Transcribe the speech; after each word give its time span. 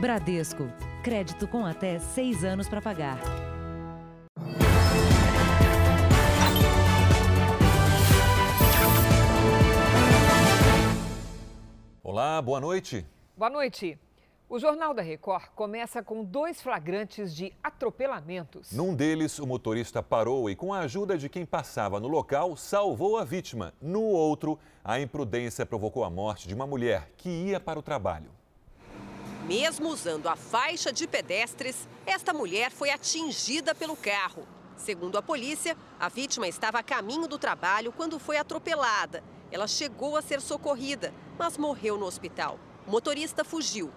Bradesco. 0.00 0.70
Crédito 1.02 1.48
com 1.48 1.66
até 1.66 1.98
seis 1.98 2.44
anos 2.44 2.68
para 2.68 2.80
pagar. 2.80 3.18
Olá, 12.00 12.40
boa 12.40 12.60
noite. 12.60 13.04
Boa 13.36 13.50
noite. 13.50 13.98
O 14.48 14.60
Jornal 14.60 14.94
da 14.94 15.02
Record 15.02 15.46
começa 15.56 16.00
com 16.00 16.24
dois 16.24 16.62
flagrantes 16.62 17.34
de 17.34 17.52
atropelamentos. 17.60 18.70
Num 18.70 18.94
deles, 18.94 19.40
o 19.40 19.46
motorista 19.48 20.00
parou 20.00 20.48
e, 20.48 20.54
com 20.54 20.72
a 20.72 20.78
ajuda 20.78 21.18
de 21.18 21.28
quem 21.28 21.44
passava 21.44 21.98
no 21.98 22.06
local, 22.06 22.56
salvou 22.56 23.18
a 23.18 23.24
vítima. 23.24 23.74
No 23.82 24.02
outro, 24.02 24.60
a 24.84 25.00
imprudência 25.00 25.66
provocou 25.66 26.04
a 26.04 26.08
morte 26.08 26.46
de 26.46 26.54
uma 26.54 26.68
mulher 26.68 27.10
que 27.16 27.28
ia 27.28 27.58
para 27.58 27.80
o 27.80 27.82
trabalho. 27.82 28.37
Mesmo 29.48 29.88
usando 29.88 30.28
a 30.28 30.36
faixa 30.36 30.92
de 30.92 31.06
pedestres, 31.06 31.88
esta 32.04 32.34
mulher 32.34 32.70
foi 32.70 32.90
atingida 32.90 33.74
pelo 33.74 33.96
carro. 33.96 34.46
Segundo 34.76 35.16
a 35.16 35.22
polícia, 35.22 35.74
a 35.98 36.06
vítima 36.10 36.46
estava 36.46 36.80
a 36.80 36.82
caminho 36.82 37.26
do 37.26 37.38
trabalho 37.38 37.90
quando 37.90 38.18
foi 38.18 38.36
atropelada. 38.36 39.24
Ela 39.50 39.66
chegou 39.66 40.18
a 40.18 40.20
ser 40.20 40.42
socorrida, 40.42 41.14
mas 41.38 41.56
morreu 41.56 41.96
no 41.96 42.04
hospital. 42.04 42.60
O 42.86 42.90
motorista 42.90 43.42
fugiu. 43.42 43.90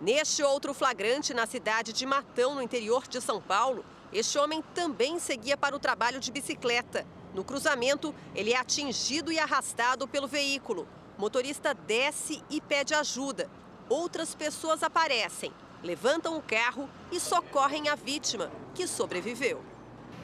Neste 0.00 0.42
outro 0.42 0.74
flagrante, 0.74 1.32
na 1.32 1.46
cidade 1.46 1.92
de 1.92 2.04
Matão, 2.04 2.56
no 2.56 2.62
interior 2.62 3.06
de 3.06 3.20
São 3.20 3.40
Paulo, 3.40 3.84
este 4.12 4.38
homem 4.38 4.60
também 4.74 5.20
seguia 5.20 5.56
para 5.56 5.76
o 5.76 5.78
trabalho 5.78 6.18
de 6.18 6.32
bicicleta. 6.32 7.06
No 7.32 7.44
cruzamento, 7.44 8.12
ele 8.34 8.52
é 8.52 8.56
atingido 8.56 9.30
e 9.30 9.38
arrastado 9.38 10.08
pelo 10.08 10.26
veículo. 10.26 10.88
O 11.16 11.20
motorista 11.20 11.72
desce 11.72 12.42
e 12.50 12.60
pede 12.60 12.92
ajuda. 12.92 13.48
Outras 13.90 14.36
pessoas 14.36 14.84
aparecem, 14.84 15.52
levantam 15.82 16.36
o 16.36 16.42
carro 16.42 16.88
e 17.10 17.18
socorrem 17.18 17.88
a 17.88 17.96
vítima, 17.96 18.48
que 18.72 18.86
sobreviveu. 18.86 19.60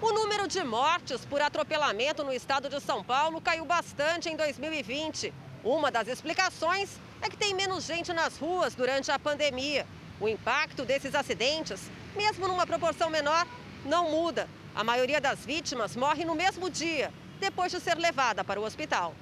O 0.00 0.12
número 0.12 0.46
de 0.46 0.62
mortes 0.62 1.24
por 1.24 1.42
atropelamento 1.42 2.22
no 2.22 2.32
estado 2.32 2.68
de 2.68 2.80
São 2.80 3.02
Paulo 3.02 3.40
caiu 3.40 3.64
bastante 3.64 4.28
em 4.28 4.36
2020. 4.36 5.34
Uma 5.64 5.90
das 5.90 6.06
explicações 6.06 6.90
é 7.20 7.28
que 7.28 7.36
tem 7.36 7.54
menos 7.54 7.82
gente 7.82 8.12
nas 8.12 8.38
ruas 8.38 8.72
durante 8.76 9.10
a 9.10 9.18
pandemia. 9.18 9.84
O 10.20 10.28
impacto 10.28 10.84
desses 10.84 11.12
acidentes, 11.16 11.90
mesmo 12.14 12.46
numa 12.46 12.68
proporção 12.68 13.10
menor, 13.10 13.48
não 13.84 14.12
muda. 14.12 14.48
A 14.76 14.84
maioria 14.84 15.20
das 15.20 15.44
vítimas 15.44 15.96
morre 15.96 16.24
no 16.24 16.36
mesmo 16.36 16.70
dia, 16.70 17.12
depois 17.40 17.72
de 17.72 17.80
ser 17.80 17.98
levada 17.98 18.44
para 18.44 18.60
o 18.60 18.64
hospital. 18.64 19.12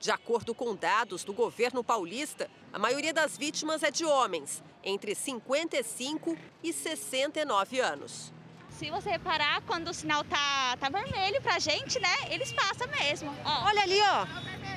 De 0.00 0.10
acordo 0.10 0.54
com 0.54 0.74
dados 0.74 1.24
do 1.24 1.32
governo 1.32 1.82
paulista, 1.82 2.50
a 2.72 2.78
maioria 2.78 3.12
das 3.12 3.36
vítimas 3.36 3.82
é 3.82 3.90
de 3.90 4.04
homens, 4.04 4.62
entre 4.82 5.14
55 5.14 6.36
e 6.62 6.72
69 6.72 7.80
anos. 7.80 8.32
Se 8.70 8.90
você 8.90 9.10
reparar, 9.10 9.62
quando 9.62 9.88
o 9.88 9.94
sinal 9.94 10.24
tá, 10.24 10.76
tá 10.78 10.88
vermelho 10.88 11.40
pra 11.40 11.58
gente, 11.58 12.00
né? 12.00 12.14
Eles 12.28 12.52
passam 12.52 12.88
mesmo. 12.88 13.32
Ó. 13.44 13.66
Olha 13.66 13.82
ali, 13.82 14.00
ó. 14.00 14.26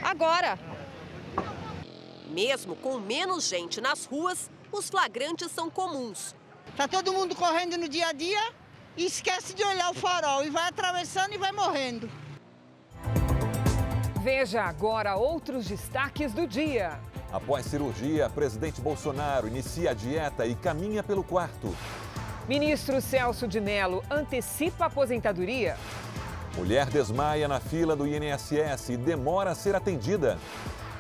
Agora. 0.03 0.57
Mesmo 2.27 2.75
com 2.75 2.99
menos 2.99 3.47
gente 3.47 3.81
nas 3.81 4.05
ruas, 4.05 4.52
os 4.71 4.89
flagrantes 4.89 5.52
são 5.52 5.69
comuns. 5.69 6.35
Tá 6.75 6.87
todo 6.87 7.11
mundo 7.11 7.35
correndo 7.35 7.75
no 7.75 7.89
dia 7.89 8.09
a 8.09 8.11
dia 8.13 8.53
e 8.95 9.05
esquece 9.05 9.53
de 9.55 9.63
olhar 9.63 9.89
o 9.89 9.95
farol 9.95 10.45
e 10.45 10.49
vai 10.49 10.67
atravessando 10.67 11.33
e 11.33 11.37
vai 11.37 11.52
morrendo. 11.52 12.09
Veja 14.28 14.61
agora 14.61 15.16
outros 15.16 15.66
destaques 15.66 16.33
do 16.33 16.45
dia. 16.45 17.00
Após 17.31 17.66
cirurgia, 17.66 18.30
presidente 18.30 18.81
Bolsonaro 18.81 19.47
inicia 19.47 19.92
a 19.92 19.94
dieta 19.94 20.45
e 20.45 20.53
caminha 20.53 21.02
pelo 21.02 21.23
quarto. 21.23 21.73
Ministro 22.45 23.00
Celso 23.00 23.48
de 23.48 23.61
Mello 23.61 24.03
antecipa 24.11 24.83
a 24.83 24.88
aposentadoria. 24.88 25.78
Mulher 26.58 26.88
desmaia 26.88 27.48
na 27.48 27.61
fila 27.61 27.95
do 27.95 28.05
INSS 28.05 28.89
e 28.89 28.98
demora 28.98 29.52
a 29.52 29.55
ser 29.55 29.73
atendida. 29.76 30.37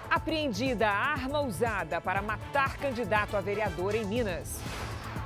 Apreendida 0.09 0.87
a 0.87 0.95
arma 0.95 1.41
usada 1.41 1.99
para 1.99 2.21
matar 2.21 2.77
candidato 2.77 3.35
a 3.35 3.41
vereador 3.41 3.93
em 3.93 4.05
Minas. 4.05 4.57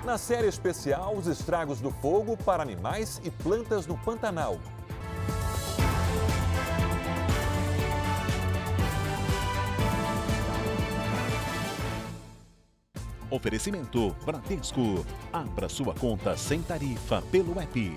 Na 0.03 0.17
série 0.17 0.47
especial, 0.47 1.15
os 1.15 1.27
estragos 1.27 1.79
do 1.79 1.91
fogo 1.91 2.35
para 2.35 2.63
animais 2.63 3.21
e 3.23 3.29
plantas 3.29 3.85
no 3.85 3.95
Pantanal. 3.95 4.57
Oferecimento 13.31 14.15
Bradesco. 14.25 15.05
Abra 15.31 15.69
sua 15.69 15.95
conta 15.95 16.35
sem 16.35 16.61
tarifa 16.61 17.21
pelo 17.31 17.59
app. 17.59 17.95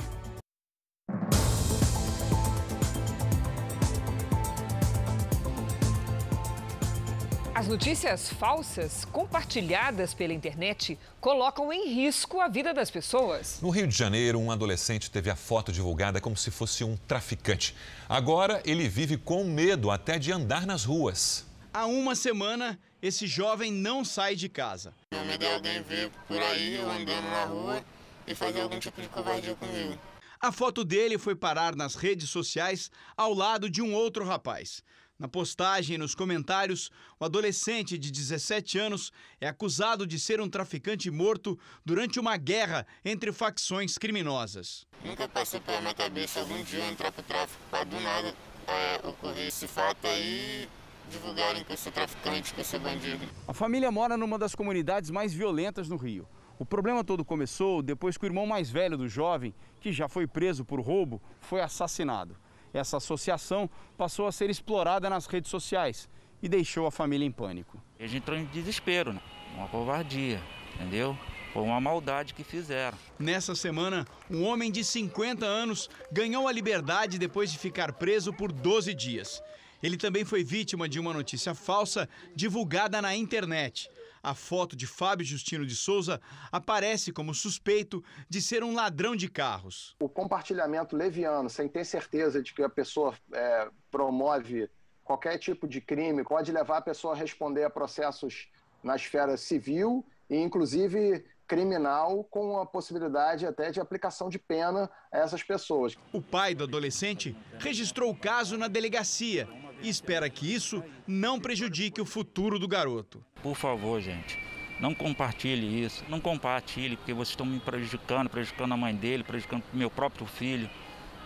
As 7.64 7.68
notícias 7.68 8.28
falsas 8.28 9.04
compartilhadas 9.06 10.12
pela 10.12 10.32
internet 10.32 10.98
colocam 11.20 11.72
em 11.72 11.88
risco 11.88 12.40
a 12.40 12.46
vida 12.46 12.74
das 12.74 12.90
pessoas. 12.90 13.58
No 13.62 13.70
Rio 13.70 13.86
de 13.86 13.96
Janeiro, 13.96 14.38
um 14.38 14.50
adolescente 14.50 15.10
teve 15.10 15.30
a 15.30 15.36
foto 15.36 15.72
divulgada 15.72 16.20
como 16.20 16.36
se 16.36 16.50
fosse 16.50 16.84
um 16.84 16.96
traficante. 17.08 17.74
Agora, 18.08 18.60
ele 18.66 18.86
vive 18.86 19.16
com 19.16 19.44
medo 19.44 19.90
até 19.90 20.18
de 20.18 20.30
andar 20.30 20.66
nas 20.66 20.84
ruas. 20.84 21.46
Há 21.72 21.86
uma 21.86 22.14
semana, 22.14 22.78
esse 23.04 23.26
jovem 23.26 23.70
não 23.70 24.02
sai 24.02 24.34
de 24.34 24.48
casa. 24.48 24.94
Meu 25.12 25.22
medo 25.26 25.44
é 25.44 25.54
alguém 25.54 25.82
ver 25.82 26.10
por 26.26 26.38
aí 26.38 26.76
eu 26.76 26.90
andando 26.90 27.30
na 27.30 27.44
rua 27.44 27.84
e 28.26 28.34
fazer 28.34 28.62
algum 28.62 28.78
tipo 28.78 28.98
de 29.02 29.08
covardia 29.08 29.54
comigo. 29.56 29.98
A 30.40 30.50
foto 30.50 30.82
dele 30.82 31.18
foi 31.18 31.36
parar 31.36 31.76
nas 31.76 31.96
redes 31.96 32.30
sociais 32.30 32.90
ao 33.14 33.34
lado 33.34 33.68
de 33.68 33.82
um 33.82 33.92
outro 33.92 34.24
rapaz. 34.24 34.82
Na 35.18 35.28
postagem 35.28 35.96
e 35.96 35.98
nos 35.98 36.14
comentários, 36.14 36.90
o 37.20 37.26
adolescente 37.26 37.98
de 37.98 38.10
17 38.10 38.78
anos 38.78 39.12
é 39.38 39.48
acusado 39.48 40.06
de 40.06 40.18
ser 40.18 40.40
um 40.40 40.48
traficante 40.48 41.10
morto 41.10 41.58
durante 41.84 42.18
uma 42.18 42.38
guerra 42.38 42.86
entre 43.04 43.32
facções 43.32 43.98
criminosas. 43.98 44.86
Nunca 45.04 45.28
passou 45.28 45.60
pela 45.60 45.82
minha 45.82 45.94
cabeça 45.94 46.40
algum 46.40 46.62
dia 46.64 46.86
entrar 46.86 47.12
pro 47.12 47.22
tráfico 47.22 47.62
para 47.70 47.84
do 47.84 48.00
nada 48.00 48.34
é, 48.66 49.06
ocorrer 49.06 49.48
esse 49.48 49.68
fato 49.68 50.06
aí 50.06 50.66
divulgarem 51.10 51.64
que 51.64 51.72
eu 51.72 51.76
sou 51.76 51.92
traficante, 51.92 52.54
que 52.54 52.60
eu 52.60 52.64
sou 52.64 52.80
bandido. 52.80 53.26
A 53.46 53.54
família 53.54 53.90
mora 53.90 54.16
numa 54.16 54.38
das 54.38 54.54
comunidades 54.54 55.10
mais 55.10 55.32
violentas 55.32 55.88
no 55.88 55.96
Rio. 55.96 56.26
O 56.58 56.64
problema 56.64 57.02
todo 57.02 57.24
começou 57.24 57.82
depois 57.82 58.16
que 58.16 58.24
o 58.24 58.28
irmão 58.28 58.46
mais 58.46 58.70
velho 58.70 58.96
do 58.96 59.08
jovem, 59.08 59.54
que 59.80 59.92
já 59.92 60.08
foi 60.08 60.26
preso 60.26 60.64
por 60.64 60.80
roubo, 60.80 61.20
foi 61.40 61.60
assassinado. 61.60 62.36
Essa 62.72 62.96
associação 62.96 63.68
passou 63.96 64.26
a 64.26 64.32
ser 64.32 64.50
explorada 64.50 65.08
nas 65.10 65.26
redes 65.26 65.50
sociais 65.50 66.08
e 66.42 66.48
deixou 66.48 66.86
a 66.86 66.90
família 66.90 67.26
em 67.26 67.32
pânico. 67.32 67.82
A 67.98 68.02
gente 68.02 68.16
entrou 68.18 68.38
em 68.38 68.44
desespero, 68.46 69.12
né? 69.12 69.20
uma 69.56 69.68
covardia, 69.68 70.40
entendeu? 70.74 71.16
Foi 71.52 71.62
uma 71.62 71.80
maldade 71.80 72.34
que 72.34 72.42
fizeram. 72.42 72.98
Nessa 73.18 73.54
semana, 73.54 74.04
um 74.28 74.44
homem 74.44 74.72
de 74.72 74.82
50 74.82 75.46
anos 75.46 75.88
ganhou 76.10 76.48
a 76.48 76.52
liberdade 76.52 77.18
depois 77.18 77.52
de 77.52 77.58
ficar 77.58 77.92
preso 77.92 78.32
por 78.32 78.50
12 78.50 78.92
dias. 78.92 79.40
Ele 79.84 79.98
também 79.98 80.24
foi 80.24 80.42
vítima 80.42 80.88
de 80.88 80.98
uma 80.98 81.12
notícia 81.12 81.54
falsa 81.54 82.08
divulgada 82.34 83.02
na 83.02 83.14
internet. 83.14 83.90
A 84.22 84.34
foto 84.34 84.74
de 84.74 84.86
Fábio 84.86 85.26
Justino 85.26 85.66
de 85.66 85.76
Souza 85.76 86.22
aparece 86.50 87.12
como 87.12 87.34
suspeito 87.34 88.02
de 88.26 88.40
ser 88.40 88.64
um 88.64 88.72
ladrão 88.72 89.14
de 89.14 89.28
carros. 89.28 89.94
O 90.00 90.08
compartilhamento 90.08 90.96
leviano, 90.96 91.50
sem 91.50 91.68
ter 91.68 91.84
certeza 91.84 92.42
de 92.42 92.54
que 92.54 92.62
a 92.62 92.68
pessoa 92.70 93.12
é, 93.30 93.68
promove 93.90 94.70
qualquer 95.04 95.36
tipo 95.36 95.68
de 95.68 95.82
crime, 95.82 96.24
pode 96.24 96.50
levar 96.50 96.78
a 96.78 96.80
pessoa 96.80 97.12
a 97.12 97.16
responder 97.18 97.64
a 97.64 97.68
processos 97.68 98.48
na 98.82 98.96
esfera 98.96 99.36
civil 99.36 100.02
e, 100.30 100.38
inclusive, 100.38 101.22
criminal, 101.46 102.24
com 102.30 102.58
a 102.58 102.64
possibilidade 102.64 103.46
até 103.46 103.70
de 103.70 103.80
aplicação 103.80 104.30
de 104.30 104.38
pena 104.38 104.88
a 105.12 105.18
essas 105.18 105.42
pessoas. 105.42 105.94
O 106.10 106.22
pai 106.22 106.54
do 106.54 106.64
adolescente 106.64 107.36
registrou 107.58 108.10
o 108.10 108.16
caso 108.16 108.56
na 108.56 108.66
delegacia 108.66 109.46
e 109.84 109.88
espera 109.90 110.30
que 110.30 110.52
isso 110.52 110.82
não 111.06 111.38
prejudique 111.38 112.00
o 112.00 112.06
futuro 112.06 112.58
do 112.58 112.66
garoto. 112.66 113.22
Por 113.42 113.54
favor, 113.54 114.00
gente, 114.00 114.38
não 114.80 114.94
compartilhe 114.94 115.84
isso, 115.84 116.02
não 116.08 116.20
compartilhe, 116.20 116.96
porque 116.96 117.12
vocês 117.12 117.30
estão 117.30 117.44
me 117.44 117.60
prejudicando, 117.60 118.30
prejudicando 118.30 118.72
a 118.72 118.76
mãe 118.76 118.94
dele, 118.94 119.22
prejudicando 119.22 119.62
meu 119.74 119.90
próprio 119.90 120.26
filho, 120.26 120.70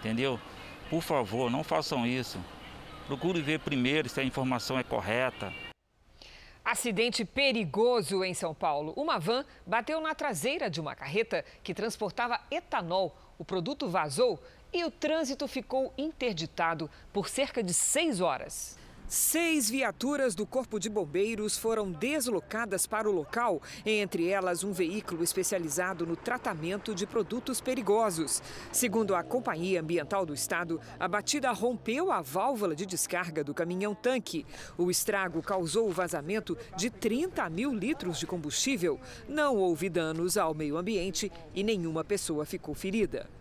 entendeu? 0.01 0.41
Por 0.91 1.03
favor, 1.03 1.51
não 1.51 1.63
façam 1.63 2.05
isso. 2.05 2.39
Procure 3.07 3.41
ver 3.41 3.61
primeiro 3.61 4.09
se 4.09 4.21
a 4.21 4.25
informação 4.25 4.77
é 4.77 4.83
correta. 4.83 5.53
Acidente 6.65 7.25
perigoso 7.25 8.25
em 8.25 8.35
São 8.35 8.53
Paulo. 8.53 8.93
Uma 8.97 9.19
van 9.19 9.45
bateu 9.67 10.01
na 10.01 10.15
traseira 10.15 10.69
de 10.69 10.81
uma 10.81 10.95
carreta 10.95 11.45
que 11.63 11.73
transportava 11.73 12.41
etanol. 12.51 13.17
O 13.39 13.45
produto 13.45 13.89
vazou 13.89 14.39
e 14.73 14.85
o 14.85 14.91
trânsito 14.91 15.47
ficou 15.47 15.93
interditado 15.97 16.91
por 17.13 17.29
cerca 17.29 17.63
de 17.63 17.73
seis 17.73 18.21
horas. 18.21 18.77
Seis 19.09 19.71
viaturas 19.71 20.35
do 20.35 20.45
Corpo 20.45 20.79
de 20.79 20.91
Bombeiros 20.91 21.57
foram 21.57 21.91
deslocadas 21.91 22.87
para 22.87 23.09
o 23.09 23.13
local, 23.13 23.63
entre 23.87 24.29
elas 24.29 24.63
um 24.63 24.71
veículo 24.71 25.25
especializado 25.25 26.07
no 26.07 26.15
tratamento 26.15 26.95
de 26.95 27.07
produtos 27.07 27.59
perigosos. 27.59 28.43
Segundo 28.71 29.15
a 29.15 29.23
Companhia 29.23 29.81
Ambiental 29.81 30.27
do 30.27 30.35
Estado, 30.35 30.79
a 31.01 31.09
batida 31.09 31.51
rompeu 31.53 32.13
a 32.13 32.21
válvula 32.21 32.77
de 32.77 32.85
descarga 32.85 33.43
do 33.43 33.55
caminhão-tanque. 33.55 34.45
O 34.77 34.91
estrago 34.91 35.41
causou 35.41 35.89
o 35.89 35.93
vazamento 35.93 36.55
de 36.77 36.91
30 36.91 37.49
mil 37.49 37.73
litros 37.73 38.19
de 38.19 38.27
combustível. 38.27 39.01
Não 39.27 39.57
houve 39.57 39.89
danos 39.89 40.37
ao 40.37 40.53
meio 40.53 40.77
ambiente 40.77 41.33
e 41.55 41.65
nenhuma 41.65 42.05
pessoa 42.05 42.45
ficou 42.45 42.75
ferida. 42.75 43.38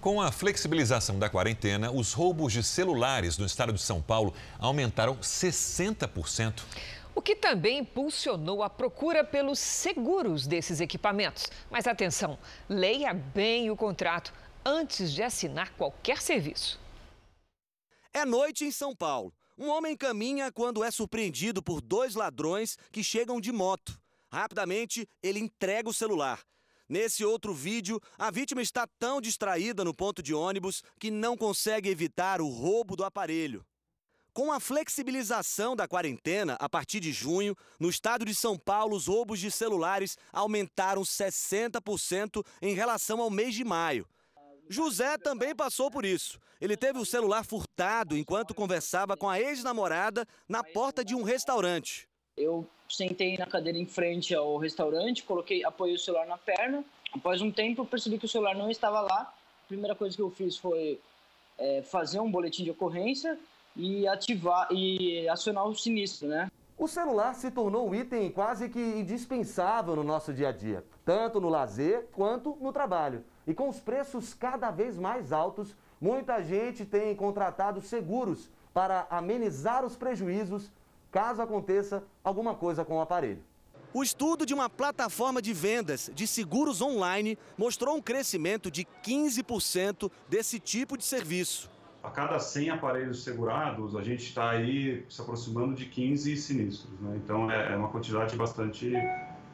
Com 0.00 0.22
a 0.22 0.30
flexibilização 0.30 1.18
da 1.18 1.28
quarentena, 1.28 1.90
os 1.90 2.12
roubos 2.12 2.52
de 2.52 2.62
celulares 2.62 3.36
no 3.36 3.44
estado 3.44 3.72
de 3.72 3.82
São 3.82 4.00
Paulo 4.00 4.32
aumentaram 4.56 5.16
60%. 5.16 6.62
O 7.16 7.20
que 7.20 7.34
também 7.34 7.78
impulsionou 7.78 8.62
a 8.62 8.70
procura 8.70 9.24
pelos 9.24 9.58
seguros 9.58 10.46
desses 10.46 10.80
equipamentos. 10.80 11.48
Mas 11.68 11.88
atenção, 11.88 12.38
leia 12.68 13.12
bem 13.12 13.72
o 13.72 13.76
contrato 13.76 14.32
antes 14.64 15.12
de 15.12 15.20
assinar 15.20 15.72
qualquer 15.72 16.22
serviço. 16.22 16.78
É 18.14 18.24
noite 18.24 18.64
em 18.64 18.70
São 18.70 18.94
Paulo. 18.94 19.34
Um 19.58 19.68
homem 19.68 19.96
caminha 19.96 20.52
quando 20.52 20.84
é 20.84 20.92
surpreendido 20.92 21.60
por 21.60 21.80
dois 21.80 22.14
ladrões 22.14 22.78
que 22.92 23.02
chegam 23.02 23.40
de 23.40 23.50
moto. 23.50 23.98
Rapidamente, 24.30 25.08
ele 25.20 25.40
entrega 25.40 25.88
o 25.88 25.94
celular. 25.94 26.40
Nesse 26.88 27.22
outro 27.22 27.52
vídeo, 27.52 28.00
a 28.16 28.30
vítima 28.30 28.62
está 28.62 28.86
tão 28.98 29.20
distraída 29.20 29.84
no 29.84 29.92
ponto 29.92 30.22
de 30.22 30.32
ônibus 30.32 30.82
que 30.98 31.10
não 31.10 31.36
consegue 31.36 31.90
evitar 31.90 32.40
o 32.40 32.48
roubo 32.48 32.96
do 32.96 33.04
aparelho. 33.04 33.62
Com 34.32 34.50
a 34.52 34.60
flexibilização 34.60 35.76
da 35.76 35.86
quarentena, 35.86 36.56
a 36.60 36.68
partir 36.68 37.00
de 37.00 37.12
junho, 37.12 37.54
no 37.78 37.90
estado 37.90 38.24
de 38.24 38.34
São 38.34 38.56
Paulo, 38.56 38.96
os 38.96 39.06
roubos 39.06 39.38
de 39.38 39.50
celulares 39.50 40.16
aumentaram 40.32 41.02
60% 41.02 42.44
em 42.62 42.74
relação 42.74 43.20
ao 43.20 43.28
mês 43.28 43.54
de 43.54 43.64
maio. 43.64 44.06
José 44.68 45.18
também 45.18 45.54
passou 45.54 45.90
por 45.90 46.04
isso. 46.04 46.38
Ele 46.60 46.76
teve 46.76 46.98
o 46.98 47.04
celular 47.04 47.44
furtado 47.44 48.16
enquanto 48.16 48.54
conversava 48.54 49.16
com 49.16 49.28
a 49.28 49.40
ex-namorada 49.40 50.26
na 50.48 50.62
porta 50.62 51.04
de 51.04 51.14
um 51.14 51.22
restaurante. 51.22 52.08
Eu 52.36 52.70
sentei 52.88 53.36
na 53.36 53.46
cadeira 53.46 53.78
em 53.78 53.86
frente 53.86 54.34
ao 54.34 54.56
restaurante, 54.56 55.22
coloquei, 55.22 55.64
apoiei 55.64 55.94
o 55.94 55.98
celular 55.98 56.26
na 56.26 56.38
perna. 56.38 56.84
Após 57.12 57.42
um 57.42 57.50
tempo, 57.50 57.82
eu 57.82 57.86
percebi 57.86 58.18
que 58.18 58.24
o 58.24 58.28
celular 58.28 58.54
não 58.54 58.70
estava 58.70 59.00
lá. 59.00 59.32
A 59.64 59.68
primeira 59.68 59.94
coisa 59.94 60.16
que 60.16 60.22
eu 60.22 60.30
fiz 60.30 60.56
foi 60.56 60.98
é, 61.58 61.82
fazer 61.82 62.20
um 62.20 62.30
boletim 62.30 62.64
de 62.64 62.70
ocorrência 62.70 63.38
e 63.76 64.06
ativar 64.08 64.68
e 64.72 65.28
acionar 65.28 65.66
o 65.66 65.74
sinistro, 65.74 66.28
né? 66.28 66.50
O 66.76 66.86
celular 66.86 67.34
se 67.34 67.50
tornou 67.50 67.88
um 67.88 67.94
item 67.94 68.30
quase 68.30 68.68
que 68.68 68.78
indispensável 68.78 69.96
no 69.96 70.04
nosso 70.04 70.32
dia 70.32 70.50
a 70.50 70.52
dia, 70.52 70.84
tanto 71.04 71.40
no 71.40 71.48
lazer 71.48 72.06
quanto 72.12 72.56
no 72.60 72.72
trabalho. 72.72 73.24
E 73.46 73.52
com 73.52 73.68
os 73.68 73.80
preços 73.80 74.32
cada 74.32 74.70
vez 74.70 74.96
mais 74.96 75.32
altos, 75.32 75.74
muita 76.00 76.40
gente 76.40 76.84
tem 76.84 77.16
contratado 77.16 77.82
seguros 77.82 78.48
para 78.72 79.08
amenizar 79.10 79.84
os 79.84 79.96
prejuízos 79.96 80.70
caso 81.10 81.42
aconteça 81.42 82.02
alguma 82.22 82.54
coisa 82.54 82.84
com 82.84 82.96
o 82.96 83.00
aparelho. 83.00 83.42
O 83.92 84.02
estudo 84.02 84.44
de 84.44 84.52
uma 84.52 84.68
plataforma 84.68 85.40
de 85.40 85.54
vendas 85.54 86.10
de 86.14 86.26
seguros 86.26 86.82
online 86.82 87.38
mostrou 87.56 87.96
um 87.96 88.02
crescimento 88.02 88.70
de 88.70 88.86
15% 89.02 90.10
desse 90.28 90.60
tipo 90.60 90.96
de 90.96 91.04
serviço. 91.04 91.70
A 92.02 92.10
cada 92.10 92.38
100 92.38 92.70
aparelhos 92.70 93.24
segurados, 93.24 93.96
a 93.96 94.02
gente 94.02 94.24
está 94.24 94.50
aí 94.50 95.04
se 95.08 95.20
aproximando 95.20 95.74
de 95.74 95.86
15 95.86 96.36
sinistros. 96.36 97.00
Né? 97.00 97.16
Então 97.16 97.50
é, 97.50 97.72
é 97.72 97.76
uma 97.76 97.88
quantidade 97.88 98.36
bastante, 98.36 98.92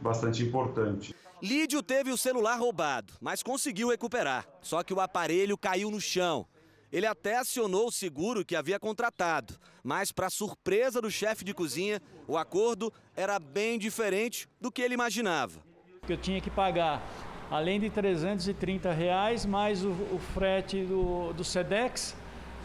bastante 0.01 0.43
importante. 0.43 1.15
Lídio 1.41 1.83
teve 1.83 2.11
o 2.11 2.17
celular 2.17 2.57
roubado, 2.57 3.13
mas 3.21 3.43
conseguiu 3.43 3.89
recuperar. 3.89 4.47
Só 4.61 4.83
que 4.83 4.93
o 4.93 5.01
aparelho 5.01 5.57
caiu 5.57 5.91
no 5.91 6.01
chão. 6.01 6.47
Ele 6.95 7.07
até 7.07 7.39
acionou 7.39 7.89
o 7.89 7.91
seguro 7.91 8.45
que 8.45 8.55
havia 8.55 8.79
contratado, 8.79 9.59
mas, 9.83 10.13
para 10.13 10.31
surpresa 10.31 11.03
do 11.03 11.11
chefe 11.11 11.45
de 11.45 11.53
cozinha, 11.53 12.01
o 12.29 12.39
acordo 12.39 12.93
era 13.17 13.37
bem 13.41 13.81
diferente 13.81 14.49
do 14.61 14.71
que 14.71 14.81
ele 14.81 14.95
imaginava. 14.95 15.61
Eu 16.09 16.17
tinha 16.17 16.41
que 16.41 16.49
pagar, 16.49 17.03
além 17.51 17.81
de 17.81 17.91
330 17.91 18.93
reais, 18.93 19.45
mais 19.45 19.85
o, 19.85 19.91
o 19.91 20.21
frete 20.35 20.85
do, 20.85 21.33
do 21.33 21.43
SEDEX 21.43 22.15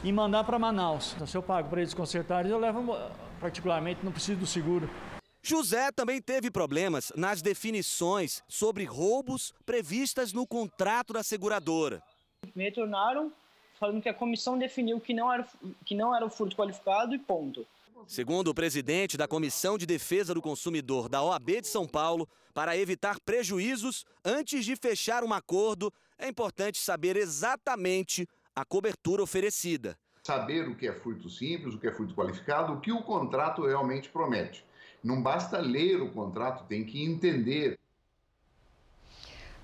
e 0.04 0.12
mandar 0.12 0.44
para 0.44 0.60
Manaus. 0.60 1.14
Então, 1.16 1.26
se 1.26 1.36
eu 1.36 1.42
pago 1.42 1.68
para 1.68 1.82
eles 1.82 1.96
consertarem, 1.96 2.52
eu 2.52 2.60
levo, 2.60 2.96
particularmente, 3.40 4.06
não 4.06 4.12
preciso 4.12 4.42
do 4.42 4.46
seguro. 4.46 4.88
José 5.42 5.92
também 5.92 6.22
teve 6.22 6.52
problemas 6.52 7.12
nas 7.16 7.42
definições 7.42 8.44
sobre 8.48 8.84
roubos 8.84 9.56
previstas 9.66 10.32
no 10.34 10.46
contrato 10.46 11.14
da 11.14 11.24
seguradora. 11.24 12.00
Me 12.54 12.66
retornaram 12.66 13.34
falando 13.80 14.02
que 14.02 14.10
a 14.10 14.14
comissão 14.14 14.58
definiu 14.58 15.00
que 15.00 15.14
não 15.14 15.32
era, 15.32 15.48
que 15.86 15.96
não 15.96 16.16
era 16.16 16.26
o 16.26 16.30
furto 16.30 16.56
qualificado 16.56 17.16
e 17.16 17.18
ponto. 17.18 17.66
Segundo 18.08 18.50
o 18.50 18.54
presidente 18.54 19.18
da 19.18 19.28
Comissão 19.28 19.78
de 19.78 19.86
Defesa 19.86 20.34
do 20.34 20.42
Consumidor 20.42 21.08
da 21.08 21.24
OAB 21.24 21.62
de 21.62 21.68
São 21.68 21.88
Paulo, 21.88 22.28
para 22.54 22.76
evitar 22.76 23.20
prejuízos, 23.20 24.06
antes 24.24 24.66
de 24.66 24.76
fechar 24.76 25.24
um 25.24 25.34
acordo, 25.34 25.94
é 26.18 26.28
importante 26.28 26.80
saber 26.80 27.16
exatamente 27.16 28.28
a 28.56 28.66
cobertura 28.66 29.24
oferecida. 29.24 29.98
Saber 30.24 30.68
o 30.68 30.76
que 30.76 30.88
é 30.88 30.94
furto 30.94 31.30
simples, 31.30 31.76
o 31.76 31.80
que 31.80 31.88
é 31.88 31.92
furto 31.92 32.14
qualificado, 32.14 32.74
o 32.74 32.82
que 32.82 32.92
o 32.92 33.04
contrato 33.04 33.66
realmente 33.66 34.10
promete. 34.10 34.66
Não 35.04 35.22
basta 35.22 35.60
ler 35.60 36.02
o 36.02 36.12
contrato, 36.12 36.68
tem 36.68 36.84
que 36.84 37.04
entender 37.04 37.80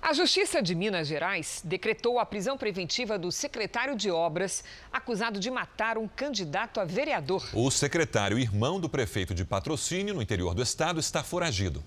a 0.08 0.12
Justiça 0.12 0.62
de 0.62 0.72
Minas 0.72 1.08
Gerais 1.08 1.60
decretou 1.64 2.20
a 2.20 2.24
prisão 2.24 2.56
preventiva 2.56 3.18
do 3.18 3.32
secretário 3.32 3.96
de 3.96 4.08
Obras, 4.08 4.62
acusado 4.92 5.40
de 5.40 5.50
matar 5.50 5.98
um 5.98 6.06
candidato 6.06 6.78
a 6.78 6.84
vereador. 6.84 7.44
O 7.52 7.68
secretário, 7.72 8.38
irmão 8.38 8.78
do 8.78 8.88
prefeito 8.88 9.34
de 9.34 9.44
patrocínio 9.44 10.14
no 10.14 10.22
interior 10.22 10.54
do 10.54 10.62
estado, 10.62 11.00
está 11.00 11.24
foragido. 11.24 11.82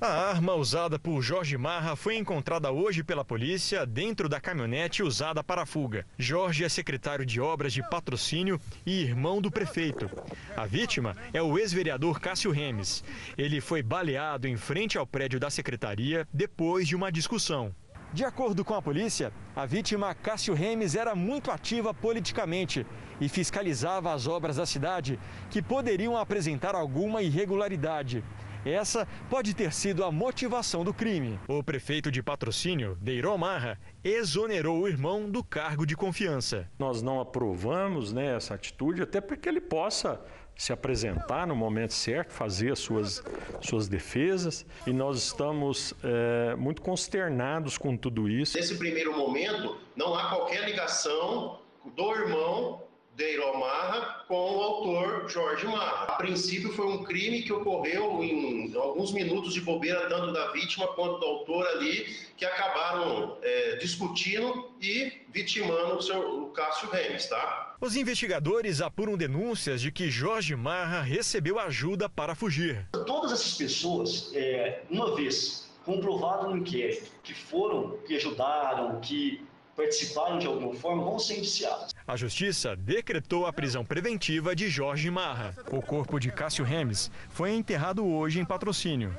A 0.00 0.30
arma 0.30 0.54
usada 0.54 0.96
por 0.96 1.20
Jorge 1.20 1.58
Marra 1.58 1.96
foi 1.96 2.16
encontrada 2.16 2.70
hoje 2.70 3.02
pela 3.02 3.24
polícia 3.24 3.84
dentro 3.84 4.28
da 4.28 4.40
caminhonete 4.40 5.02
usada 5.02 5.42
para 5.42 5.62
a 5.62 5.66
fuga. 5.66 6.06
Jorge 6.16 6.62
é 6.62 6.68
secretário 6.68 7.26
de 7.26 7.40
obras 7.40 7.72
de 7.72 7.82
patrocínio 7.82 8.60
e 8.86 9.02
irmão 9.02 9.42
do 9.42 9.50
prefeito. 9.50 10.08
A 10.56 10.66
vítima 10.66 11.16
é 11.32 11.42
o 11.42 11.58
ex-vereador 11.58 12.20
Cássio 12.20 12.52
Remes. 12.52 13.02
Ele 13.36 13.60
foi 13.60 13.82
baleado 13.82 14.46
em 14.46 14.56
frente 14.56 14.96
ao 14.96 15.04
prédio 15.04 15.40
da 15.40 15.50
secretaria 15.50 16.28
depois 16.32 16.86
de 16.86 16.94
uma 16.94 17.10
discussão. 17.10 17.74
De 18.12 18.24
acordo 18.24 18.64
com 18.64 18.74
a 18.74 18.80
polícia, 18.80 19.32
a 19.54 19.66
vítima 19.66 20.14
Cássio 20.14 20.54
Remes 20.54 20.94
era 20.94 21.16
muito 21.16 21.50
ativa 21.50 21.92
politicamente 21.92 22.86
e 23.20 23.28
fiscalizava 23.28 24.14
as 24.14 24.28
obras 24.28 24.56
da 24.56 24.64
cidade 24.64 25.18
que 25.50 25.60
poderiam 25.60 26.16
apresentar 26.16 26.76
alguma 26.76 27.20
irregularidade. 27.20 28.22
Essa 28.68 29.08
pode 29.30 29.54
ter 29.54 29.72
sido 29.72 30.04
a 30.04 30.12
motivação 30.12 30.84
do 30.84 30.92
crime. 30.92 31.40
O 31.48 31.62
prefeito 31.62 32.10
de 32.10 32.22
patrocínio, 32.22 32.96
Deiro 33.00 33.36
Marra, 33.38 33.80
exonerou 34.04 34.80
o 34.80 34.88
irmão 34.88 35.30
do 35.30 35.42
cargo 35.42 35.86
de 35.86 35.96
confiança. 35.96 36.70
Nós 36.78 37.00
não 37.00 37.20
aprovamos 37.20 38.12
né, 38.12 38.36
essa 38.36 38.54
atitude, 38.54 39.02
até 39.02 39.20
porque 39.20 39.48
ele 39.48 39.60
possa 39.60 40.20
se 40.54 40.72
apresentar 40.72 41.46
no 41.46 41.54
momento 41.54 41.94
certo, 41.94 42.32
fazer 42.32 42.72
as 42.72 42.80
suas, 42.80 43.22
suas 43.60 43.86
defesas, 43.86 44.66
e 44.86 44.92
nós 44.92 45.16
estamos 45.18 45.94
é, 46.02 46.56
muito 46.56 46.82
consternados 46.82 47.78
com 47.78 47.96
tudo 47.96 48.28
isso. 48.28 48.56
Nesse 48.56 48.76
primeiro 48.76 49.16
momento, 49.16 49.78
não 49.94 50.16
há 50.16 50.28
qualquer 50.28 50.64
ligação 50.64 51.60
do 51.96 52.12
irmão 52.12 52.87
Deiro 53.18 53.58
Marra 53.58 54.24
com 54.28 54.56
o 54.56 54.62
autor 54.62 55.28
Jorge 55.28 55.66
Marra. 55.66 56.04
A 56.04 56.12
princípio 56.12 56.72
foi 56.72 56.86
um 56.86 57.02
crime 57.02 57.42
que 57.42 57.52
ocorreu 57.52 58.22
em 58.22 58.72
alguns 58.76 59.10
minutos 59.12 59.52
de 59.52 59.60
bobeira, 59.60 60.08
tanto 60.08 60.32
da 60.32 60.52
vítima 60.52 60.86
quanto 60.94 61.18
do 61.18 61.26
autor 61.26 61.66
ali, 61.66 62.16
que 62.36 62.44
acabaram 62.44 63.36
é, 63.42 63.74
discutindo 63.74 64.70
e 64.80 65.12
vitimando 65.34 65.96
o, 65.96 66.00
seu, 66.00 66.44
o 66.44 66.50
Cássio 66.50 66.88
Remes, 66.90 67.26
tá? 67.26 67.76
Os 67.80 67.96
investigadores 67.96 68.80
apuram 68.80 69.16
denúncias 69.16 69.80
de 69.80 69.90
que 69.90 70.08
Jorge 70.08 70.54
Marra 70.54 71.02
recebeu 71.02 71.58
ajuda 71.58 72.08
para 72.08 72.36
fugir. 72.36 72.86
Todas 73.04 73.32
essas 73.32 73.54
pessoas, 73.54 74.30
é, 74.32 74.82
uma 74.88 75.16
vez 75.16 75.68
comprovado 75.84 76.50
no 76.50 76.58
inquérito, 76.58 77.10
que 77.24 77.34
foram, 77.34 77.96
que 78.06 78.14
ajudaram, 78.14 79.00
que 79.00 79.42
participaram 79.78 80.40
de 80.40 80.46
alguma 80.48 80.74
forma 80.74 81.04
vão 81.04 81.20
ser 81.20 81.38
indiciados. 81.38 81.94
A 82.04 82.16
justiça 82.16 82.74
decretou 82.74 83.46
a 83.46 83.52
prisão 83.52 83.84
preventiva 83.84 84.54
de 84.54 84.68
Jorge 84.68 85.08
Marra. 85.08 85.54
O 85.70 85.80
corpo 85.80 86.18
de 86.18 86.32
Cássio 86.32 86.64
Remes 86.64 87.12
foi 87.30 87.54
enterrado 87.54 88.04
hoje 88.04 88.40
em 88.40 88.44
patrocínio. 88.44 89.16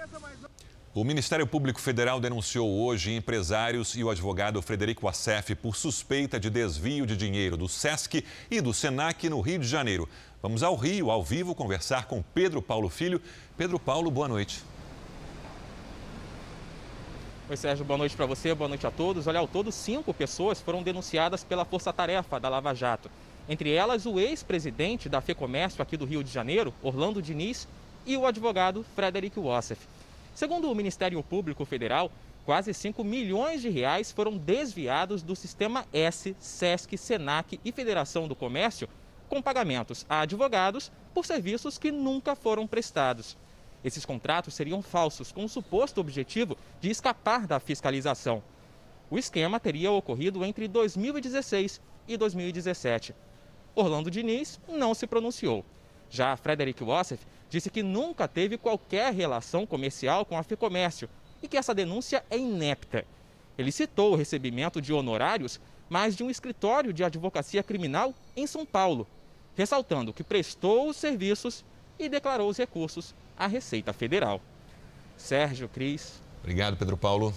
O 0.93 1.03
Ministério 1.05 1.47
Público 1.47 1.79
Federal 1.79 2.19
denunciou 2.19 2.67
hoje 2.83 3.15
empresários 3.15 3.95
e 3.95 4.03
o 4.03 4.09
advogado 4.09 4.61
Frederico 4.61 5.07
Assef 5.07 5.55
por 5.55 5.77
suspeita 5.77 6.37
de 6.37 6.49
desvio 6.49 7.05
de 7.05 7.15
dinheiro 7.15 7.55
do 7.55 7.69
SESC 7.69 8.25
e 8.51 8.59
do 8.59 8.73
SENAC 8.73 9.29
no 9.29 9.39
Rio 9.39 9.59
de 9.59 9.67
Janeiro. 9.67 10.09
Vamos 10.41 10.61
ao 10.61 10.75
Rio, 10.75 11.09
ao 11.09 11.23
vivo, 11.23 11.55
conversar 11.55 12.05
com 12.05 12.21
Pedro 12.21 12.61
Paulo 12.61 12.89
Filho. 12.89 13.21
Pedro 13.55 13.79
Paulo, 13.79 14.11
boa 14.11 14.27
noite. 14.27 14.61
Oi, 17.49 17.57
Sérgio, 17.57 17.83
boa 17.83 17.97
noite 17.97 18.15
para 18.15 18.27
você, 18.27 18.53
boa 18.53 18.67
noite 18.67 18.85
a 18.85 18.91
todos. 18.91 19.25
Olha, 19.25 19.39
ao 19.39 19.47
todo, 19.47 19.71
cinco 19.71 20.13
pessoas 20.13 20.61
foram 20.61 20.83
denunciadas 20.83 21.43
pela 21.43 21.65
Força 21.65 21.91
Tarefa 21.91 22.39
da 22.39 22.47
Lava 22.47 22.75
Jato. 22.75 23.09
Entre 23.49 23.71
elas, 23.73 24.05
o 24.05 24.19
ex-presidente 24.19 25.09
da 25.09 25.19
FEComércio 25.19 25.81
aqui 25.81 25.97
do 25.97 26.05
Rio 26.05 26.23
de 26.23 26.31
Janeiro, 26.31 26.71
Orlando 26.83 27.23
Diniz, 27.23 27.67
e 28.05 28.15
o 28.15 28.27
advogado 28.27 28.85
Frederico 28.95 29.41
Wassef. 29.41 29.81
Segundo 30.35 30.69
o 30.69 30.75
Ministério 30.75 31.23
Público 31.23 31.65
Federal, 31.65 32.11
quase 32.45 32.71
5 32.71 33.03
milhões 33.03 33.63
de 33.63 33.69
reais 33.69 34.11
foram 34.11 34.37
desviados 34.37 35.23
do 35.23 35.35
Sistema 35.35 35.87
S, 35.91 36.35
SESC, 36.39 36.99
SENAC 36.99 37.59
e 37.65 37.71
Federação 37.71 38.27
do 38.27 38.35
Comércio 38.35 38.87
com 39.27 39.41
pagamentos 39.41 40.05
a 40.07 40.21
advogados 40.21 40.91
por 41.15 41.25
serviços 41.25 41.79
que 41.79 41.91
nunca 41.91 42.35
foram 42.35 42.67
prestados. 42.67 43.35
Esses 43.83 44.05
contratos 44.05 44.53
seriam 44.53 44.81
falsos, 44.81 45.31
com 45.31 45.45
o 45.45 45.49
suposto 45.49 46.01
objetivo 46.01 46.57
de 46.81 46.89
escapar 46.89 47.47
da 47.47 47.59
fiscalização. 47.59 48.43
O 49.09 49.17
esquema 49.17 49.59
teria 49.59 49.91
ocorrido 49.91 50.43
entre 50.43 50.67
2016 50.67 51.81
e 52.07 52.17
2017. 52.17 53.15
Orlando 53.73 54.11
Diniz 54.11 54.59
não 54.67 54.93
se 54.93 55.07
pronunciou. 55.07 55.63
Já 56.09 56.35
Frederic 56.35 56.83
Wassef 56.83 57.25
disse 57.49 57.69
que 57.69 57.81
nunca 57.81 58.27
teve 58.27 58.57
qualquer 58.57 59.13
relação 59.13 59.65
comercial 59.65 60.25
com 60.25 60.37
a 60.37 60.43
FEComércio 60.43 61.09
e 61.41 61.47
que 61.47 61.57
essa 61.57 61.73
denúncia 61.73 62.23
é 62.29 62.37
inepta. 62.37 63.05
Ele 63.57 63.71
citou 63.71 64.13
o 64.13 64.15
recebimento 64.15 64.81
de 64.81 64.93
honorários, 64.93 65.59
mas 65.89 66.15
de 66.15 66.23
um 66.23 66.29
escritório 66.29 66.93
de 66.93 67.03
advocacia 67.03 67.63
criminal 67.63 68.13
em 68.35 68.45
São 68.45 68.65
Paulo, 68.65 69.07
ressaltando 69.55 70.13
que 70.13 70.23
prestou 70.23 70.89
os 70.89 70.97
serviços 70.97 71.63
e 71.97 72.07
declarou 72.07 72.49
os 72.49 72.57
recursos 72.57 73.13
à 73.39 73.47
Receita 73.47 73.93
Federal. 73.93 74.39
Sérgio 75.17 75.67
Cris. 75.67 76.21
Obrigado, 76.41 76.77
Pedro 76.77 76.97
Paulo. 76.97 77.33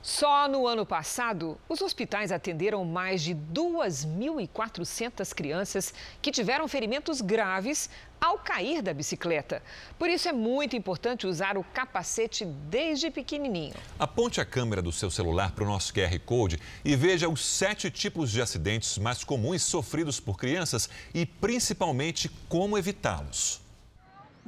Só 0.00 0.48
no 0.48 0.66
ano 0.66 0.86
passado, 0.86 1.58
os 1.68 1.82
hospitais 1.82 2.32
atenderam 2.32 2.84
mais 2.84 3.20
de 3.20 3.34
2.400 3.34 5.34
crianças 5.34 5.92
que 6.22 6.30
tiveram 6.30 6.68
ferimentos 6.68 7.20
graves 7.20 7.90
ao 8.20 8.38
cair 8.38 8.80
da 8.80 8.94
bicicleta. 8.94 9.60
Por 9.98 10.08
isso 10.08 10.28
é 10.28 10.32
muito 10.32 10.76
importante 10.76 11.26
usar 11.26 11.58
o 11.58 11.64
capacete 11.64 12.44
desde 12.44 13.10
pequenininho. 13.10 13.74
Aponte 13.98 14.40
a 14.40 14.44
câmera 14.44 14.80
do 14.80 14.92
seu 14.92 15.10
celular 15.10 15.50
para 15.52 15.64
o 15.64 15.66
nosso 15.66 15.92
QR 15.92 16.16
Code 16.24 16.60
e 16.84 16.94
veja 16.96 17.28
os 17.28 17.44
sete 17.44 17.90
tipos 17.90 18.30
de 18.30 18.40
acidentes 18.40 18.98
mais 18.98 19.24
comuns 19.24 19.62
sofridos 19.62 20.20
por 20.20 20.38
crianças 20.38 20.88
e 21.12 21.26
principalmente 21.26 22.30
como 22.48 22.78
evitá-los. 22.78 23.67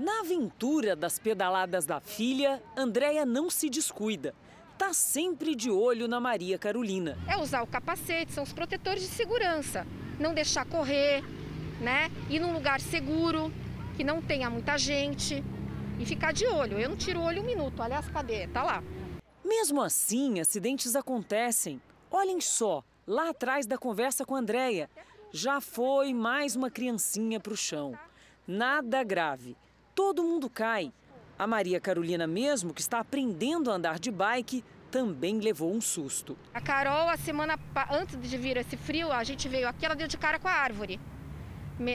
Na 0.01 0.21
aventura 0.21 0.97
das 0.97 1.19
pedaladas 1.19 1.85
da 1.85 2.01
filha, 2.01 2.63
Andréia 2.75 3.27
não 3.27 3.51
se 3.51 3.69
descuida 3.69 4.35
está 4.81 4.95
sempre 4.95 5.55
de 5.55 5.71
olho 5.71 6.09
na 6.09 6.19
Maria 6.19 6.59
Carolina. 6.59 7.19
É 7.29 7.37
usar 7.37 7.61
o 7.61 7.67
capacete, 7.67 8.33
são 8.33 8.43
os 8.43 8.51
protetores 8.51 9.03
de 9.03 9.11
segurança. 9.11 9.87
Não 10.19 10.33
deixar 10.33 10.65
correr, 10.65 11.23
né? 11.83 12.11
Ir 12.31 12.41
num 12.41 12.55
lugar 12.55 12.81
seguro, 12.81 13.53
que 13.95 14.03
não 14.03 14.23
tenha 14.23 14.49
muita 14.49 14.79
gente. 14.79 15.45
E 15.99 16.07
ficar 16.07 16.33
de 16.33 16.47
olho. 16.47 16.79
Eu 16.79 16.89
não 16.89 16.97
tiro 16.97 17.21
o 17.21 17.25
olho 17.25 17.43
um 17.43 17.45
minuto. 17.45 17.83
Aliás, 17.83 18.09
cadê? 18.09 18.47
Tá 18.47 18.63
lá. 18.63 18.83
Mesmo 19.45 19.83
assim, 19.83 20.41
acidentes 20.41 20.97
acontecem. 20.97 21.79
Olhem 22.11 22.41
só, 22.41 22.83
lá 23.07 23.29
atrás 23.29 23.67
da 23.67 23.77
conversa 23.77 24.25
com 24.25 24.35
a 24.35 24.39
Andréia. 24.39 24.89
Já 25.31 25.61
foi 25.61 26.15
mais 26.15 26.57
uma 26.57 26.71
criancinha 26.71 27.39
para 27.39 27.53
o 27.53 27.57
chão. 27.57 27.99
Nada 28.49 29.05
grave. 29.05 29.59
Todo 29.95 30.25
mundo 30.25 30.49
cai. 30.49 30.93
A 31.39 31.47
Maria 31.47 31.81
Carolina 31.81 32.27
mesmo, 32.27 32.75
que 32.75 32.81
está 32.81 33.01
aprendendo 33.01 33.71
a 33.71 33.75
andar 33.75 33.99
de 33.99 34.11
bike, 34.11 34.65
também 34.91 35.41
levou 35.41 35.73
um 35.73 35.81
susto. 35.81 36.37
A 36.53 36.61
Carol, 36.61 37.09
a 37.09 37.17
semana 37.17 37.59
antes 37.91 38.21
de 38.21 38.37
vir 38.37 38.57
esse 38.57 38.77
frio, 38.77 39.11
a 39.11 39.25
gente 39.25 39.49
veio 39.49 39.69
aqui, 39.69 39.87
ela 39.87 39.95
deu 39.95 40.09
de 40.09 40.19
cara 40.19 40.39
com 40.39 40.49
a 40.49 40.53
árvore. 40.53 41.01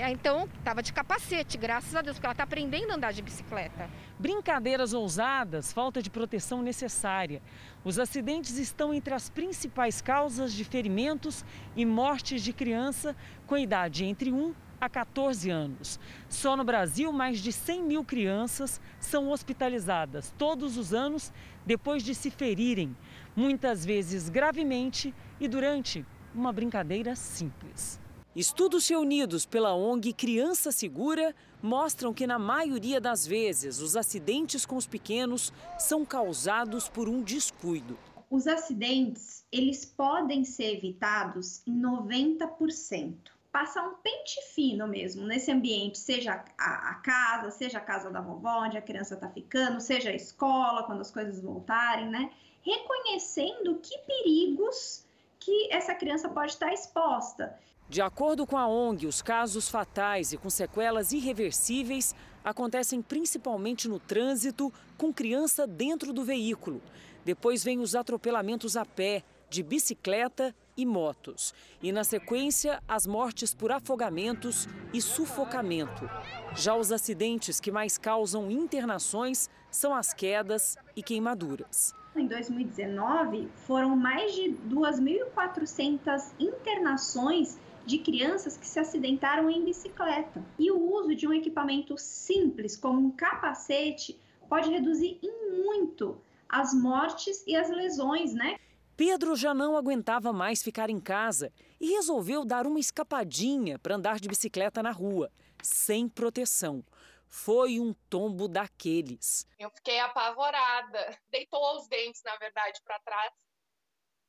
Então, 0.10 0.50
estava 0.58 0.82
de 0.82 0.92
capacete, 0.92 1.60
graças 1.60 1.96
a 1.96 2.02
Deus, 2.02 2.18
porque 2.18 2.26
ela 2.26 2.34
está 2.34 2.44
aprendendo 2.44 2.90
a 2.90 2.96
andar 2.96 3.14
de 3.14 3.22
bicicleta. 3.22 3.88
Brincadeiras 4.18 4.94
ousadas, 4.94 5.72
falta 5.72 6.02
de 6.02 6.10
proteção 6.10 6.64
necessária. 6.64 7.40
Os 7.84 8.00
acidentes 8.00 8.58
estão 8.58 8.92
entre 8.92 9.14
as 9.14 9.30
principais 9.30 10.02
causas 10.02 10.54
de 10.54 10.64
ferimentos 10.64 11.46
e 11.76 11.86
mortes 11.86 12.42
de 12.42 12.52
criança 12.52 13.16
com 13.46 13.56
idade 13.56 14.06
entre 14.06 14.32
1 14.32 14.56
a 14.86 14.90
14 14.90 15.50
anos. 15.50 16.00
Só 16.30 16.56
no 16.56 16.64
Brasil, 16.64 17.12
mais 17.12 17.40
de 17.40 17.52
100 17.52 17.84
mil 17.84 18.04
crianças 18.04 18.80
são 19.00 19.32
hospitalizadas 19.32 20.34
todos 20.38 20.78
os 20.78 20.94
anos 20.94 21.34
depois 21.66 22.04
de 22.04 22.14
se 22.14 22.30
ferirem, 22.30 22.96
muitas 23.36 23.84
vezes 23.84 24.30
gravemente 24.30 25.14
e 25.40 25.48
durante 25.48 26.06
uma 26.34 26.54
brincadeira 26.54 27.16
simples. 27.16 28.00
Estudos 28.36 28.88
reunidos 28.88 29.46
pela 29.46 29.74
ONG 29.74 30.14
Criança 30.14 30.72
Segura 30.72 31.34
mostram 31.64 32.14
que, 32.14 32.28
na 32.28 32.38
maioria 32.38 33.00
das 33.00 33.26
vezes, 33.26 33.80
os 33.80 33.96
acidentes 33.96 34.66
com 34.66 34.76
os 34.76 34.86
pequenos 34.86 35.54
são 35.80 36.06
causados 36.06 36.90
por 36.90 37.08
um 37.08 37.24
descuido. 37.24 37.98
Os 38.30 38.46
acidentes, 38.46 39.46
eles 39.52 39.86
podem 39.86 40.44
ser 40.44 40.78
evitados 40.78 41.66
em 41.66 41.80
90% 41.80 43.35
passar 43.56 43.88
um 43.88 43.94
pente 44.04 44.38
fino 44.54 44.86
mesmo 44.86 45.26
nesse 45.26 45.50
ambiente, 45.50 45.98
seja 45.98 46.44
a, 46.58 46.90
a, 46.90 46.96
casa, 46.96 47.50
seja 47.52 47.78
a 47.78 47.82
casa 47.82 48.12
da 48.12 48.20
vovó, 48.20 48.66
onde 48.66 48.78
a 48.78 48.82
criança 48.82 49.14
está 49.14 49.30
ficando, 49.30 49.80
seja 49.80 50.10
a 50.10 50.14
escola, 50.14 50.84
quando 50.84 51.00
as 51.00 51.10
coisas 51.10 51.40
voltarem, 51.40 52.10
né? 52.10 52.30
Reconhecendo 52.62 53.80
que 53.82 53.98
perigos 54.00 55.06
que 55.40 55.70
essa 55.72 55.96
criança 55.96 56.28
pode 56.28 56.52
estar 56.52 56.74
exposta. 56.74 57.58
De 57.88 58.02
acordo 58.02 58.46
com 58.46 58.58
a 58.58 58.68
ONG, 58.68 59.08
os 59.08 59.22
casos 59.22 59.70
fatais 59.70 60.34
e 60.34 60.38
com 60.38 60.50
sequelas 60.50 61.14
irreversíveis 61.14 62.14
acontecem 62.44 63.02
principalmente 63.02 63.88
no 63.88 64.02
trânsito 64.02 64.70
com 64.98 65.14
criança 65.14 65.66
dentro 65.66 66.12
do 66.12 66.26
veículo. 66.26 66.82
Depois 67.24 67.64
vem 67.64 67.80
os 67.80 67.96
atropelamentos 67.96 68.76
a 68.76 68.84
pé, 68.84 69.24
de 69.50 69.64
bicicleta 69.64 70.54
e 70.78 70.86
motos. 70.86 71.54
E, 71.82 71.92
na 71.92 72.04
sequência, 72.04 72.82
as 72.88 73.08
mortes 73.08 73.54
por 73.54 73.72
afogamentos 73.72 74.68
e 74.94 75.02
sufocamento. 75.02 76.10
Já 76.56 76.76
os 76.76 76.92
acidentes 76.92 77.60
que 77.60 77.72
mais 77.72 77.98
causam 77.98 78.50
internações 78.52 79.50
são 79.70 79.94
as 79.94 80.14
quedas 80.14 80.78
e 80.96 81.04
queimaduras. 81.04 81.94
Em 82.16 82.28
2019, 82.28 83.50
foram 83.68 83.96
mais 83.96 84.34
de 84.34 84.56
2.400 84.70 86.32
internações 86.40 87.58
de 87.86 88.00
crianças 88.00 88.58
que 88.58 88.68
se 88.68 88.80
acidentaram 88.80 89.50
em 89.50 89.64
bicicleta. 89.64 90.44
E 90.58 90.72
o 90.72 90.94
uso 90.94 91.14
de 91.14 91.28
um 91.28 91.34
equipamento 91.34 91.98
simples, 91.98 92.76
como 92.76 93.00
um 93.00 93.12
capacete, 93.12 94.20
pode 94.50 94.70
reduzir 94.70 95.20
em 95.22 95.64
muito 95.64 96.18
as 96.48 96.74
mortes 96.74 97.44
e 97.46 97.56
as 97.56 97.70
lesões, 97.70 98.34
né? 98.34 98.58
Pedro 98.98 99.36
já 99.36 99.54
não 99.54 99.76
aguentava 99.76 100.32
mais 100.32 100.64
ficar 100.64 100.90
em 100.90 101.02
casa 101.02 101.52
e 101.82 101.92
resolveu 101.92 102.46
dar 102.46 102.66
uma 102.66 102.80
escapadinha 102.80 103.78
para 103.78 103.96
andar 103.96 104.20
de 104.20 104.30
bicicleta 104.30 104.82
na 104.82 104.92
rua, 104.92 105.30
sem 105.62 106.08
proteção. 106.08 106.82
Foi 107.28 107.78
um 107.78 107.94
tombo 108.10 108.48
daqueles. 108.48 109.46
Eu 109.60 109.70
fiquei 109.72 110.00
apavorada. 110.00 111.20
Deitou 111.30 111.76
os 111.76 111.88
dentes, 111.90 112.24
na 112.24 112.38
verdade, 112.38 112.80
para 112.86 113.00
trás 113.00 113.34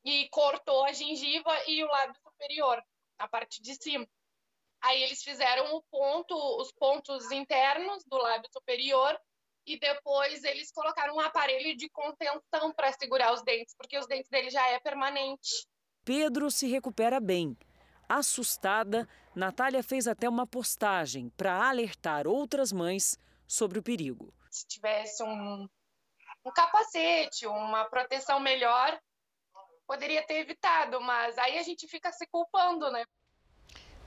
e 0.04 0.28
cortou 0.30 0.84
a 0.84 0.92
gengiva 0.92 1.52
e 1.68 1.84
o 1.84 1.86
lábio 1.86 2.16
superior, 2.20 2.82
a 3.18 3.28
parte 3.28 3.62
de 3.62 3.74
cima. 3.80 4.06
Aí 4.80 5.02
eles 5.02 5.22
fizeram 5.22 5.76
o 5.76 5.82
ponto, 5.82 6.34
os 6.60 6.72
pontos 6.72 7.30
internos 7.30 8.04
do 8.04 8.16
lábio 8.16 8.48
superior 8.52 9.16
e 9.66 9.78
depois 9.78 10.44
eles 10.44 10.70
colocaram 10.70 11.16
um 11.16 11.20
aparelho 11.20 11.76
de 11.76 11.88
contenção 11.88 12.72
para 12.72 12.92
segurar 12.92 13.32
os 13.32 13.42
dentes, 13.42 13.74
porque 13.76 13.98
os 13.98 14.06
dentes 14.06 14.30
dele 14.30 14.48
já 14.48 14.66
é 14.68 14.78
permanente. 14.78 15.66
Pedro 16.04 16.50
se 16.50 16.68
recupera 16.68 17.18
bem. 17.18 17.56
Assustada, 18.08 19.08
Natália 19.34 19.82
fez 19.82 20.06
até 20.06 20.28
uma 20.28 20.46
postagem 20.46 21.28
para 21.30 21.68
alertar 21.68 22.28
outras 22.28 22.70
mães 22.70 23.18
sobre 23.46 23.80
o 23.80 23.82
perigo. 23.82 24.32
Se 24.50 24.66
tivesse 24.68 25.22
um, 25.24 25.68
um 26.44 26.52
capacete, 26.52 27.46
uma 27.46 27.84
proteção 27.86 28.38
melhor, 28.38 29.00
poderia 29.86 30.24
ter 30.24 30.36
evitado, 30.36 31.00
mas 31.00 31.36
aí 31.38 31.58
a 31.58 31.62
gente 31.62 31.88
fica 31.88 32.12
se 32.12 32.26
culpando, 32.28 32.90
né? 32.92 33.04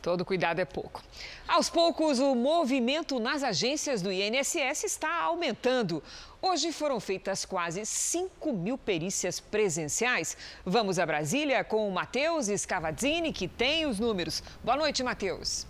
Todo 0.02 0.24
cuidado 0.24 0.60
é 0.60 0.66
pouco. 0.66 1.04
Aos 1.48 1.70
poucos, 1.70 2.20
o 2.20 2.34
movimento 2.34 3.20
nas 3.20 3.44
agências 3.44 4.02
do 4.02 4.12
INSS 4.12 4.86
está 4.86 5.24
aumentando. 5.24 6.02
Hoje 6.42 6.72
foram 6.72 7.02
feitas 7.02 7.44
quase 7.44 7.86
5 7.86 8.54
mil 8.54 8.78
perícias 8.78 9.42
presenciais. 9.42 10.38
Vamos 10.66 11.00
a 11.00 11.06
Brasília 11.06 11.64
com 11.66 11.88
o 11.88 11.92
Matheus 11.92 12.48
Scavadzini, 12.48 13.34
que 13.34 13.48
tem 13.48 13.86
os 13.86 14.00
números. 14.00 14.42
Boa 14.64 14.78
noite, 14.78 15.04
Matheus. 15.04 15.68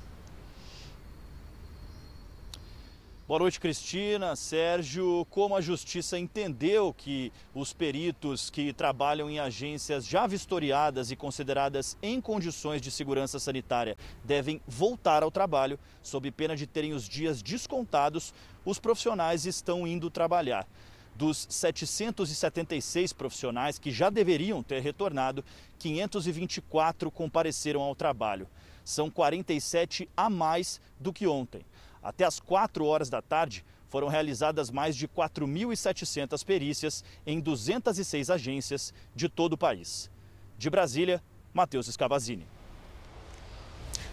Boa 3.29 3.41
noite, 3.41 3.59
Cristina, 3.59 4.35
Sérgio. 4.35 5.23
Como 5.29 5.55
a 5.55 5.61
Justiça 5.61 6.17
entendeu 6.17 6.91
que 6.91 7.31
os 7.53 7.71
peritos 7.71 8.49
que 8.49 8.73
trabalham 8.73 9.29
em 9.29 9.37
agências 9.37 10.03
já 10.03 10.25
vistoriadas 10.25 11.11
e 11.11 11.15
consideradas 11.15 11.95
em 12.01 12.19
condições 12.19 12.81
de 12.81 12.89
segurança 12.89 13.37
sanitária 13.37 13.95
devem 14.23 14.59
voltar 14.67 15.21
ao 15.21 15.29
trabalho, 15.29 15.77
sob 16.01 16.31
pena 16.31 16.55
de 16.55 16.65
terem 16.65 16.91
os 16.91 17.07
dias 17.07 17.43
descontados, 17.43 18.33
os 18.65 18.79
profissionais 18.79 19.45
estão 19.45 19.85
indo 19.85 20.09
trabalhar. 20.09 20.67
Dos 21.15 21.45
776 21.51 23.13
profissionais 23.13 23.77
que 23.77 23.91
já 23.91 24.09
deveriam 24.09 24.63
ter 24.63 24.81
retornado, 24.81 25.45
524 25.77 27.11
compareceram 27.11 27.81
ao 27.81 27.93
trabalho. 27.93 28.47
São 28.83 29.07
47 29.07 30.09
a 30.17 30.31
mais 30.31 30.81
do 30.99 31.13
que 31.13 31.27
ontem. 31.27 31.63
Até 32.01 32.25
às 32.25 32.39
4 32.39 32.85
horas 32.85 33.09
da 33.09 33.21
tarde, 33.21 33.63
foram 33.89 34.07
realizadas 34.07 34.69
mais 34.69 34.95
de 34.95 35.07
4.700 35.07 36.45
perícias 36.45 37.03
em 37.25 37.39
206 37.39 38.29
agências 38.29 38.93
de 39.15 39.27
todo 39.27 39.53
o 39.53 39.57
país. 39.57 40.09
De 40.57 40.69
Brasília, 40.69 41.21
Matheus 41.53 41.87
Escavazini. 41.87 42.45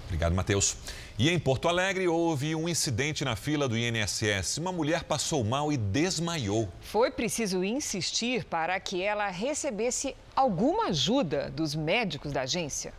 Obrigado, 0.06 0.34
Matheus. 0.34 0.76
E 1.18 1.28
em 1.28 1.38
Porto 1.38 1.68
Alegre 1.68 2.06
houve 2.06 2.54
um 2.54 2.68
incidente 2.68 3.24
na 3.24 3.34
fila 3.34 3.68
do 3.68 3.76
INSS. 3.76 4.58
Uma 4.58 4.70
mulher 4.70 5.04
passou 5.04 5.42
mal 5.42 5.72
e 5.72 5.76
desmaiou. 5.76 6.68
Foi 6.80 7.10
preciso 7.10 7.64
insistir 7.64 8.44
para 8.44 8.78
que 8.78 9.02
ela 9.02 9.28
recebesse 9.28 10.14
alguma 10.34 10.86
ajuda 10.88 11.50
dos 11.50 11.74
médicos 11.74 12.32
da 12.32 12.42
agência. 12.42 12.94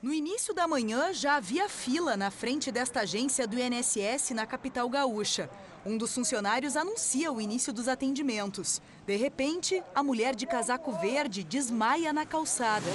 No 0.00 0.12
início 0.12 0.54
da 0.54 0.68
manhã, 0.68 1.12
já 1.12 1.34
havia 1.34 1.68
fila 1.68 2.16
na 2.16 2.30
frente 2.30 2.70
desta 2.70 3.00
agência 3.00 3.48
do 3.48 3.58
INSS 3.58 4.30
na 4.30 4.46
capital 4.46 4.88
gaúcha. 4.88 5.50
Um 5.84 5.98
dos 5.98 6.14
funcionários 6.14 6.76
anuncia 6.76 7.32
o 7.32 7.40
início 7.40 7.72
dos 7.72 7.88
atendimentos. 7.88 8.80
De 9.04 9.16
repente, 9.16 9.82
a 9.92 10.00
mulher 10.00 10.36
de 10.36 10.46
casaco 10.46 10.92
verde 10.92 11.42
desmaia 11.42 12.12
na 12.12 12.24
calçada. 12.24 12.86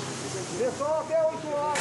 Pessoal, 0.57 1.01
até 1.01 1.27
8 1.27 1.47
horas. 1.47 1.79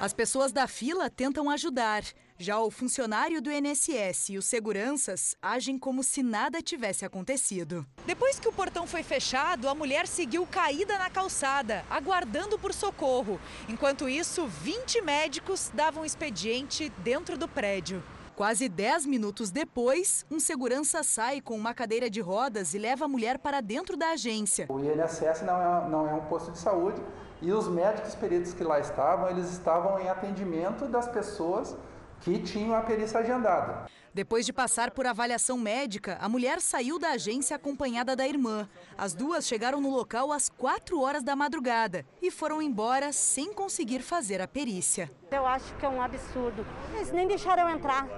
As 0.00 0.14
pessoas 0.14 0.50
da 0.50 0.66
fila 0.66 1.10
tentam 1.10 1.50
ajudar. 1.50 2.02
Já 2.40 2.60
o 2.60 2.70
funcionário 2.70 3.42
do 3.42 3.50
INSS 3.50 4.28
e 4.28 4.38
os 4.38 4.46
seguranças 4.46 5.34
agem 5.42 5.76
como 5.76 6.04
se 6.04 6.22
nada 6.22 6.62
tivesse 6.62 7.04
acontecido. 7.04 7.84
Depois 8.06 8.38
que 8.38 8.46
o 8.46 8.52
portão 8.52 8.86
foi 8.86 9.02
fechado, 9.02 9.68
a 9.68 9.74
mulher 9.74 10.06
seguiu 10.06 10.46
caída 10.46 10.96
na 10.98 11.10
calçada, 11.10 11.84
aguardando 11.90 12.56
por 12.56 12.72
socorro. 12.72 13.40
Enquanto 13.68 14.08
isso, 14.08 14.46
20 14.46 15.02
médicos 15.02 15.72
davam 15.74 16.04
expediente 16.04 16.92
dentro 16.98 17.36
do 17.36 17.48
prédio. 17.48 18.00
Quase 18.36 18.68
10 18.68 19.06
minutos 19.06 19.50
depois, 19.50 20.24
um 20.30 20.38
segurança 20.38 21.02
sai 21.02 21.40
com 21.40 21.56
uma 21.56 21.74
cadeira 21.74 22.08
de 22.08 22.20
rodas 22.20 22.72
e 22.72 22.78
leva 22.78 23.06
a 23.06 23.08
mulher 23.08 23.40
para 23.40 23.60
dentro 23.60 23.96
da 23.96 24.10
agência. 24.10 24.66
O 24.68 24.78
INSS 24.78 25.42
não 25.42 25.60
é, 25.60 25.88
não 25.88 26.08
é 26.08 26.14
um 26.14 26.24
posto 26.26 26.52
de 26.52 26.58
saúde 26.58 27.02
e 27.42 27.50
os 27.50 27.66
médicos 27.66 28.14
peritos 28.14 28.54
que 28.54 28.62
lá 28.62 28.78
estavam, 28.78 29.28
eles 29.28 29.50
estavam 29.50 29.98
em 29.98 30.08
atendimento 30.08 30.86
das 30.86 31.08
pessoas 31.08 31.76
que 32.20 32.38
tinham 32.38 32.74
a 32.74 32.80
perícia 32.80 33.20
agendada. 33.20 33.86
Depois 34.12 34.44
de 34.44 34.52
passar 34.52 34.90
por 34.90 35.06
avaliação 35.06 35.56
médica, 35.56 36.18
a 36.20 36.28
mulher 36.28 36.60
saiu 36.60 36.98
da 36.98 37.10
agência 37.10 37.54
acompanhada 37.54 38.16
da 38.16 38.26
irmã. 38.26 38.68
As 38.96 39.14
duas 39.14 39.46
chegaram 39.46 39.80
no 39.80 39.90
local 39.90 40.32
às 40.32 40.48
4 40.48 41.00
horas 41.00 41.22
da 41.22 41.36
madrugada 41.36 42.04
e 42.20 42.30
foram 42.30 42.60
embora 42.60 43.12
sem 43.12 43.52
conseguir 43.52 44.00
fazer 44.00 44.40
a 44.40 44.48
perícia. 44.48 45.10
Eu 45.30 45.46
acho 45.46 45.72
que 45.76 45.86
é 45.86 45.88
um 45.88 46.02
absurdo. 46.02 46.66
Eles 46.94 47.12
nem 47.12 47.28
deixaram 47.28 47.68
eu 47.68 47.76
entrar. 47.76 48.08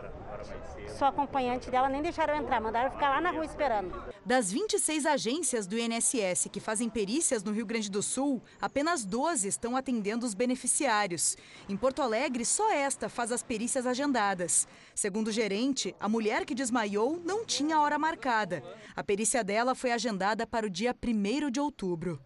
Sou 0.99 1.09
acompanhante 1.09 1.71
dela, 1.71 1.89
nem 1.89 2.03
deixaram 2.03 2.35
eu 2.35 2.43
entrar, 2.43 2.61
mandaram 2.61 2.91
ficar 2.91 3.11
lá 3.11 3.21
na 3.21 3.31
rua 3.31 3.45
esperando. 3.45 3.91
Das 4.25 4.53
26 4.53 5.07
agências 5.07 5.67
do 5.67 5.79
INSS 5.79 6.49
que 6.53 6.61
fazem 6.61 6.91
perícias 6.91 7.43
no 7.43 7.53
Rio 7.53 7.65
Grande 7.65 7.91
do 7.91 8.03
Sul, 8.03 8.43
apenas 8.61 9.05
12 9.05 9.49
estão 9.49 9.77
atendendo 9.77 10.27
os 10.27 10.35
beneficiários. 10.35 11.37
Em 11.69 11.77
Porto 11.77 12.03
Alegre, 12.03 12.45
só 12.45 12.73
esta 12.73 13.09
faz 13.09 13.33
as 13.33 13.43
perícias 13.43 13.87
agendadas. 13.87 14.69
Segundo 14.95 15.29
o 15.29 15.33
gerente, 15.33 15.95
a 15.99 16.09
mulher 16.09 16.45
que 16.45 16.55
desmaiou 16.55 17.21
não 17.25 17.47
tinha 17.47 17.81
hora 17.81 17.99
marcada. 17.99 18.63
A 18.95 19.03
perícia 19.03 19.43
dela 19.43 19.75
foi 19.75 19.93
agendada 19.93 20.47
para 20.47 20.67
o 20.67 20.71
dia 20.71 20.95
1 20.95 21.51
de 21.51 21.61
outubro. 21.61 22.21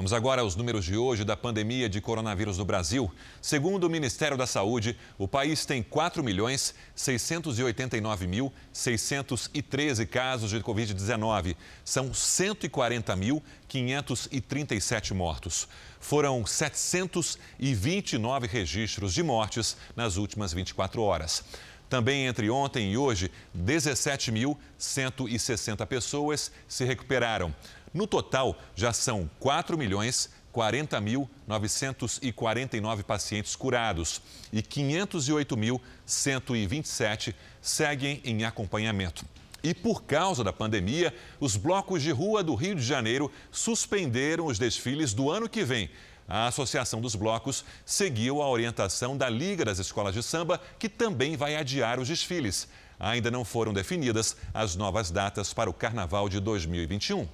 Vamos 0.00 0.14
agora 0.14 0.40
aos 0.40 0.56
números 0.56 0.86
de 0.86 0.96
hoje 0.96 1.26
da 1.26 1.36
pandemia 1.36 1.86
de 1.86 2.00
coronavírus 2.00 2.56
no 2.56 2.64
Brasil. 2.64 3.12
Segundo 3.42 3.84
o 3.84 3.90
Ministério 3.90 4.34
da 4.34 4.46
Saúde, 4.46 4.96
o 5.18 5.28
país 5.28 5.66
tem 5.66 5.82
4 5.82 6.24
milhões 6.24 6.74
689 6.94 8.26
mil 8.26 8.50
613 8.72 10.06
casos 10.06 10.48
de 10.48 10.58
Covid-19. 10.60 11.54
São 11.84 12.12
140.537 12.12 15.12
mortos. 15.12 15.68
Foram 16.00 16.46
729 16.46 18.46
registros 18.46 19.12
de 19.12 19.22
mortes 19.22 19.76
nas 19.94 20.16
últimas 20.16 20.54
24 20.54 21.02
horas. 21.02 21.44
Também 21.90 22.26
entre 22.28 22.48
ontem 22.48 22.92
e 22.92 22.96
hoje, 22.96 23.30
17.160 23.54 25.86
pessoas 25.86 26.52
se 26.68 26.84
recuperaram. 26.84 27.52
No 27.92 28.06
total, 28.06 28.56
já 28.74 28.92
são 28.92 29.28
4 29.40 29.76
milhões 29.76 30.30
40.949 30.54 33.02
pacientes 33.02 33.56
curados 33.56 34.22
e 34.52 34.62
508.127 34.62 37.34
seguem 37.60 38.20
em 38.24 38.44
acompanhamento. 38.44 39.26
E 39.62 39.74
por 39.74 40.04
causa 40.04 40.42
da 40.42 40.50
pandemia, 40.52 41.14
os 41.38 41.54
blocos 41.56 42.02
de 42.02 42.10
rua 42.10 42.42
do 42.42 42.54
Rio 42.54 42.74
de 42.74 42.82
Janeiro 42.82 43.30
suspenderam 43.50 44.46
os 44.46 44.58
desfiles 44.58 45.12
do 45.12 45.30
ano 45.30 45.46
que 45.48 45.62
vem. 45.62 45.90
A 46.26 46.46
Associação 46.46 46.98
dos 47.00 47.14
Blocos 47.16 47.64
seguiu 47.84 48.40
a 48.40 48.48
orientação 48.48 49.16
da 49.16 49.28
Liga 49.28 49.64
das 49.64 49.80
Escolas 49.80 50.14
de 50.14 50.22
Samba, 50.22 50.60
que 50.78 50.88
também 50.88 51.36
vai 51.36 51.56
adiar 51.56 51.98
os 51.98 52.06
desfiles. 52.06 52.68
Ainda 53.00 53.30
não 53.30 53.44
foram 53.44 53.72
definidas 53.72 54.36
as 54.54 54.76
novas 54.76 55.10
datas 55.10 55.52
para 55.52 55.68
o 55.68 55.74
Carnaval 55.74 56.28
de 56.28 56.38
2021. 56.38 57.26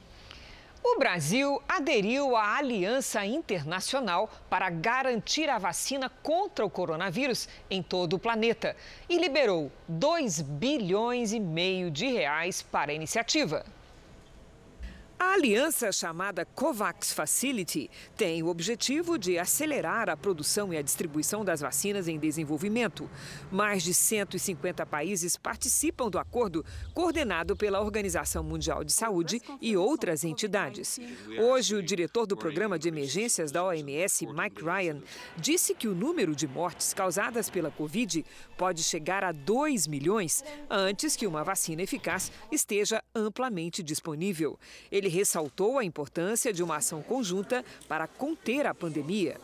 O 0.88 1.01
Brasil 1.01 1.61
aderiu 1.68 2.37
à 2.37 2.59
Aliança 2.59 3.27
Internacional 3.27 4.31
para 4.49 4.70
garantir 4.70 5.51
a 5.51 5.59
vacina 5.59 6.09
contra 6.22 6.64
o 6.64 6.70
coronavírus 6.70 7.49
em 7.68 7.83
todo 7.83 8.14
o 8.14 8.18
planeta 8.20 8.77
e 9.09 9.18
liberou 9.18 9.70
2 9.88 10.42
bilhões 10.42 11.33
e 11.33 11.40
meio 11.40 11.90
de 11.90 12.07
reais 12.07 12.62
para 12.62 12.92
a 12.92 12.94
iniciativa. 12.94 13.66
A 15.19 15.33
aliança 15.33 15.91
chamada 15.91 16.45
COVAX 16.45 17.11
Facility 17.11 17.91
tem 18.19 18.43
o 18.43 18.49
objetivo 18.49 19.19
de 19.19 19.39
acelerar 19.39 20.11
a 20.11 20.17
produção 20.17 20.75
e 20.75 20.77
a 20.77 20.83
distribuição 20.83 21.43
das 21.43 21.61
vacinas 21.61 22.07
em 22.07 22.19
desenvolvimento. 22.19 23.09
Mais 23.51 23.83
de 23.83 23.95
150 23.95 24.85
países 24.85 25.35
participam 25.35 26.11
do 26.11 26.19
acordo, 26.19 26.63
coordenado 26.93 27.57
pela 27.57 27.81
Organização 27.81 28.45
Mundial 28.45 28.85
de 28.85 28.93
Saúde 28.93 29.41
e 29.59 29.75
outras 29.75 30.23
entidades. 30.23 31.01
Hoje, 31.39 31.77
o 31.77 31.83
diretor 31.83 32.27
do 32.27 32.37
programa 32.37 32.79
de 32.79 32.89
emergências 32.89 33.51
da 33.51 33.65
OMS, 33.65 34.27
Mike 34.27 34.63
Ryan, 34.63 35.03
disse 35.39 35.75
que 35.75 35.89
o 35.89 35.95
número 35.95 36.37
de 36.37 36.47
mortes 36.47 36.93
causadas 36.93 37.49
pela 37.49 37.71
Covid 37.71 38.23
pode 38.59 38.83
chegar 38.83 39.25
a 39.25 39.33
2 39.33 39.87
milhões 39.87 40.45
antes 40.69 41.17
que 41.17 41.27
uma 41.27 41.43
vacina 41.43 41.83
eficaz 41.83 42.31
esteja 42.53 43.03
amplamente 43.15 43.83
disponível. 43.83 44.59
Ele 44.93 45.06
ressaltou 45.09 45.79
a 45.79 45.85
importância 45.85 46.53
de 46.53 46.62
uma 46.62 46.77
ação 46.77 47.03
conjunta 47.03 47.64
para 47.88 48.07
conter 48.07 48.66
a 48.66 48.75
pandemia. 48.75 49.38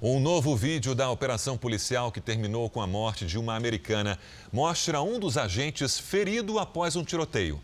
Um 0.00 0.18
novo 0.18 0.56
vídeo 0.56 0.96
da 0.96 1.08
operação 1.10 1.56
policial 1.56 2.10
que 2.10 2.20
terminou 2.20 2.68
com 2.68 2.82
a 2.82 2.86
morte 2.88 3.24
de 3.24 3.38
uma 3.38 3.54
americana 3.54 4.18
mostra 4.52 5.00
um 5.00 5.18
dos 5.20 5.38
agentes 5.38 5.96
ferido 5.96 6.58
após 6.58 6.96
um 6.96 7.04
tiroteio. 7.04 7.62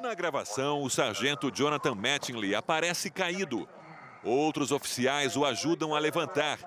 Na 0.00 0.14
gravação, 0.14 0.82
o 0.82 0.88
sargento 0.88 1.50
Jonathan 1.50 1.94
Mattingly 1.94 2.54
aparece 2.54 3.10
caído. 3.10 3.68
Outros 4.22 4.72
oficiais 4.72 5.36
o 5.36 5.44
ajudam 5.44 5.94
a 5.94 5.98
levantar. 5.98 6.58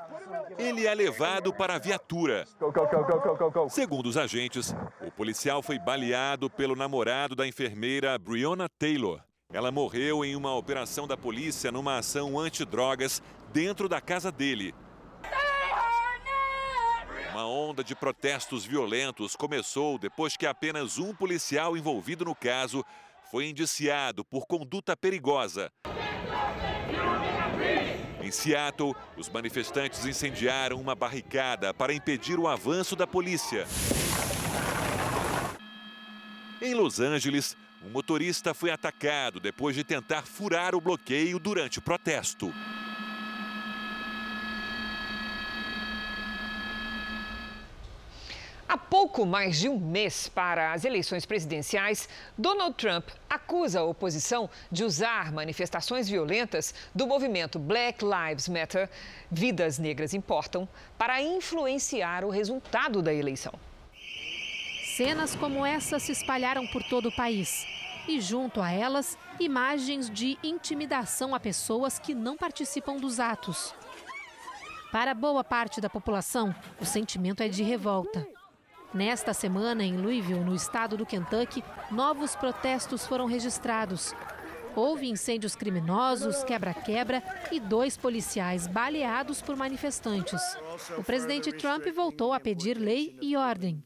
Ele 0.57 0.87
é 0.87 0.93
levado 0.93 1.53
para 1.53 1.75
a 1.75 1.79
viatura. 1.79 2.45
Segundo 3.69 4.07
os 4.07 4.17
agentes, 4.17 4.75
o 5.01 5.11
policial 5.11 5.61
foi 5.61 5.77
baleado 5.79 6.49
pelo 6.49 6.75
namorado 6.75 7.35
da 7.35 7.47
enfermeira 7.47 8.17
Breonna 8.17 8.67
Taylor. 8.67 9.21
Ela 9.51 9.71
morreu 9.71 10.25
em 10.25 10.35
uma 10.35 10.53
operação 10.55 11.07
da 11.07 11.15
polícia 11.15 11.71
numa 11.71 11.97
ação 11.97 12.37
antidrogas 12.37 13.21
dentro 13.53 13.87
da 13.87 14.01
casa 14.01 14.31
dele. 14.31 14.75
Uma 17.31 17.47
onda 17.47 17.83
de 17.83 17.95
protestos 17.95 18.65
violentos 18.65 19.35
começou 19.35 19.99
depois 19.99 20.35
que 20.35 20.47
apenas 20.47 20.97
um 20.97 21.13
policial 21.13 21.77
envolvido 21.77 22.25
no 22.25 22.35
caso 22.35 22.83
foi 23.29 23.47
indiciado 23.47 24.25
por 24.25 24.47
conduta 24.47 24.97
perigosa. 24.97 25.71
Em 28.27 28.31
Seattle, 28.31 28.93
os 29.15 29.29
manifestantes 29.29 30.05
incendiaram 30.05 30.81
uma 30.81 30.93
barricada 30.93 31.73
para 31.73 31.93
impedir 31.93 32.37
o 32.37 32.45
avanço 32.45 32.93
da 32.93 33.07
polícia. 33.07 33.65
Em 36.61 36.73
Los 36.73 36.99
Angeles, 36.99 37.55
um 37.81 37.89
motorista 37.89 38.53
foi 38.53 38.69
atacado 38.69 39.39
depois 39.39 39.77
de 39.77 39.83
tentar 39.85 40.23
furar 40.23 40.75
o 40.75 40.81
bloqueio 40.81 41.39
durante 41.39 41.79
o 41.79 41.81
protesto. 41.81 42.53
Há 48.69 48.77
pouco 48.77 49.25
mais 49.25 49.57
de 49.57 49.69
um 49.69 49.79
mês 49.79 50.27
para 50.27 50.73
as 50.73 50.83
eleições 50.83 51.25
presidenciais, 51.25 52.09
Donald 52.37 52.75
Trump 52.75 53.07
acusa 53.29 53.79
a 53.79 53.83
oposição 53.83 54.49
de 54.69 54.83
usar 54.83 55.31
manifestações 55.31 56.09
violentas 56.09 56.75
do 56.93 57.07
movimento 57.07 57.57
Black 57.57 58.03
Lives 58.03 58.49
Matter, 58.49 58.89
Vidas 59.31 59.79
Negras 59.79 60.13
Importam, 60.13 60.67
para 60.97 61.21
influenciar 61.21 62.25
o 62.25 62.29
resultado 62.29 63.01
da 63.01 63.13
eleição. 63.13 63.53
Cenas 64.97 65.33
como 65.33 65.65
essa 65.65 65.97
se 65.97 66.11
espalharam 66.11 66.67
por 66.67 66.83
todo 66.83 67.07
o 67.07 67.15
país. 67.15 67.65
E 68.05 68.19
junto 68.19 68.61
a 68.61 68.69
elas, 68.69 69.17
imagens 69.39 70.09
de 70.09 70.37
intimidação 70.43 71.33
a 71.33 71.39
pessoas 71.39 71.99
que 71.99 72.13
não 72.13 72.35
participam 72.35 72.97
dos 72.97 73.19
atos. 73.19 73.73
Para 74.91 75.13
boa 75.13 75.43
parte 75.43 75.79
da 75.79 75.89
população, 75.89 76.53
o 76.81 76.85
sentimento 76.85 77.41
é 77.43 77.47
de 77.47 77.63
revolta. 77.63 78.36
Nesta 78.93 79.33
semana, 79.33 79.83
em 79.83 79.97
Louisville, 79.97 80.43
no 80.43 80.55
estado 80.55 80.95
do 80.95 81.05
Kentucky, 81.05 81.63
novos 81.91 82.35
protestos 82.35 83.05
foram 83.05 83.25
registrados. 83.25 84.13
Houve 84.75 85.09
incêndios 85.09 85.55
criminosos, 85.55 86.43
quebra-quebra 86.43 87.21
e 87.51 87.59
dois 87.59 87.97
policiais 87.97 88.65
baleados 88.65 89.41
por 89.41 89.55
manifestantes. 89.57 90.41
O 90.97 91.03
presidente 91.03 91.51
Trump 91.51 91.85
voltou 91.87 92.31
a 92.31 92.39
pedir 92.39 92.77
lei 92.77 93.17
e 93.21 93.35
ordem. 93.35 93.83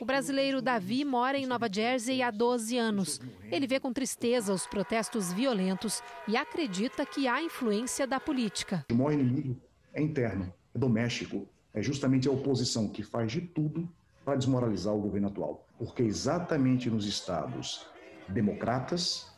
O 0.00 0.04
brasileiro 0.04 0.62
Davi 0.62 1.04
mora 1.04 1.36
em 1.36 1.46
Nova 1.46 1.68
Jersey 1.70 2.22
há 2.22 2.30
12 2.30 2.78
anos. 2.78 3.20
Ele 3.50 3.66
vê 3.66 3.80
com 3.80 3.92
tristeza 3.92 4.52
os 4.52 4.66
protestos 4.66 5.32
violentos 5.32 6.00
e 6.28 6.36
acredita 6.36 7.04
que 7.04 7.26
há 7.26 7.42
influência 7.42 8.06
da 8.06 8.20
política. 8.20 8.84
O 8.92 8.94
maior 8.94 9.12
inimigo 9.12 9.60
é 9.92 10.00
interno, 10.00 10.52
é 10.72 10.78
doméstico. 10.78 11.48
É 11.72 11.82
justamente 11.82 12.28
a 12.28 12.30
oposição 12.30 12.88
que 12.88 13.02
faz 13.02 13.32
de 13.32 13.40
tudo 13.40 13.88
para 14.24 14.36
desmoralizar 14.36 14.94
o 14.94 15.00
governo 15.00 15.28
atual. 15.28 15.66
Porque 15.78 16.02
exatamente 16.02 16.90
nos 16.90 17.06
estados 17.06 17.86
democratas, 18.28 19.32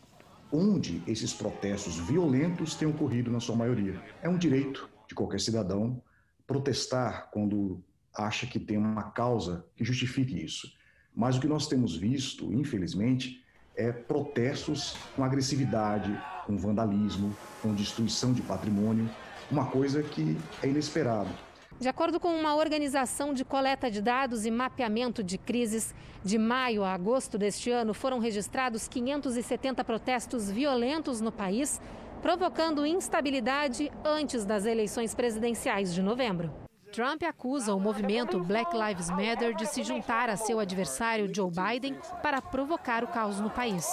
onde 0.52 1.02
esses 1.06 1.32
protestos 1.32 1.98
violentos 1.98 2.74
têm 2.74 2.88
ocorrido 2.88 3.30
na 3.30 3.40
sua 3.40 3.56
maioria. 3.56 4.00
É 4.22 4.28
um 4.28 4.38
direito 4.38 4.88
de 5.08 5.14
qualquer 5.14 5.40
cidadão 5.40 6.00
protestar 6.46 7.30
quando 7.32 7.82
acha 8.14 8.46
que 8.46 8.58
tem 8.58 8.76
uma 8.76 9.10
causa 9.10 9.66
que 9.74 9.84
justifique 9.84 10.42
isso. 10.42 10.72
Mas 11.14 11.36
o 11.36 11.40
que 11.40 11.48
nós 11.48 11.66
temos 11.66 11.96
visto, 11.96 12.52
infelizmente, 12.52 13.42
é 13.74 13.92
protestos 13.92 14.96
com 15.14 15.24
agressividade, 15.24 16.18
com 16.46 16.56
vandalismo, 16.56 17.36
com 17.60 17.74
destruição 17.74 18.32
de 18.32 18.42
patrimônio, 18.42 19.08
uma 19.50 19.66
coisa 19.66 20.02
que 20.02 20.36
é 20.62 20.68
inesperado. 20.68 21.30
De 21.78 21.90
acordo 21.90 22.18
com 22.18 22.34
uma 22.34 22.54
organização 22.56 23.34
de 23.34 23.44
coleta 23.44 23.90
de 23.90 24.00
dados 24.00 24.46
e 24.46 24.50
mapeamento 24.50 25.22
de 25.22 25.36
crises, 25.36 25.94
de 26.24 26.38
maio 26.38 26.82
a 26.82 26.94
agosto 26.94 27.36
deste 27.36 27.70
ano 27.70 27.92
foram 27.92 28.18
registrados 28.18 28.88
570 28.88 29.84
protestos 29.84 30.50
violentos 30.50 31.20
no 31.20 31.30
país, 31.30 31.78
provocando 32.22 32.86
instabilidade 32.86 33.92
antes 34.02 34.46
das 34.46 34.64
eleições 34.64 35.14
presidenciais 35.14 35.92
de 35.92 36.00
novembro. 36.00 36.50
Trump 36.92 37.22
acusa 37.24 37.74
o 37.74 37.80
movimento 37.80 38.42
Black 38.42 38.74
Lives 38.74 39.10
Matter 39.10 39.54
de 39.54 39.66
se 39.66 39.82
juntar 39.82 40.30
a 40.30 40.36
seu 40.36 40.58
adversário 40.58 41.30
Joe 41.32 41.50
Biden 41.50 41.98
para 42.22 42.40
provocar 42.40 43.04
o 43.04 43.08
caos 43.08 43.38
no 43.38 43.50
país. 43.50 43.86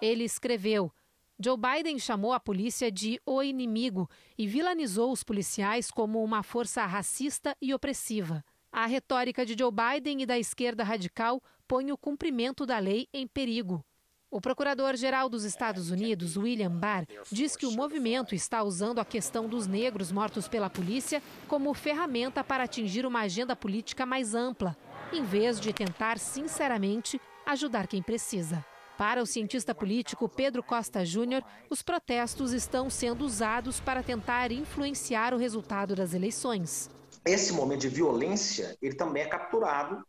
Ele 0.00 0.24
escreveu: 0.24 0.90
Joe 1.38 1.56
Biden 1.56 1.98
chamou 1.98 2.32
a 2.32 2.38
polícia 2.38 2.92
de 2.92 3.20
o 3.26 3.42
inimigo 3.42 4.08
e 4.38 4.46
vilanizou 4.46 5.10
os 5.10 5.24
policiais 5.24 5.90
como 5.90 6.22
uma 6.22 6.44
força 6.44 6.86
racista 6.86 7.56
e 7.60 7.74
opressiva. 7.74 8.44
A 8.70 8.86
retórica 8.86 9.44
de 9.44 9.56
Joe 9.58 9.72
Biden 9.72 10.22
e 10.22 10.26
da 10.26 10.38
esquerda 10.38 10.84
radical 10.84 11.42
põe 11.66 11.90
o 11.90 11.98
cumprimento 11.98 12.64
da 12.64 12.78
lei 12.78 13.08
em 13.12 13.26
perigo. 13.26 13.84
O 14.30 14.40
procurador-geral 14.40 15.28
dos 15.28 15.44
Estados 15.44 15.90
Unidos, 15.90 16.36
William 16.36 16.70
Barr, 16.70 17.06
diz 17.30 17.56
que 17.56 17.66
o 17.66 17.72
movimento 17.72 18.34
está 18.34 18.62
usando 18.62 19.00
a 19.00 19.04
questão 19.04 19.48
dos 19.48 19.66
negros 19.66 20.12
mortos 20.12 20.46
pela 20.46 20.70
polícia 20.70 21.22
como 21.48 21.74
ferramenta 21.74 22.44
para 22.44 22.64
atingir 22.64 23.06
uma 23.06 23.20
agenda 23.20 23.56
política 23.56 24.06
mais 24.06 24.34
ampla, 24.34 24.76
em 25.12 25.22
vez 25.24 25.60
de 25.60 25.72
tentar 25.72 26.18
sinceramente 26.18 27.20
ajudar 27.46 27.86
quem 27.86 28.02
precisa. 28.02 28.64
Para 28.96 29.20
o 29.20 29.26
cientista 29.26 29.74
político 29.74 30.28
Pedro 30.28 30.62
Costa 30.62 31.04
Júnior, 31.04 31.42
os 31.68 31.82
protestos 31.82 32.52
estão 32.52 32.88
sendo 32.88 33.24
usados 33.24 33.80
para 33.80 34.04
tentar 34.04 34.52
influenciar 34.52 35.34
o 35.34 35.36
resultado 35.36 35.96
das 35.96 36.14
eleições. 36.14 36.88
Esse 37.24 37.52
momento 37.52 37.80
de 37.80 37.88
violência, 37.88 38.76
ele 38.80 38.94
também 38.94 39.24
é 39.24 39.26
capturado 39.26 40.04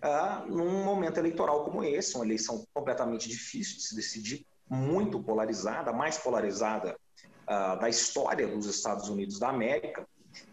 ah, 0.00 0.44
num 0.48 0.84
momento 0.84 1.18
eleitoral 1.18 1.64
como 1.64 1.82
esse, 1.82 2.14
uma 2.14 2.24
eleição 2.24 2.64
completamente 2.72 3.28
difícil 3.28 3.78
de 3.78 3.82
se 3.82 3.96
decidir, 3.96 4.46
muito 4.68 5.20
polarizada, 5.20 5.92
mais 5.92 6.16
polarizada 6.16 6.96
ah, 7.44 7.74
da 7.74 7.88
história 7.88 8.46
dos 8.46 8.66
Estados 8.66 9.08
Unidos 9.08 9.40
da 9.40 9.48
América. 9.48 10.06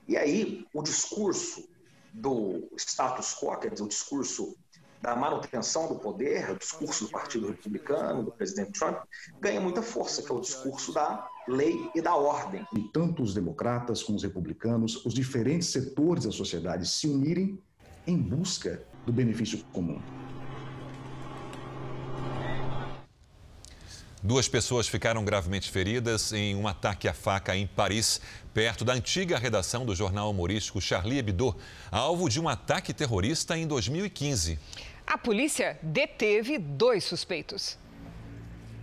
E 0.07 0.17
aí, 0.17 0.65
o 0.73 0.81
discurso 0.81 1.69
do 2.11 2.67
status 2.77 3.35
quo, 3.35 3.55
quer 3.57 3.71
dizer, 3.71 3.83
o 3.83 3.87
discurso 3.87 4.57
da 5.05 5.15
manutenção 5.15 5.87
do 5.87 5.95
poder, 5.95 6.49
o 6.49 6.57
discurso 6.57 7.05
do 7.05 7.11
Partido 7.11 7.45
Republicano, 7.45 8.23
do 8.23 8.31
presidente 8.31 8.71
Trump, 8.71 8.97
ganha 9.39 9.61
muita 9.61 9.83
força, 9.83 10.23
que 10.23 10.31
é 10.31 10.33
o 10.33 10.39
discurso 10.39 10.91
da 10.91 11.29
lei 11.47 11.91
e 11.93 12.01
da 12.01 12.15
ordem. 12.15 12.65
E 12.75 12.81
tanto 12.91 13.21
os 13.21 13.31
democratas 13.31 14.01
como 14.01 14.17
os 14.17 14.23
republicanos, 14.23 15.05
os 15.05 15.13
diferentes 15.13 15.67
setores 15.67 16.25
da 16.25 16.31
sociedade 16.31 16.87
se 16.87 17.07
unirem 17.07 17.61
em 18.07 18.17
busca 18.17 18.81
do 19.05 19.13
benefício 19.13 19.63
comum. 19.71 20.01
Duas 24.25 24.47
pessoas 24.47 24.87
ficaram 24.87 25.23
gravemente 25.23 25.69
feridas 25.69 26.33
em 26.33 26.55
um 26.55 26.67
ataque 26.67 27.07
à 27.07 27.13
faca 27.13 27.55
em 27.55 27.67
Paris, 27.67 28.19
perto 28.55 28.83
da 28.83 28.93
antiga 28.93 29.37
redação 29.37 29.85
do 29.85 29.93
jornal 29.93 30.31
humorístico 30.31 30.81
Charlie 30.81 31.19
Hebdo, 31.19 31.55
alvo 31.91 32.27
de 32.27 32.41
um 32.41 32.49
ataque 32.49 32.91
terrorista 32.91 33.55
em 33.55 33.67
2015. 33.67 34.57
A 35.07 35.17
polícia 35.17 35.77
deteve 35.83 36.57
dois 36.57 37.03
suspeitos. 37.03 37.77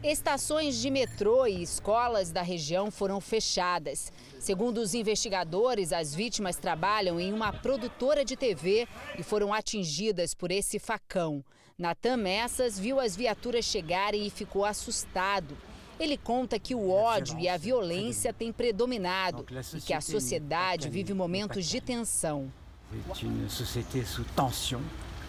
Estações 0.04 0.80
de 0.80 0.90
metrô 0.90 1.46
e 1.46 1.62
escolas 1.62 2.30
da 2.30 2.42
região 2.42 2.90
foram 2.90 3.20
fechadas. 3.20 4.12
Segundo 4.38 4.78
os 4.78 4.94
investigadores, 4.94 5.92
as 5.92 6.14
vítimas 6.14 6.56
trabalham 6.56 7.20
em 7.20 7.32
uma 7.32 7.52
produtora 7.52 8.24
de 8.24 8.36
TV 8.36 8.88
e 9.18 9.22
foram 9.22 9.52
atingidas 9.52 10.32
por 10.32 10.50
esse 10.50 10.78
facão. 10.78 11.44
Natan 11.76 12.16
Messas 12.16 12.78
viu 12.78 13.00
as 13.00 13.16
viaturas 13.16 13.64
chegarem 13.64 14.26
e 14.26 14.30
ficou 14.30 14.64
assustado. 14.64 15.56
Ele 15.98 16.16
conta 16.16 16.58
que 16.58 16.74
o 16.74 16.90
ódio 16.90 17.38
e 17.38 17.48
a 17.48 17.56
violência 17.56 18.32
têm 18.32 18.52
predominado 18.52 19.44
e 19.74 19.80
que 19.80 19.92
a 19.92 20.00
sociedade 20.00 20.88
vive 20.88 21.12
momentos 21.14 21.66
de 21.66 21.80
tensão. 21.80 22.50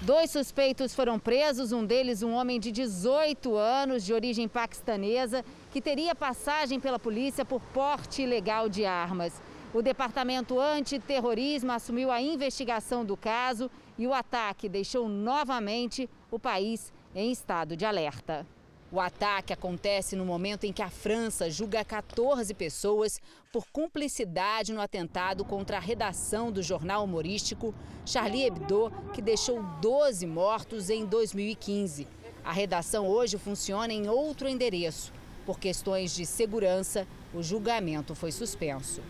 Dois 0.05 0.31
suspeitos 0.31 0.93
foram 0.93 1.17
presos, 1.17 1.71
um 1.71 1.85
deles 1.85 2.21
um 2.23 2.33
homem 2.33 2.59
de 2.59 2.73
18 2.73 3.55
anos, 3.55 4.03
de 4.03 4.13
origem 4.13 4.49
paquistanesa, 4.49 5.45
que 5.71 5.79
teria 5.79 6.13
passagem 6.13 6.77
pela 6.77 6.99
polícia 6.99 7.45
por 7.45 7.61
porte 7.73 8.23
ilegal 8.23 8.67
de 8.67 8.83
armas. 8.85 9.41
O 9.73 9.81
Departamento 9.81 10.59
Antiterrorismo 10.59 11.71
assumiu 11.71 12.11
a 12.11 12.21
investigação 12.21 13.05
do 13.05 13.15
caso 13.15 13.71
e 13.97 14.05
o 14.05 14.13
ataque 14.13 14.67
deixou 14.67 15.07
novamente 15.07 16.09
o 16.29 16.37
país 16.37 16.91
em 17.15 17.31
estado 17.31 17.77
de 17.77 17.85
alerta. 17.85 18.45
O 18.93 18.99
ataque 18.99 19.51
acontece 19.51 20.15
no 20.15 20.23
momento 20.23 20.65
em 20.65 20.71
que 20.71 20.83
a 20.83 20.87
França 20.87 21.49
julga 21.49 21.83
14 21.83 22.53
pessoas 22.53 23.19
por 23.51 23.65
cumplicidade 23.71 24.71
no 24.71 24.79
atentado 24.79 25.43
contra 25.43 25.77
a 25.77 25.79
redação 25.79 26.51
do 26.51 26.61
jornal 26.61 27.03
humorístico 27.03 27.73
Charlie 28.05 28.43
Hebdo, 28.43 28.93
que 29.11 29.19
deixou 29.19 29.63
12 29.81 30.27
mortos 30.27 30.91
em 30.91 31.07
2015. 31.07 32.07
A 32.45 32.51
redação 32.51 33.07
hoje 33.07 33.35
funciona 33.39 33.91
em 33.91 34.07
outro 34.07 34.47
endereço. 34.47 35.11
Por 35.43 35.57
questões 35.57 36.13
de 36.13 36.23
segurança, 36.23 37.07
o 37.33 37.41
julgamento 37.41 38.13
foi 38.13 38.31
suspenso. 38.31 39.01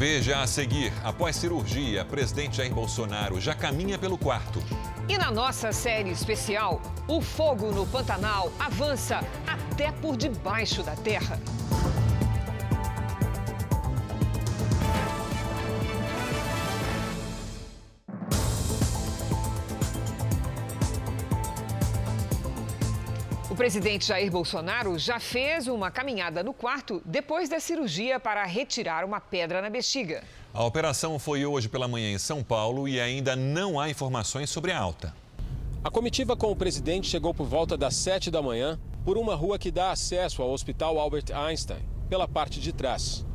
Veja 0.00 0.40
a 0.40 0.46
seguir: 0.46 0.90
após 1.04 1.36
cirurgia, 1.36 2.06
presidente 2.06 2.56
Jair 2.56 2.72
Bolsonaro 2.72 3.38
já 3.38 3.54
caminha 3.54 3.98
pelo 3.98 4.16
quarto. 4.16 4.58
E 5.06 5.18
na 5.18 5.30
nossa 5.30 5.72
série 5.72 6.08
especial, 6.08 6.80
o 7.06 7.20
fogo 7.20 7.70
no 7.70 7.86
Pantanal 7.86 8.50
avança 8.58 9.20
até 9.46 9.92
por 9.92 10.16
debaixo 10.16 10.82
da 10.82 10.96
terra. 10.96 11.38
Presidente 23.60 24.06
Jair 24.06 24.30
Bolsonaro 24.30 24.98
já 24.98 25.20
fez 25.20 25.68
uma 25.68 25.90
caminhada 25.90 26.42
no 26.42 26.54
quarto 26.54 27.02
depois 27.04 27.46
da 27.46 27.60
cirurgia 27.60 28.18
para 28.18 28.42
retirar 28.46 29.04
uma 29.04 29.20
pedra 29.20 29.60
na 29.60 29.68
bexiga. 29.68 30.24
A 30.54 30.64
operação 30.64 31.18
foi 31.18 31.44
hoje 31.44 31.68
pela 31.68 31.86
manhã 31.86 32.10
em 32.10 32.16
São 32.16 32.42
Paulo 32.42 32.88
e 32.88 32.98
ainda 32.98 33.36
não 33.36 33.78
há 33.78 33.90
informações 33.90 34.48
sobre 34.48 34.72
a 34.72 34.78
alta. 34.78 35.14
A 35.84 35.90
comitiva 35.90 36.34
com 36.34 36.50
o 36.50 36.56
presidente 36.56 37.06
chegou 37.06 37.34
por 37.34 37.46
volta 37.46 37.76
das 37.76 37.94
7 37.96 38.30
da 38.30 38.40
manhã 38.40 38.80
por 39.04 39.18
uma 39.18 39.34
rua 39.34 39.58
que 39.58 39.70
dá 39.70 39.90
acesso 39.90 40.40
ao 40.40 40.50
Hospital 40.50 40.98
Albert 40.98 41.26
Einstein, 41.30 41.86
pela 42.08 42.26
parte 42.26 42.60
de 42.60 42.72
trás. 42.72 43.26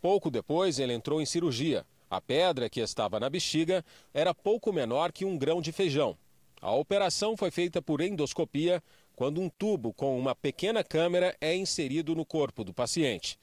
Pouco 0.00 0.30
depois, 0.30 0.78
ele 0.78 0.94
entrou 0.94 1.20
em 1.20 1.26
cirurgia. 1.26 1.84
A 2.08 2.18
pedra 2.18 2.70
que 2.70 2.80
estava 2.80 3.20
na 3.20 3.28
bexiga 3.28 3.84
era 4.14 4.34
pouco 4.34 4.72
menor 4.72 5.12
que 5.12 5.26
um 5.26 5.36
grão 5.36 5.60
de 5.60 5.70
feijão. 5.70 6.16
A 6.62 6.72
operação 6.72 7.36
foi 7.36 7.50
feita 7.50 7.82
por 7.82 8.00
endoscopia, 8.00 8.82
quando 9.16 9.40
um 9.40 9.48
tubo 9.48 9.94
com 9.94 10.16
uma 10.18 10.34
pequena 10.34 10.84
câmera 10.84 11.34
é 11.40 11.56
inserido 11.56 12.14
no 12.14 12.24
corpo 12.24 12.62
do 12.62 12.74
paciente. 12.74 13.38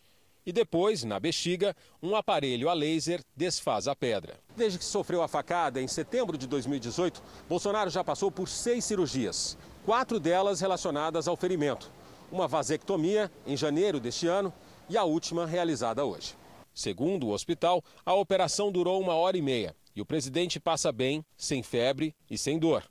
E 0.45 0.51
depois, 0.51 1.03
na 1.03 1.19
bexiga, 1.19 1.75
um 2.01 2.15
aparelho 2.15 2.69
a 2.69 2.73
laser 2.73 3.21
desfaz 3.35 3.87
a 3.87 3.95
pedra. 3.95 4.39
Desde 4.55 4.77
que 4.77 4.85
sofreu 4.85 5.23
a 5.23 5.27
facada 5.27 5.81
em 5.81 5.87
setembro 5.87 6.37
de 6.37 6.45
2018, 6.45 7.23
Bolsonaro 7.49 7.89
já 7.89 8.03
passou 8.03 8.29
por 8.29 8.47
seis 8.47 8.85
cirurgias, 8.85 9.57
quatro 9.83 10.19
delas 10.19 10.61
relacionadas 10.61 11.27
ao 11.27 11.35
ferimento. 11.35 11.89
Uma 12.31 12.47
vasectomia 12.47 13.31
em 13.47 13.57
janeiro 13.57 13.99
deste 13.99 14.27
ano 14.27 14.53
e 14.89 14.97
a 14.97 15.03
última 15.03 15.47
realizada 15.47 16.05
hoje. 16.05 16.35
Segundo 16.73 17.27
o 17.27 17.31
hospital, 17.31 17.81
a 18.05 18.13
operação 18.13 18.71
durou 18.71 19.01
uma 19.01 19.15
hora 19.15 19.37
e 19.37 19.41
meia 19.41 19.75
e 19.95 20.01
o 20.01 20.05
presidente 20.05 20.59
passa 20.59 20.91
bem, 20.91 21.23
sem 21.37 21.63
febre 21.63 22.13
e 22.29 22.37
sem 22.37 22.59
dor. 22.59 22.83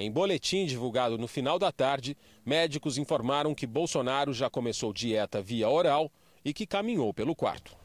Em 0.00 0.12
boletim 0.12 0.64
divulgado 0.64 1.18
no 1.18 1.26
final 1.26 1.58
da 1.58 1.72
tarde, 1.72 2.16
médicos 2.46 2.98
informaram 2.98 3.52
que 3.52 3.66
Bolsonaro 3.66 4.32
já 4.32 4.48
começou 4.48 4.92
dieta 4.92 5.42
via 5.42 5.68
oral 5.68 6.08
e 6.44 6.54
que 6.54 6.68
caminhou 6.68 7.12
pelo 7.12 7.34
quarto. 7.34 7.76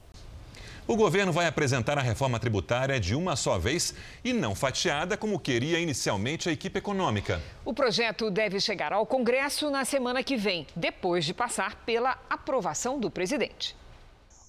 O 0.88 0.96
governo 0.96 1.32
vai 1.32 1.48
apresentar 1.48 1.98
a 1.98 2.04
reforma 2.04 2.40
tributária 2.40 3.00
de 3.00 3.16
uma 3.16 3.36
só 3.36 3.58
vez 3.58 3.96
e 4.24 4.32
não 4.32 4.54
fatiada 4.54 5.18
como 5.18 5.40
queria 5.40 5.80
inicialmente 5.80 6.48
a 6.48 6.52
equipe 6.52 6.78
econômica. 6.78 7.42
O 7.66 7.74
projeto 7.74 8.30
deve 8.30 8.60
chegar 8.60 8.94
ao 8.94 9.08
Congresso 9.08 9.72
na 9.72 9.84
semana 9.84 10.22
que 10.22 10.38
vem, 10.38 10.68
depois 10.76 11.26
de 11.26 11.34
passar 11.34 11.84
pela 11.84 12.20
aprovação 12.30 13.00
do 13.00 13.10
presidente. 13.10 13.76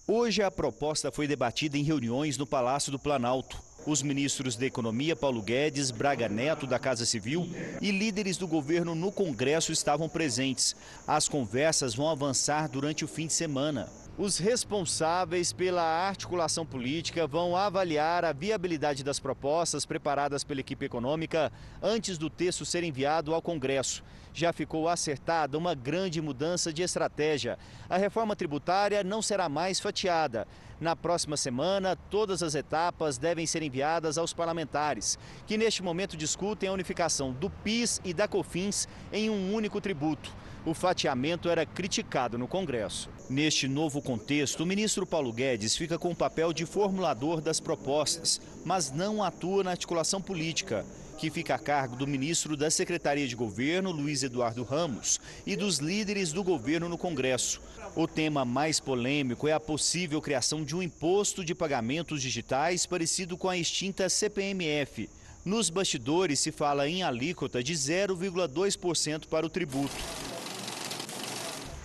Hoje 0.07 0.43
a 0.43 0.51
proposta 0.51 1.11
foi 1.11 1.27
debatida 1.27 1.79
em 1.79 1.83
reuniões 1.83 2.37
no 2.37 2.47
Palácio 2.47 2.93
do 2.93 2.99
Planalto. 2.99 3.64
Os 3.87 4.01
ministros 4.01 4.57
da 4.57 4.65
Economia, 4.65 5.15
Paulo 5.15 5.43
Guedes, 5.43 5.91
Braga 5.91 6.27
Neto, 6.27 6.67
da 6.67 6.79
Casa 6.79 7.05
Civil, 7.05 7.47
e 7.83 7.91
líderes 7.91 8.39
do 8.39 8.49
governo 8.49 8.95
no 8.95 9.13
Congresso 9.13 9.73
estavam 9.73 10.09
presentes. 10.09 10.75
As 11.07 11.29
conversas 11.29 11.95
vão 11.95 12.09
avançar 12.09 12.67
durante 12.67 13.05
o 13.05 13.09
fim 13.09 13.27
de 13.27 13.35
semana. 13.35 13.91
Os 14.17 14.39
responsáveis 14.39 15.53
pela 15.53 15.83
articulação 15.83 16.65
política 16.65 17.27
vão 17.27 17.55
avaliar 17.55 18.25
a 18.25 18.33
viabilidade 18.33 19.05
das 19.05 19.21
propostas 19.21 19.85
preparadas 19.85 20.43
pela 20.43 20.61
equipe 20.61 20.87
econômica 20.87 21.53
antes 21.83 22.17
do 22.17 22.31
texto 22.31 22.65
ser 22.65 22.85
enviado 22.85 23.35
ao 23.35 23.43
Congresso. 23.43 24.03
Já 24.37 24.53
ficou 24.53 24.89
acertada 24.89 25.57
uma 25.57 25.77
grande 25.77 26.21
mudança 26.21 26.73
de 26.73 26.83
estratégia. 26.83 27.57
A 27.89 27.97
reforma 27.97 28.35
tributária 28.35 29.05
não 29.05 29.23
será 29.23 29.49
mais 29.49 29.79
fatiada. 29.79 30.45
Na 30.81 30.97
próxima 30.97 31.37
semana, 31.37 31.95
todas 32.11 32.43
as 32.43 32.57
etapas 32.57 33.17
devem 33.17 33.47
ser 33.47 33.63
enviadas 33.63 34.19
aos 34.19 34.33
parlamentares, 34.33 35.17
que 35.47 35.57
neste 35.57 35.85
momento 35.85 36.17
discutem 36.17 36.69
a 36.69 36.73
unificação 36.73 37.33
do 37.33 37.49
PIS 37.49 38.01
e 38.05 38.13
da 38.13 38.27
COFINS 38.27 38.89
em 39.13 39.31
um 39.31 39.55
único 39.55 39.81
tributo. 39.81 40.35
O 40.67 40.75
fatiamento 40.75 41.49
era 41.49 41.65
criticado 41.65 42.37
no 42.37 42.49
Congresso. 42.49 43.09
Neste 43.31 43.69
novo 43.69 44.03
contexto, 44.03 44.65
o 44.65 44.67
ministro 44.67 45.07
Paulo 45.07 45.33
Guedes 45.33 45.77
fica 45.77 45.97
com 45.97 46.11
o 46.11 46.17
papel 46.17 46.53
de 46.53 46.67
formulador 46.67 47.41
das 47.41 47.61
propostas, 47.61 48.41
mas 48.65 48.91
não 48.91 49.23
atua 49.23 49.63
na 49.63 49.71
articulação 49.71 50.21
política, 50.21 50.85
que 51.17 51.31
fica 51.31 51.55
a 51.55 51.59
cargo 51.59 51.97
do 51.97 52.07
ministro 52.07 52.57
da 52.57 52.71
Secretaria 52.71 53.27
de 53.27 53.37
Governo, 53.37 53.91
Luiz 53.91 54.23
Eduardo 54.23 54.63
Ramos, 54.63 55.21
e 55.47 55.57
dos 55.57 55.79
líderes 55.79 56.33
do 56.33 56.43
governo 56.43 56.89
no 56.89 56.99
Congresso. 56.99 57.61
O 57.95 58.07
tema 58.07 58.45
mais 58.45 58.81
polêmico 58.81 59.47
é 59.47 59.53
a 59.53 59.61
possível 59.61 60.21
criação 60.21 60.65
de 60.65 60.75
um 60.75 60.83
imposto 60.83 61.45
de 61.45 61.55
pagamentos 61.55 62.21
digitais 62.21 62.87
parecido 62.87 63.37
com 63.37 63.49
a 63.49 63.57
extinta 63.57 64.09
CPMF. 64.09 65.09
Nos 65.45 65.69
bastidores 65.71 66.41
se 66.41 66.51
fala 66.51 66.89
em 66.89 67.03
alíquota 67.03 67.63
de 67.63 67.75
0,2% 67.75 69.27
para 69.27 69.45
o 69.45 69.51
tributo. 69.51 69.95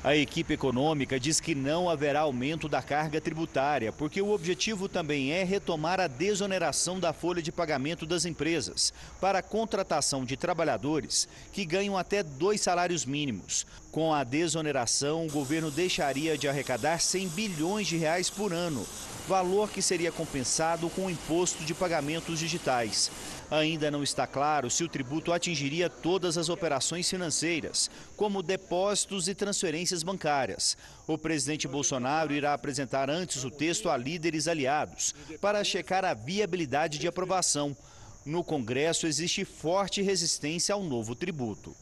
A 0.01 0.15
equipe 0.15 0.53
econômica 0.53 1.19
diz 1.19 1.41
que 1.41 1.53
não 1.53 1.89
haverá 1.89 2.21
aumento 2.21 2.69
da 2.69 2.81
carga 2.81 3.19
tributária, 3.19 3.91
porque 3.91 4.21
o 4.21 4.31
objetivo 4.31 4.87
também 4.87 5.33
é 5.33 5.43
retomar 5.43 5.99
a 5.99 6.07
desoneração 6.07 7.01
da 7.01 7.11
folha 7.11 7.41
de 7.41 7.51
pagamento 7.51 8.05
das 8.05 8.23
empresas 8.23 8.93
para 9.19 9.39
a 9.39 9.43
contratação 9.43 10.23
de 10.23 10.37
trabalhadores 10.37 11.27
que 11.51 11.65
ganham 11.65 11.97
até 11.97 12.23
dois 12.23 12.61
salários 12.61 13.05
mínimos. 13.05 13.67
Com 13.91 14.13
a 14.13 14.23
desoneração, 14.23 15.25
o 15.25 15.31
governo 15.31 15.69
deixaria 15.69 16.37
de 16.37 16.47
arrecadar 16.47 17.01
100 17.01 17.27
bilhões 17.27 17.85
de 17.85 17.97
reais 17.97 18.29
por 18.29 18.53
ano, 18.53 18.87
valor 19.27 19.69
que 19.69 19.81
seria 19.81 20.13
compensado 20.13 20.89
com 20.91 21.07
o 21.07 21.09
imposto 21.09 21.65
de 21.65 21.73
pagamentos 21.73 22.39
digitais. 22.39 23.11
Ainda 23.51 23.89
não 23.89 24.03
está 24.03 24.27
claro 24.27 24.69
se 24.69 24.83
o 24.83 24.87
tributo 24.87 25.33
atingiria 25.33 25.89
todas 25.89 26.37
as 26.37 26.49
operações 26.49 27.09
financeiras, 27.09 27.89
como 28.15 28.43
depósitos 28.43 29.27
e 29.27 29.33
transferências 29.33 30.03
bancárias. 30.03 30.77
O 31.07 31.17
presidente 31.17 31.67
Bolsonaro 31.67 32.31
irá 32.31 32.53
apresentar 32.53 33.09
antes 33.09 33.43
o 33.43 33.49
texto 33.49 33.89
a 33.89 33.97
líderes 33.97 34.47
aliados 34.47 35.15
para 35.41 35.63
checar 35.63 36.05
a 36.05 36.13
viabilidade 36.13 36.99
de 36.99 37.07
aprovação. 37.07 37.75
No 38.23 38.43
Congresso 38.43 39.07
existe 39.07 39.43
forte 39.43 40.03
resistência 40.03 40.75
ao 40.75 40.83
novo 40.83 41.15
tributo. 41.15 41.75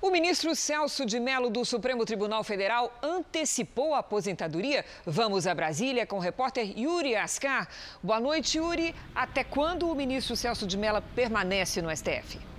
O 0.00 0.10
ministro 0.10 0.54
Celso 0.54 1.06
de 1.06 1.18
Mello 1.18 1.48
do 1.48 1.64
Supremo 1.64 2.04
Tribunal 2.04 2.44
Federal 2.44 2.92
antecipou 3.02 3.94
a 3.94 4.00
aposentadoria. 4.00 4.84
Vamos 5.06 5.46
a 5.46 5.54
Brasília 5.54 6.06
com 6.06 6.16
o 6.16 6.20
repórter 6.20 6.78
Yuri 6.78 7.16
Ascar. 7.16 7.66
Boa 8.02 8.20
noite, 8.20 8.58
Yuri. 8.58 8.94
Até 9.14 9.42
quando 9.42 9.90
o 9.90 9.94
ministro 9.94 10.36
Celso 10.36 10.66
de 10.66 10.76
Mello 10.76 11.02
permanece 11.14 11.80
no 11.80 11.94
STF? 11.94 12.55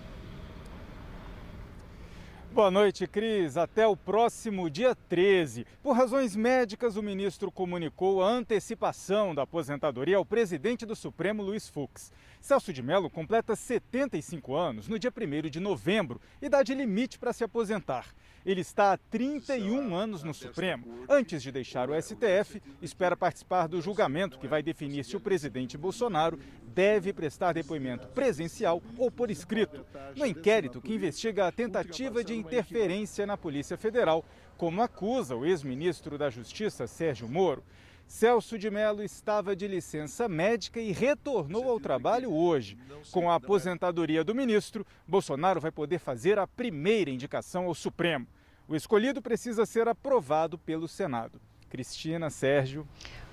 Boa 2.57 2.71
noite, 2.71 3.05
Cris. 3.05 3.55
Até 3.55 3.85
o 3.85 3.95
próximo 3.95 4.67
dia 4.67 4.95
13. 4.95 5.63
Por 5.83 5.95
razões 5.95 6.35
médicas, 6.35 6.97
o 6.97 7.03
ministro 7.03 7.51
comunicou 7.51 8.23
a 8.23 8.31
antecipação 8.31 9.35
da 9.35 9.43
aposentadoria 9.43 10.17
ao 10.17 10.25
presidente 10.25 10.83
do 10.83 10.95
Supremo, 10.95 11.43
Luiz 11.43 11.69
Fux. 11.69 12.11
Celso 12.41 12.73
de 12.73 12.81
Mello 12.81 13.11
completa 13.11 13.55
75 13.55 14.55
anos 14.55 14.87
no 14.87 14.97
dia 14.97 15.13
1 15.15 15.49
de 15.51 15.59
novembro, 15.59 16.19
idade 16.41 16.73
limite 16.73 17.19
para 17.19 17.31
se 17.31 17.43
aposentar. 17.43 18.07
Ele 18.47 18.61
está 18.61 18.93
há 18.93 18.97
31 18.97 19.93
anos 19.93 20.23
no 20.23 20.33
Supremo. 20.33 21.05
Antes 21.09 21.43
de 21.43 21.51
deixar 21.51 21.89
o 21.89 22.01
STF, 22.01 22.63
espera 22.81 23.17
participar 23.17 23.67
do 23.67 23.81
julgamento 23.81 24.39
que 24.39 24.47
vai 24.47 24.63
definir 24.63 25.03
se 25.03 25.17
o 25.17 25.19
presidente 25.19 25.77
Bolsonaro 25.77 26.39
deve 26.73 27.11
prestar 27.11 27.51
depoimento 27.51 28.07
presencial 28.07 28.81
ou 28.97 29.11
por 29.11 29.29
escrito, 29.29 29.85
no 30.15 30.25
inquérito 30.25 30.79
que 30.79 30.93
investiga 30.95 31.45
a 31.45 31.51
tentativa 31.51 32.23
de 32.23 32.33
interferência 32.37 33.25
na 33.25 33.35
Polícia 33.35 33.75
Federal, 33.75 34.23
como 34.55 34.81
acusa 34.81 35.35
o 35.35 35.45
ex-ministro 35.45 36.17
da 36.17 36.29
Justiça, 36.29 36.87
Sérgio 36.87 37.27
Moro. 37.27 37.61
Celso 38.07 38.57
de 38.57 38.71
Mello 38.71 39.03
estava 39.03 39.57
de 39.57 39.67
licença 39.67 40.29
médica 40.29 40.79
e 40.79 40.93
retornou 40.93 41.69
ao 41.69 41.81
trabalho 41.81 42.33
hoje. 42.33 42.77
Com 43.11 43.29
a 43.29 43.35
aposentadoria 43.35 44.23
do 44.23 44.33
ministro, 44.33 44.87
Bolsonaro 45.05 45.59
vai 45.59 45.71
poder 45.71 45.99
fazer 45.99 46.39
a 46.39 46.47
primeira 46.47 47.11
indicação 47.11 47.65
ao 47.65 47.75
Supremo. 47.75 48.25
O 48.67 48.75
escolhido 48.75 49.21
precisa 49.21 49.65
ser 49.65 49.87
aprovado 49.87 50.57
pelo 50.57 50.89
Senado. 50.89 51.39
Cristina, 51.69 52.29
Sérgio. 52.29 52.85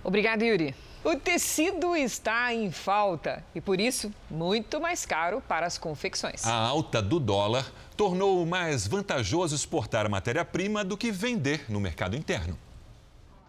Obrigada, 0.05 0.45
Yuri. 0.45 0.75
O 1.03 1.17
tecido 1.17 1.97
está 1.97 2.55
em 2.55 2.71
falta 2.71 3.45
e, 3.55 3.61
por 3.61 3.81
isso, 3.81 4.13
muito 4.31 4.81
mais 4.81 5.05
caro 5.05 5.41
para 5.41 5.67
as 5.67 5.77
confecções. 5.77 6.47
A 6.47 6.55
alta 6.55 7.03
do 7.03 7.19
dólar 7.19 7.73
tornou 7.97 8.47
mais 8.47 8.87
vantajoso 8.87 9.57
exportar 9.57 10.07
a 10.07 10.09
matéria-prima 10.09 10.85
do 10.85 10.97
que 10.97 11.11
vender 11.11 11.65
no 11.69 11.81
mercado 11.81 12.17
interno. 12.17 12.57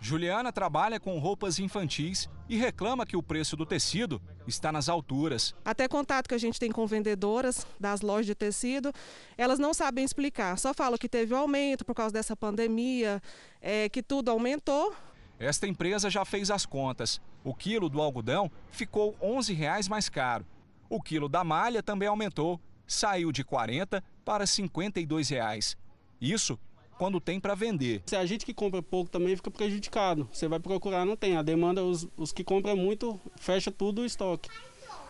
Juliana 0.05 0.51
trabalha 0.51 0.99
com 0.99 1.17
roupas 1.17 1.57
infantis 1.57 2.29
e 2.47 2.57
reclama 2.57 3.07
que 3.07 3.17
o 3.17 3.23
preço 3.23 3.57
do 3.57 3.65
tecido 3.65 4.21
está 4.45 4.71
nas 4.71 4.87
alturas. 4.87 5.55
Até 5.65 5.87
contato 5.87 6.27
que 6.27 6.35
a 6.35 6.37
gente 6.37 6.59
tem 6.59 6.71
com 6.71 6.85
vendedoras 6.85 7.65
das 7.79 8.01
lojas 8.01 8.27
de 8.27 8.35
tecido, 8.35 8.93
elas 9.35 9.57
não 9.57 9.73
sabem 9.73 10.05
explicar, 10.05 10.59
só 10.59 10.75
falam 10.75 10.95
que 10.99 11.09
teve 11.09 11.33
um 11.33 11.37
aumento 11.37 11.83
por 11.83 11.95
causa 11.95 12.13
dessa 12.13 12.37
pandemia, 12.37 13.19
é, 13.59 13.89
que 13.89 14.03
tudo 14.03 14.29
aumentou. 14.29 14.93
Esta 15.39 15.65
empresa 15.65 16.07
já 16.07 16.23
fez 16.23 16.51
as 16.51 16.67
contas. 16.67 17.19
O 17.43 17.55
quilo 17.55 17.89
do 17.89 17.99
algodão 17.99 18.51
ficou 18.69 19.15
11 19.19 19.55
reais 19.55 19.87
mais 19.87 20.07
caro. 20.07 20.45
O 20.87 21.01
quilo 21.01 21.27
da 21.27 21.43
malha 21.43 21.81
também 21.81 22.07
aumentou, 22.07 22.61
saiu 22.85 23.31
de 23.31 23.41
R$ 23.41 23.47
40 23.47 24.03
para 24.23 24.45
52 24.45 25.29
reais. 25.29 25.75
Isso 26.21 26.59
quando 26.97 27.19
tem 27.19 27.39
para 27.39 27.55
vender. 27.55 28.01
Se 28.05 28.15
a 28.15 28.25
gente 28.25 28.45
que 28.45 28.53
compra 28.53 28.81
pouco 28.81 29.09
também 29.09 29.35
fica 29.35 29.51
prejudicado. 29.51 30.27
Você 30.31 30.47
vai 30.47 30.59
procurar, 30.59 31.05
não 31.05 31.15
tem. 31.15 31.37
A 31.37 31.41
demanda, 31.41 31.83
os, 31.83 32.07
os 32.17 32.31
que 32.31 32.43
compram 32.43 32.75
muito, 32.75 33.19
fecha 33.37 33.71
tudo 33.71 34.01
o 34.01 34.05
estoque. 34.05 34.49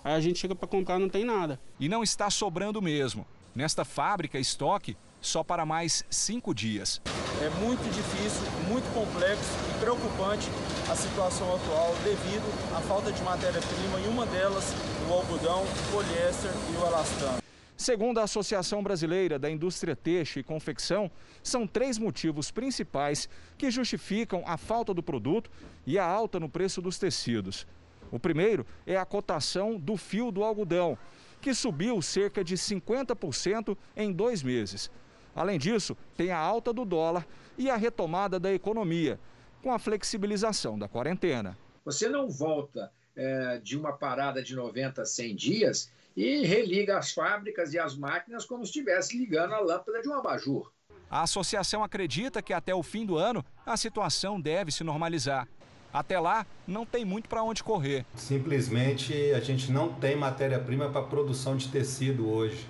Aí 0.04 0.13
a 0.13 0.19
gente 0.19 0.39
chega 0.39 0.56
para 0.56 0.67
comprar, 0.67 1.00
não 1.00 1.10
tem 1.10 1.26
nada. 1.26 1.60
E 1.80 1.89
não 1.89 2.04
está 2.04 2.30
sobrando 2.30 2.82
mesmo. 2.82 3.26
Nesta 3.56 3.86
fábrica, 3.86 4.38
estoque 4.38 4.95
só 5.21 5.43
para 5.43 5.65
mais 5.65 6.04
cinco 6.10 6.54
dias. 6.54 7.02
É 7.41 7.50
muito 7.62 7.84
difícil, 7.91 8.43
muito 8.67 8.86
complexo 8.93 9.50
e 9.71 9.80
preocupante 9.80 10.48
a 10.89 10.95
situação 10.95 11.56
atual 11.56 11.95
devido 12.04 12.45
à 12.78 12.82
falta 12.82 13.12
de 13.12 13.21
matéria-prima 13.24 14.00
e 14.02 14.08
uma 14.08 14.26
delas 14.28 14.74
o 15.10 15.13
algodão, 15.13 15.63
o 15.63 15.91
poliéster 15.91 16.52
e 16.71 16.78
o 16.78 16.88
elastano. 16.88 17.44
Segundo 17.77 18.19
a 18.19 18.23
Associação 18.23 18.81
Brasileira 18.81 19.38
da 19.38 19.49
Indústria 19.49 19.95
Têxtil 19.95 20.39
e 20.39 20.43
Confecção, 20.43 21.11
são 21.43 21.67
três 21.67 21.97
motivos 21.97 22.49
principais 22.49 23.27
que 23.57 23.69
justificam 23.69 24.43
a 24.45 24.55
falta 24.55 24.93
do 24.93 25.03
produto 25.03 25.51
e 25.85 25.99
a 25.99 26.05
alta 26.05 26.39
no 26.39 26.47
preço 26.47 26.81
dos 26.81 26.97
tecidos. 26.97 27.67
O 28.11 28.19
primeiro 28.19 28.65
é 28.88 28.95
a 28.95 29.05
cotação 29.05 29.77
do 29.77 29.97
fio 29.97 30.31
do 30.31 30.43
algodão, 30.43 30.97
que 31.41 31.53
subiu 31.53 32.01
cerca 32.01 32.43
de 32.43 32.55
50% 32.55 33.77
em 33.95 34.11
dois 34.11 34.41
meses. 34.41 34.89
Além 35.35 35.59
disso, 35.59 35.97
tem 36.15 36.31
a 36.31 36.38
alta 36.38 36.71
do 36.71 36.85
dólar 36.85 37.27
e 37.57 37.69
a 37.69 37.75
retomada 37.75 38.39
da 38.39 38.53
economia, 38.53 39.19
com 39.61 39.73
a 39.73 39.77
flexibilização 39.77 40.79
da 40.79 40.88
quarentena. 40.88 41.57
Você 41.83 42.07
não 42.07 42.29
volta 42.29 42.89
é, 43.15 43.59
de 43.61 43.77
uma 43.77 43.91
parada 43.91 44.41
de 44.41 44.55
90 44.55 45.01
a 45.01 45.05
100 45.05 45.35
dias 45.35 45.91
e 46.15 46.45
religa 46.45 46.97
as 46.97 47.12
fábricas 47.12 47.73
e 47.73 47.80
as 47.80 47.95
máquinas 47.97 48.45
como 48.45 48.63
se 48.63 48.69
estivesse 48.69 49.17
ligando 49.17 49.54
a 49.54 49.60
lâmpada 49.60 50.01
de 50.01 50.08
um 50.08 50.13
abajur. 50.13 50.71
A 51.10 51.21
associação 51.21 51.84
acredita 51.84 52.41
que 52.41 52.54
até 52.54 52.73
o 52.73 52.82
fim 52.82 53.06
do 53.06 53.17
ano 53.17 53.43
a 53.65 53.78
situação 53.78 54.39
deve 54.39 54.71
se 54.71 54.84
normalizar. 54.84 55.47
Até 55.93 56.19
lá, 56.19 56.45
não 56.67 56.86
tem 56.86 57.06
muito 57.06 57.30
para 57.30 57.41
onde 57.41 57.63
correr. 57.63 58.06
Simplesmente 58.15 59.32
a 59.32 59.39
gente 59.39 59.71
não 59.71 59.93
tem 59.93 60.15
matéria-prima 60.15 60.89
para 60.89 61.04
produção 61.04 61.56
de 61.56 61.69
tecido 61.69 62.30
hoje. 62.30 62.67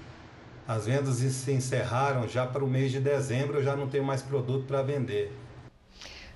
As 0.67 0.86
vendas 0.86 1.15
se 1.15 1.51
encerraram 1.51 2.27
já 2.27 2.45
para 2.45 2.63
o 2.63 2.67
mês 2.67 2.91
de 2.91 2.99
dezembro, 2.99 3.60
eu 3.60 3.63
já 3.63 3.75
não 3.75 3.88
tenho 3.88 4.03
mais 4.03 4.21
produto 4.21 4.65
para 4.65 4.81
vender. 4.81 5.31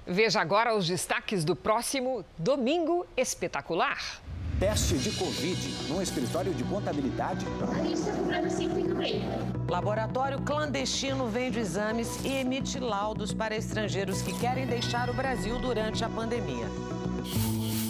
Veja 0.06 0.42
agora 0.42 0.76
os 0.76 0.88
destaques 0.88 1.44
do 1.44 1.56
próximo 1.56 2.26
Domingo 2.38 3.06
Espetacular. 3.16 4.20
Teste 4.60 4.98
de 4.98 5.12
Covid 5.12 5.88
num 5.88 6.02
escritório 6.02 6.54
de 6.54 6.66
contabilidade. 6.66 7.46
A 7.62 7.82
gente 7.82 7.94
está 7.94 8.12
cobrando 8.12 8.50
5 8.50 8.96
bem. 8.96 9.22
Laboratório 9.70 10.42
clandestino 10.42 11.28
vende 11.28 11.60
exames 11.60 12.20
e 12.26 12.34
emite 12.34 12.78
laudos 12.78 13.34
para 13.34 13.56
estrangeiros 13.56 14.22
que 14.22 14.38
querem 14.38 14.68
deixar 14.68 15.10
o 15.10 15.14
Brasil 15.14 15.58
durante 15.60 16.04
a 16.04 16.10
pandemia. 16.10 16.66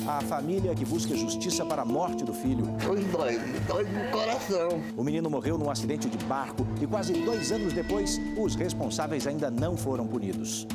A 0.08 0.22
família 0.22 0.76
que 0.76 0.86
busca 0.86 1.16
justiça 1.16 1.66
para 1.66 1.82
a 1.82 1.86
morte 1.86 2.24
do 2.24 2.34
filho. 2.34 2.66
Dois, 3.12 3.42
dói 3.68 3.84
no 3.86 4.12
coração. 4.12 4.80
O 4.96 5.04
menino 5.04 5.28
morreu 5.28 5.58
num 5.58 5.72
acidente 5.72 6.08
de 6.08 6.24
barco 6.26 6.68
e 6.80 6.86
quase 6.86 7.14
dois 7.14 7.52
anos 7.52 7.74
depois, 7.74 8.22
os 8.38 8.54
responsáveis 8.54 9.26
ainda 9.26 9.50
não 9.50 9.76
foram 9.76 10.06
punidos. 10.06 10.68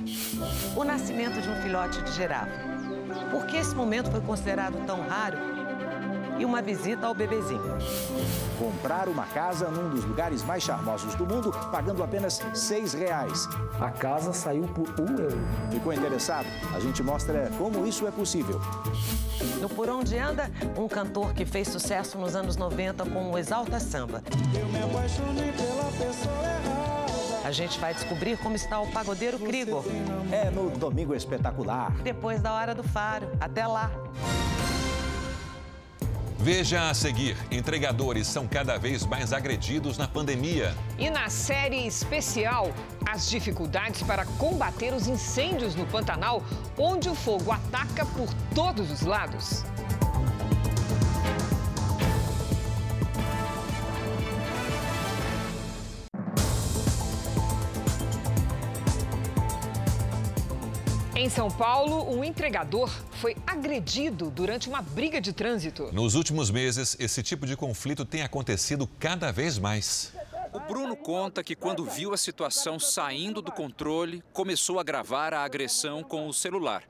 O 0.74 0.83
nascimento 0.83 1.40
de 1.40 1.48
um 1.48 1.62
filhote 1.62 2.02
de 2.02 2.12
girafa. 2.12 2.50
Por 3.30 3.46
que 3.46 3.57
esse 3.59 3.76
momento 3.76 4.11
foi 4.11 4.20
considerado 4.20 4.85
tão 4.87 5.00
raro? 5.00 5.53
E 6.38 6.44
uma 6.44 6.61
visita 6.62 7.07
ao 7.07 7.14
bebezinho. 7.14 7.62
Comprar 8.59 9.09
uma 9.09 9.27
casa 9.27 9.68
num 9.68 9.90
dos 9.90 10.05
lugares 10.05 10.42
mais 10.44 10.62
charmosos 10.62 11.14
do 11.14 11.27
mundo, 11.27 11.53
pagando 11.70 12.03
apenas 12.03 12.40
seis 12.55 12.92
reais. 12.92 13.49
A 13.81 13.90
casa 13.90 14.33
saiu 14.33 14.64
por 14.64 14.88
um 15.01 15.18
euro. 15.18 15.38
Ficou 15.70 15.92
interessado? 15.92 16.47
A 16.75 16.81
gente 16.81 17.03
mostra 17.03 17.51
como 17.59 17.87
isso 17.87 18.07
é 18.07 18.11
possível. 18.11 18.61
No 19.61 19.68
Por 19.68 19.88
Onde 19.88 20.18
Anda, 20.18 20.51
um 20.77 20.88
cantor 20.88 21.33
que 21.35 21.44
fez 21.44 21.68
sucesso 21.68 22.18
nos 22.18 22.35
anos 22.35 22.57
90 22.57 23.05
com 23.07 23.31
o 23.31 23.38
Exalta 23.38 23.81
Samba. 23.81 24.23
Eu 24.55 24.66
me 24.68 24.83
apaixonei 24.83 25.53
pela 25.53 25.85
pessoa 25.92 26.35
errada. 26.35 26.94
A 27.44 27.51
gente 27.51 27.79
vai 27.79 27.92
descobrir 27.92 28.38
como 28.38 28.57
está 28.57 28.81
o 28.81 28.90
pagodeiro 28.90 29.38
Krigor. 29.38 29.85
É 30.33 30.51
no 30.51 30.70
Domingo 30.70 31.14
Espetacular. 31.14 31.92
Depois 32.03 32.40
da 32.40 32.55
Hora 32.55 32.75
do 32.75 32.83
Faro. 32.83 33.29
Até 33.38 33.66
lá. 33.66 33.90
Veja 36.44 36.90
a 36.90 36.92
seguir: 36.92 37.38
entregadores 37.50 38.26
são 38.26 38.46
cada 38.46 38.76
vez 38.76 39.07
mais 39.07 39.33
agredidos 39.33 39.96
na 39.96 40.07
pandemia. 40.07 40.74
E 40.98 41.09
na 41.09 41.30
série 41.30 41.87
especial, 41.87 42.70
as 43.07 43.30
dificuldades 43.30 44.02
para 44.02 44.26
combater 44.26 44.92
os 44.92 45.09
incêndios 45.09 45.74
no 45.74 45.87
Pantanal, 45.87 46.42
onde 46.76 47.09
o 47.09 47.14
fogo 47.14 47.50
ataca 47.50 48.04
por 48.04 48.28
todos 48.54 48.90
os 48.90 49.00
lados. 49.00 49.64
Em 61.24 61.30
São 61.30 61.48
Paulo, 61.50 62.14
um 62.14 62.22
entregador 62.22 62.90
foi 63.12 63.34
agredido 63.46 64.28
durante 64.28 64.68
uma 64.68 64.82
briga 64.82 65.22
de 65.22 65.32
trânsito. 65.32 65.88
Nos 65.90 66.14
últimos 66.14 66.50
meses, 66.50 66.98
esse 67.00 67.22
tipo 67.22 67.46
de 67.46 67.56
conflito 67.56 68.04
tem 68.04 68.20
acontecido 68.20 68.87
cada 68.98 69.32
vez 69.32 69.58
mais. 69.58 70.12
O 70.52 70.60
Bruno 70.60 70.94
conta 70.94 71.42
que 71.42 71.56
quando 71.56 71.82
viu 71.82 72.12
a 72.12 72.18
situação 72.18 72.78
saindo 72.78 73.40
do 73.40 73.50
controle, 73.50 74.22
começou 74.34 74.78
a 74.78 74.82
gravar 74.82 75.32
a 75.32 75.42
agressão 75.42 76.02
com 76.02 76.28
o 76.28 76.34
celular. 76.34 76.82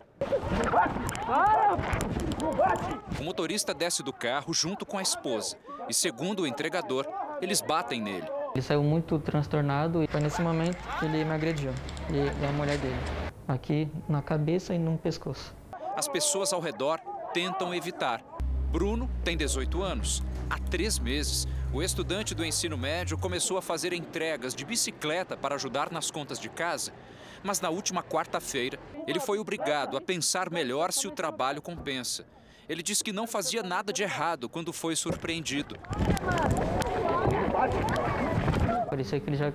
O 3.21 3.23
motorista 3.23 3.73
desce 3.73 4.03
do 4.03 4.13
carro 4.13 4.53
junto 4.53 4.85
com 4.85 4.99
a 4.99 5.03
esposa 5.03 5.57
e, 5.89 5.95
segundo 5.95 6.43
o 6.43 6.47
entregador, 6.47 7.07
eles 7.41 7.61
batem 7.61 8.03
nele. 8.03 8.27
Ele 8.53 8.63
saiu 8.63 8.83
muito 8.83 9.17
transtornado 9.21 10.03
e 10.03 10.09
foi 10.09 10.21
nesse 10.21 10.43
momento 10.43 10.77
que 10.99 11.05
ele 11.05 11.25
me 11.25 11.31
agrediu, 11.31 11.73
e 12.11 12.45
a 12.45 12.51
mulher 12.51 12.79
dele 12.79 12.99
aqui 13.47 13.89
na 14.09 14.23
cabeça 14.23 14.75
e 14.75 14.79
no 14.79 14.97
pescoço. 14.99 15.55
As 15.97 16.09
pessoas 16.09 16.53
ao 16.53 16.61
redor 16.61 16.99
tentam 17.33 17.75
evitar. 17.75 18.23
Bruno 18.71 19.09
tem 19.23 19.37
18 19.37 19.83
anos. 19.83 20.23
Há 20.51 20.59
três 20.59 20.99
meses, 20.99 21.47
o 21.73 21.83
estudante 21.83 22.35
do 22.35 22.45
ensino 22.45 22.77
médio 22.77 23.17
começou 23.17 23.57
a 23.57 23.63
fazer 23.63 23.93
entregas 23.93 24.55
de 24.55 24.65
bicicleta 24.65 25.37
para 25.37 25.55
ajudar 25.55 25.93
nas 25.93 26.11
contas 26.11 26.39
de 26.39 26.49
casa. 26.49 26.93
Mas 27.43 27.61
na 27.61 27.71
última 27.71 28.03
quarta-feira, 28.03 28.79
ele 29.07 29.21
foi 29.21 29.39
obrigado 29.39 29.97
a 29.97 30.01
pensar 30.01 30.51
melhor 30.51 30.93
se 30.93 31.07
o 31.07 31.11
trabalho 31.11 31.63
compensa. 31.63 32.27
Ele 32.69 32.83
diz 32.83 33.03
que 33.03 33.13
não 33.13 33.27
fazia 33.27 33.63
nada 33.63 33.93
de 33.93 34.03
errado 34.03 34.49
quando 34.49 34.73
foi 34.73 34.97
surpreendido. 34.97 35.77
Parecia 38.89 39.21
que 39.21 39.29
ele 39.29 39.37
já 39.37 39.53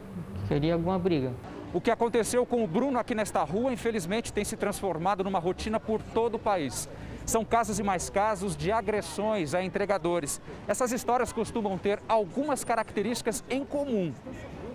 queria 0.47 0.75
alguma 0.75 0.99
briga. 0.99 1.33
O 1.71 1.79
que 1.79 1.91
aconteceu 1.91 2.47
com 2.47 2.63
o 2.63 2.67
Bruno 2.67 2.97
aqui 2.97 3.13
nesta 3.13 3.43
rua, 3.43 3.71
infelizmente, 3.71 4.33
tem 4.33 4.43
se 4.43 4.57
transformado 4.57 5.23
numa 5.23 5.37
rotina 5.37 5.79
por 5.79 6.01
todo 6.01 6.35
o 6.35 6.39
país. 6.39 6.89
São 7.27 7.45
casos 7.45 7.77
e 7.77 7.83
mais 7.83 8.09
casos 8.09 8.57
de 8.57 8.71
agressões 8.71 9.53
a 9.53 9.63
entregadores. 9.63 10.41
Essas 10.67 10.91
histórias 10.91 11.31
costumam 11.31 11.77
ter 11.77 12.01
algumas 12.09 12.63
características 12.63 13.43
em 13.47 13.63
comum: 13.63 14.11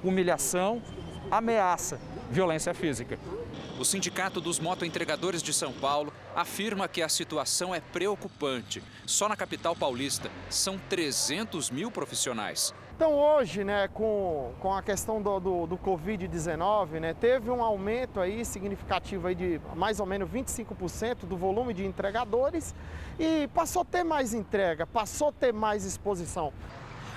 humilhação, 0.05 0.81
ameaça, 1.33 1.99
violência 2.31 2.73
física. 2.73 3.19
O 3.77 3.85
Sindicato 3.85 4.41
dos 4.41 4.61
Motoentregadores 4.61 5.43
de 5.43 5.53
São 5.53 5.73
Paulo 5.73 6.13
afirma 6.37 6.87
que 6.87 7.03
a 7.03 7.09
situação 7.09 7.75
é 7.75 7.81
preocupante. 7.81 8.81
Só 9.05 9.29
na 9.29 9.35
capital 9.35 9.75
paulista 9.75 10.31
são 10.49 10.79
300 10.89 11.71
mil 11.71 11.91
profissionais. 11.91 12.73
Então 12.97 13.13
hoje, 13.13 13.65
né, 13.65 13.89
com, 13.89 14.53
com 14.61 14.73
a 14.73 14.81
questão 14.81 15.21
do, 15.21 15.41
do, 15.41 15.67
do 15.67 15.77
Covid-19, 15.77 17.01
né, 17.01 17.13
teve 17.13 17.51
um 17.51 17.61
aumento 17.61 18.21
aí 18.21 18.45
significativo 18.45 19.27
aí 19.27 19.35
de 19.35 19.61
mais 19.75 19.99
ou 19.99 20.07
menos 20.07 20.31
25% 20.31 21.27
do 21.27 21.37
volume 21.37 21.75
de 21.75 21.85
entregadores 21.85 22.73
e 23.19 23.49
passou 23.53 23.83
a 23.83 23.85
ter 23.85 24.05
mais 24.05 24.33
entrega, 24.33 24.87
passou 24.87 25.31
a 25.31 25.33
ter 25.33 25.53
mais 25.53 25.85
exposição. 25.85 26.53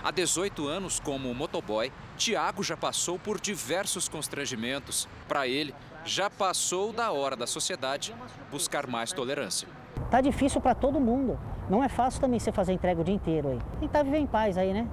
Há 0.03 0.09
18 0.09 0.67
anos 0.67 0.99
como 0.99 1.31
motoboy, 1.35 1.91
Tiago 2.17 2.63
já 2.63 2.75
passou 2.75 3.19
por 3.19 3.39
diversos 3.39 4.09
constrangimentos. 4.09 5.07
Para 5.27 5.47
ele, 5.47 5.75
já 6.03 6.27
passou 6.27 6.91
da 6.91 7.11
hora 7.11 7.35
da 7.35 7.45
sociedade 7.45 8.15
buscar 8.49 8.87
mais 8.87 9.13
tolerância. 9.13 9.67
Tá 10.09 10.21
difícil 10.21 10.59
para 10.59 10.73
todo 10.73 10.99
mundo. 10.99 11.39
Não 11.69 11.83
é 11.83 11.89
fácil 11.89 12.19
também 12.19 12.39
você 12.39 12.51
fazer 12.51 12.73
entrega 12.73 13.01
o 13.01 13.03
dia 13.03 13.13
inteiro 13.13 13.49
aí. 13.49 13.59
Tentar 13.79 14.01
viver 14.01 14.17
em 14.17 14.27
paz 14.27 14.57
aí, 14.57 14.73
né? 14.73 14.87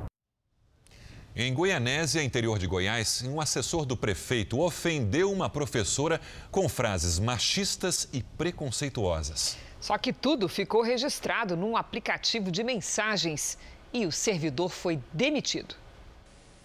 Em 1.37 1.53
Goianésia, 1.53 2.23
interior 2.23 2.61
de 2.61 2.67
Goiás, 2.69 3.25
um 3.27 3.41
assessor 3.41 3.85
do 3.85 3.97
prefeito 3.97 4.61
ofendeu 4.61 5.33
uma 5.33 5.51
professora 5.51 6.21
com 6.49 6.69
frases 6.69 7.19
machistas 7.19 8.09
e 8.13 8.23
preconceituosas. 8.23 9.57
Só 9.81 9.99
que 9.99 10.13
tudo 10.13 10.49
ficou 10.49 10.81
registrado 10.81 11.57
num 11.57 11.77
aplicativo 11.77 12.53
de 12.53 12.63
mensagens 12.63 13.59
e 13.93 14.07
o 14.07 14.13
servidor 14.13 14.69
foi 14.69 15.01
demitido. 15.13 15.75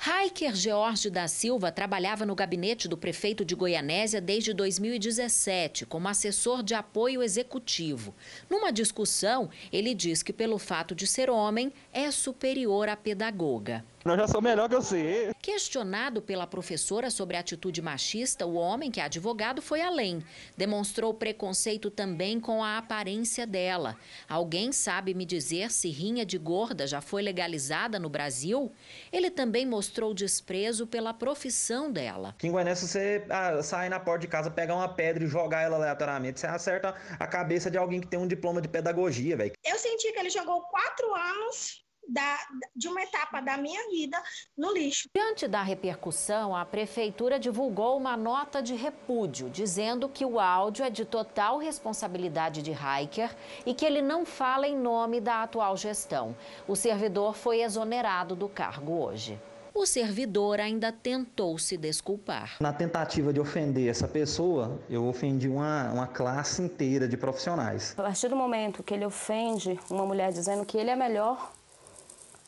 Raiker 0.02 0.56
George 0.56 1.10
da 1.10 1.28
Silva 1.28 1.74
trabalhava 1.74 2.26
no 2.26 2.34
gabinete 2.34 2.88
do 2.88 2.96
prefeito 2.96 3.44
de 3.44 3.54
Goianésia 3.54 4.22
desde 4.22 4.54
2017, 4.54 5.86
como 5.86 6.08
assessor 6.08 6.64
de 6.64 6.74
apoio 6.74 7.22
executivo. 7.22 8.16
Numa 8.50 8.72
discussão, 8.72 9.50
ele 9.74 9.94
diz 9.94 10.24
que, 10.24 10.32
pelo 10.32 10.58
fato 10.58 10.96
de 10.96 11.06
ser 11.06 11.30
homem, 11.30 11.74
é 11.92 12.12
superior 12.12 12.88
à 12.88 12.96
pedagoga. 12.96 13.84
Eu 14.12 14.18
já 14.18 14.28
sou 14.28 14.42
melhor 14.42 14.68
que 14.68 14.76
você. 14.76 15.32
Questionado 15.40 16.20
pela 16.20 16.48
professora 16.48 17.12
sobre 17.12 17.38
a 17.38 17.42
atitude 17.42 17.80
machista, 17.80 18.46
o 18.46 18.56
homem, 18.56 18.90
que 18.90 19.00
é 19.00 19.04
advogado, 19.04 19.62
foi 19.62 19.82
além. 19.82 20.24
Demonstrou 20.58 21.14
preconceito 21.14 21.92
também 21.92 22.40
com 22.40 22.64
a 22.64 22.80
aparência 22.80 23.46
dela. 23.46 23.96
Alguém 24.28 24.72
sabe 24.72 25.14
me 25.14 25.26
dizer 25.26 25.70
se 25.70 25.90
rinha 25.90 26.26
de 26.26 26.40
gorda 26.40 26.88
já 26.88 27.02
foi 27.02 27.22
legalizada 27.22 28.00
no 28.00 28.10
Brasil? 28.10 28.72
Ele 29.12 29.30
também 29.30 29.66
mostrou 29.66 30.12
desprezo 30.14 30.88
pela 30.88 31.14
profissão 31.14 31.92
dela. 31.92 32.30
Aqui 32.30 32.48
em 32.48 32.52
Goiânia, 32.52 32.76
se 32.76 32.88
você 32.88 33.24
ah, 33.30 33.62
sair 33.62 33.90
na 33.90 34.00
porta 34.00 34.22
de 34.22 34.28
casa, 34.28 34.50
pegar 34.50 34.76
uma 34.76 34.90
pedra 34.90 35.24
e 35.24 35.28
jogar 35.28 35.62
ela 35.62 35.76
aleatoriamente, 35.76 36.40
você 36.40 36.48
acerta 36.48 36.96
a 37.20 37.28
cabeça 37.28 37.70
de 37.70 37.78
alguém 37.78 38.02
que 38.02 38.08
tem 38.08 38.20
um 38.20 38.28
diploma 38.28 38.60
de 38.60 38.68
pedagogia, 38.68 39.38
velho. 39.38 39.54
Eu 39.64 39.78
senti 39.78 40.12
que 40.12 40.20
ele 40.20 40.30
jogou 40.32 40.62
quatro 40.64 41.14
anos 41.14 41.88
da, 42.10 42.38
de 42.76 42.88
uma 42.88 43.02
etapa 43.02 43.42
da 43.42 43.58
minha 43.58 43.90
vida 43.90 44.22
no 44.58 44.74
lixo. 44.74 45.08
Diante 45.14 45.48
da 45.48 45.62
repercussão, 45.62 46.56
a 46.56 46.66
prefeitura 46.66 47.40
divulgou 47.40 47.98
uma 47.98 48.18
nota 48.18 48.62
de 48.62 48.76
repúdio, 48.76 49.50
dizendo 49.50 50.10
que 50.10 50.26
o 50.26 50.40
áudio 50.40 50.84
é 50.84 50.90
de 50.90 51.06
total 51.06 51.58
responsabilidade 51.58 52.62
de 52.62 52.72
Hiker 52.72 53.36
e 53.66 53.74
que 53.74 53.86
ele 53.86 54.02
não 54.02 54.26
fala 54.26 54.68
em 54.68 54.78
nome 54.78 55.22
da 55.22 55.44
atual 55.44 55.78
gestão. 55.78 56.36
O 56.68 56.76
servidor 56.76 57.36
foi 57.36 57.62
exonerado 57.62 58.36
do 58.36 58.50
cargo 58.50 58.94
hoje. 58.94 59.40
O 59.74 59.86
servidor 59.86 60.60
ainda 60.60 60.92
tentou 60.92 61.58
se 61.58 61.78
desculpar. 61.78 62.58
Na 62.60 62.74
tentativa 62.74 63.32
de 63.32 63.40
ofender 63.40 63.88
essa 63.88 64.08
pessoa, 64.08 64.80
eu 64.90 65.06
ofendi 65.06 65.48
uma, 65.48 65.92
uma 65.94 66.08
classe 66.08 66.62
inteira 66.62 67.08
de 67.08 67.16
profissionais. 67.16 67.94
A 67.98 68.02
partir 68.02 68.28
do 68.28 68.36
momento 68.36 68.84
que 68.84 68.94
ele 68.94 69.06
ofende 69.06 69.80
uma 69.90 70.06
mulher 70.06 70.32
dizendo 70.32 70.66
que 70.66 70.78
ele 70.78 70.90
é 70.90 70.96
melhor 70.96 71.54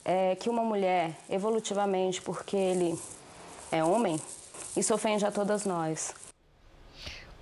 é, 0.04 0.36
que 0.36 0.50
uma 0.50 0.64
mulher, 0.64 1.16
evolutivamente, 1.30 2.22
porque 2.22 2.56
ele 2.56 3.00
é 3.72 3.84
homem, 3.84 4.20
isso 4.76 4.94
ofende 4.94 5.26
a 5.26 5.32
todas 5.32 5.66
nós. 5.66 6.14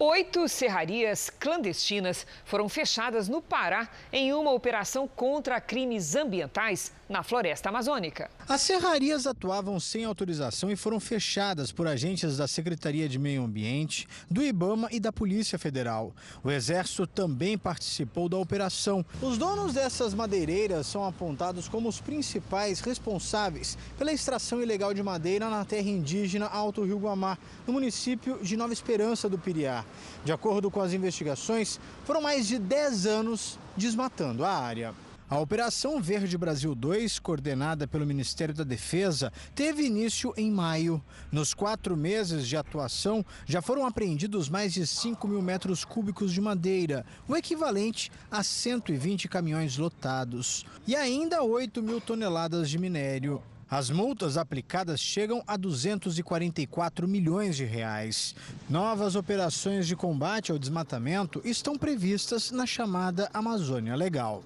Oito 0.02 0.48
serrarias 0.48 1.30
clandestinas 1.30 2.26
foram 2.46 2.70
fechadas 2.70 3.28
no 3.28 3.42
Pará 3.42 3.90
em 4.14 4.32
uma 4.32 4.50
operação 4.54 5.06
contra 5.10 5.60
crimes 5.60 6.16
ambientais 6.16 6.94
na 7.10 7.22
floresta 7.22 7.68
amazônica. 7.68 8.30
As 8.48 8.62
serrarias 8.62 9.28
atuavam 9.28 9.78
sem 9.78 10.06
autorização 10.06 10.72
e 10.72 10.76
foram 10.78 11.02
fechadas 11.02 11.74
por 11.74 11.86
agentes 11.86 12.38
da 12.38 12.48
Secretaria 12.48 13.10
de 13.10 13.20
Meio 13.20 13.44
Ambiente, 13.44 14.08
do 14.32 14.42
IBAMA 14.42 14.88
e 14.90 15.02
da 15.02 15.12
Polícia 15.12 15.60
Federal. 15.60 16.14
O 16.44 16.50
Exército 16.50 17.06
também 17.06 17.58
participou 17.58 18.30
da 18.30 18.38
operação. 18.38 19.06
Os 19.22 19.38
donos 19.38 19.74
dessas 19.74 20.14
madeireiras 20.14 20.88
são 20.88 21.04
apontados 21.04 21.68
como 21.68 21.90
os 21.90 22.00
principais 22.00 22.80
responsáveis 22.80 23.78
pela 23.98 24.14
extração 24.14 24.62
ilegal 24.62 24.94
de 24.94 25.04
madeira 25.04 25.50
na 25.50 25.66
terra 25.66 25.90
indígena 25.90 26.46
Alto 26.46 26.86
Rio 26.86 27.00
Guamá, 27.00 27.38
no 27.68 27.74
município 27.74 28.40
de 28.42 28.56
Nova 28.56 28.72
Esperança 28.72 29.28
do 29.28 29.38
Piriá. 29.38 29.84
De 30.24 30.32
acordo 30.32 30.70
com 30.70 30.82
as 30.82 30.94
investigações, 30.94 31.80
foram 32.06 32.22
mais 32.22 32.48
de 32.48 32.60
10 32.60 33.06
anos 33.06 33.58
desmatando 33.78 34.44
a 34.44 34.52
área. 34.52 34.94
A 35.30 35.38
Operação 35.38 36.02
Verde 36.02 36.36
Brasil 36.40 36.74
2, 36.74 37.20
coordenada 37.20 37.88
pelo 37.88 38.04
Ministério 38.04 38.52
da 38.52 38.64
Defesa, 38.64 39.32
teve 39.54 39.84
início 39.84 40.34
em 40.36 40.50
maio. 40.50 41.00
Nos 41.32 41.54
quatro 41.54 41.96
meses 41.96 42.48
de 42.48 42.58
atuação, 42.58 43.24
já 43.46 43.62
foram 43.62 43.86
apreendidos 43.86 44.50
mais 44.50 44.74
de 44.74 44.88
5 44.88 45.28
mil 45.28 45.40
metros 45.40 45.86
cúbicos 45.86 46.34
de 46.34 46.42
madeira, 46.42 47.06
o 47.28 47.36
equivalente 47.36 48.12
a 48.32 48.42
120 48.42 49.28
caminhões 49.28 49.78
lotados, 49.78 50.66
e 50.88 50.96
ainda 50.96 51.44
8 51.44 51.84
mil 51.84 52.02
toneladas 52.02 52.68
de 52.68 52.80
minério. 52.80 53.40
As 53.72 53.92
multas 53.92 54.36
aplicadas 54.36 55.00
chegam 55.00 55.44
a 55.46 55.56
244 55.56 57.08
milhões 57.08 57.56
de 57.56 57.66
reais. 57.66 58.36
Novas 58.68 59.16
operações 59.16 59.86
de 59.86 59.96
combate 59.96 60.52
ao 60.52 60.58
desmatamento 60.58 61.40
estão 61.46 61.78
previstas 61.78 62.50
na 62.50 62.66
chamada 62.66 63.30
Amazônia 63.32 63.96
Legal. 63.96 64.44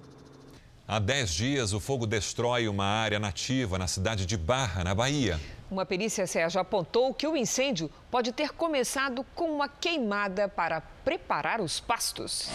Há 0.86 0.98
10 0.98 1.32
dias, 1.32 1.72
o 1.72 1.80
fogo 1.80 2.06
destrói 2.06 2.68
uma 2.68 2.84
área 2.84 3.18
nativa 3.18 3.78
na 3.78 3.86
cidade 3.86 4.26
de 4.26 4.36
Barra, 4.36 4.84
na 4.84 4.94
Bahia. 4.94 5.40
Uma 5.70 5.86
perícia 5.86 6.26
Sérgio 6.26 6.60
apontou 6.60 7.14
que 7.14 7.26
o 7.26 7.34
incêndio 7.34 7.90
pode 8.10 8.30
ter 8.30 8.50
começado 8.50 9.24
com 9.34 9.50
uma 9.50 9.70
queimada 9.70 10.50
para 10.50 10.82
preparar 10.82 11.62
os 11.62 11.80
pastos. 11.80 12.50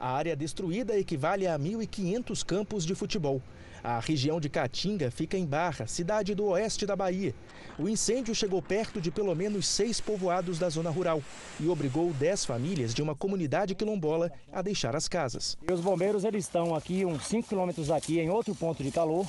A 0.00 0.10
área 0.10 0.34
destruída 0.34 0.98
equivale 0.98 1.46
a 1.46 1.56
1.500 1.56 2.44
campos 2.44 2.84
de 2.84 2.96
futebol. 2.96 3.40
A 3.82 4.00
região 4.00 4.40
de 4.40 4.48
Caatinga 4.48 5.10
fica 5.10 5.36
em 5.36 5.46
Barra, 5.46 5.86
cidade 5.86 6.34
do 6.34 6.46
oeste 6.46 6.86
da 6.86 6.96
Bahia. 6.96 7.34
O 7.78 7.88
incêndio 7.88 8.34
chegou 8.34 8.62
perto 8.62 9.00
de 9.00 9.10
pelo 9.10 9.34
menos 9.34 9.66
seis 9.68 10.00
povoados 10.00 10.58
da 10.58 10.68
zona 10.68 10.90
rural 10.90 11.22
e 11.60 11.68
obrigou 11.68 12.12
dez 12.14 12.44
famílias 12.44 12.94
de 12.94 13.02
uma 13.02 13.14
comunidade 13.14 13.74
quilombola 13.74 14.32
a 14.52 14.62
deixar 14.62 14.96
as 14.96 15.08
casas. 15.08 15.58
E 15.68 15.72
os 15.72 15.80
bombeiros 15.80 16.24
eles 16.24 16.44
estão 16.44 16.74
aqui, 16.74 17.04
uns 17.04 17.26
5 17.26 17.48
quilômetros 17.48 17.90
aqui, 17.90 18.18
em 18.18 18.30
outro 18.30 18.54
ponto 18.54 18.82
de 18.82 18.90
calor. 18.90 19.26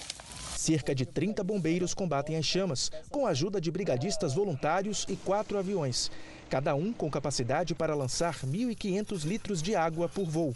Cerca 0.55 0.95
de 0.95 1.05
30 1.05 1.43
bombeiros 1.43 1.93
combatem 1.93 2.35
as 2.35 2.45
chamas, 2.45 2.91
com 3.11 3.27
a 3.27 3.29
ajuda 3.29 3.61
de 3.61 3.69
brigadistas 3.69 4.33
voluntários 4.33 5.05
e 5.07 5.15
quatro 5.15 5.57
aviões, 5.57 6.09
cada 6.49 6.73
um 6.73 6.91
com 6.91 7.11
capacidade 7.11 7.75
para 7.75 7.93
lançar 7.93 8.33
1.500 8.39 9.23
litros 9.23 9.61
de 9.61 9.75
água 9.75 10.09
por 10.09 10.25
voo. 10.25 10.55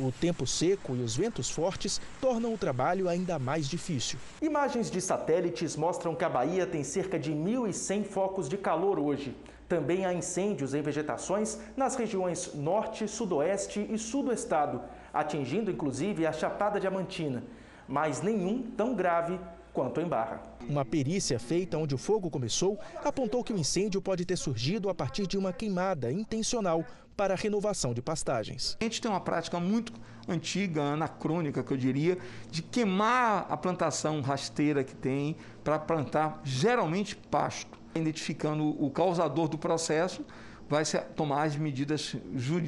O 0.00 0.10
tempo 0.10 0.44
seco 0.44 0.96
e 0.96 1.00
os 1.00 1.16
ventos 1.16 1.48
fortes 1.48 2.00
tornam 2.20 2.52
o 2.52 2.58
trabalho 2.58 3.08
ainda 3.08 3.38
mais 3.38 3.68
difícil. 3.68 4.18
Imagens 4.42 4.90
de 4.90 5.00
satélites 5.00 5.76
mostram 5.76 6.16
que 6.16 6.24
a 6.24 6.28
Bahia 6.28 6.66
tem 6.66 6.82
cerca 6.82 7.16
de 7.16 7.32
1.100 7.32 8.04
focos 8.04 8.48
de 8.48 8.58
calor 8.58 8.98
hoje. 8.98 9.36
Também 9.68 10.04
há 10.04 10.12
incêndios 10.12 10.74
em 10.74 10.82
vegetações 10.82 11.58
nas 11.76 11.94
regiões 11.94 12.52
norte, 12.54 13.06
sudoeste 13.06 13.86
e 13.88 13.96
sul 13.96 14.24
do 14.24 14.32
estado, 14.32 14.82
atingindo 15.12 15.70
inclusive 15.70 16.26
a 16.26 16.32
Chapada 16.32 16.80
Diamantina, 16.80 17.44
mas 17.86 18.20
nenhum 18.20 18.62
tão 18.76 18.96
grave 18.96 19.38
quanto 19.72 20.00
em 20.00 20.08
Barra. 20.08 20.42
Uma 20.68 20.84
perícia 20.84 21.38
feita 21.38 21.78
onde 21.78 21.94
o 21.94 21.98
fogo 21.98 22.30
começou 22.30 22.78
apontou 23.04 23.44
que 23.44 23.52
o 23.52 23.58
incêndio 23.58 24.00
pode 24.00 24.24
ter 24.24 24.36
surgido 24.36 24.88
a 24.88 24.94
partir 24.94 25.26
de 25.26 25.36
uma 25.38 25.52
queimada 25.52 26.10
intencional 26.10 26.84
para 27.16 27.34
a 27.34 27.36
renovação 27.36 27.94
de 27.94 28.02
pastagens. 28.02 28.76
A 28.80 28.84
gente 28.84 29.00
tem 29.00 29.10
uma 29.10 29.20
prática 29.20 29.58
muito 29.60 29.92
antiga, 30.28 30.82
anacrônica, 30.82 31.62
que 31.62 31.72
eu 31.72 31.76
diria, 31.76 32.18
de 32.50 32.62
queimar 32.62 33.46
a 33.48 33.56
plantação 33.56 34.20
rasteira 34.20 34.82
que 34.82 34.94
tem 34.94 35.36
para 35.62 35.78
plantar 35.78 36.40
geralmente 36.44 37.16
pasto. 37.16 37.78
Identificando 37.94 38.64
o 38.82 38.90
causador 38.90 39.46
do 39.46 39.56
processo, 39.56 40.24
vai 40.68 40.84
se 40.84 40.98
tomar 40.98 41.44
as 41.44 41.56
medidas 41.56 42.16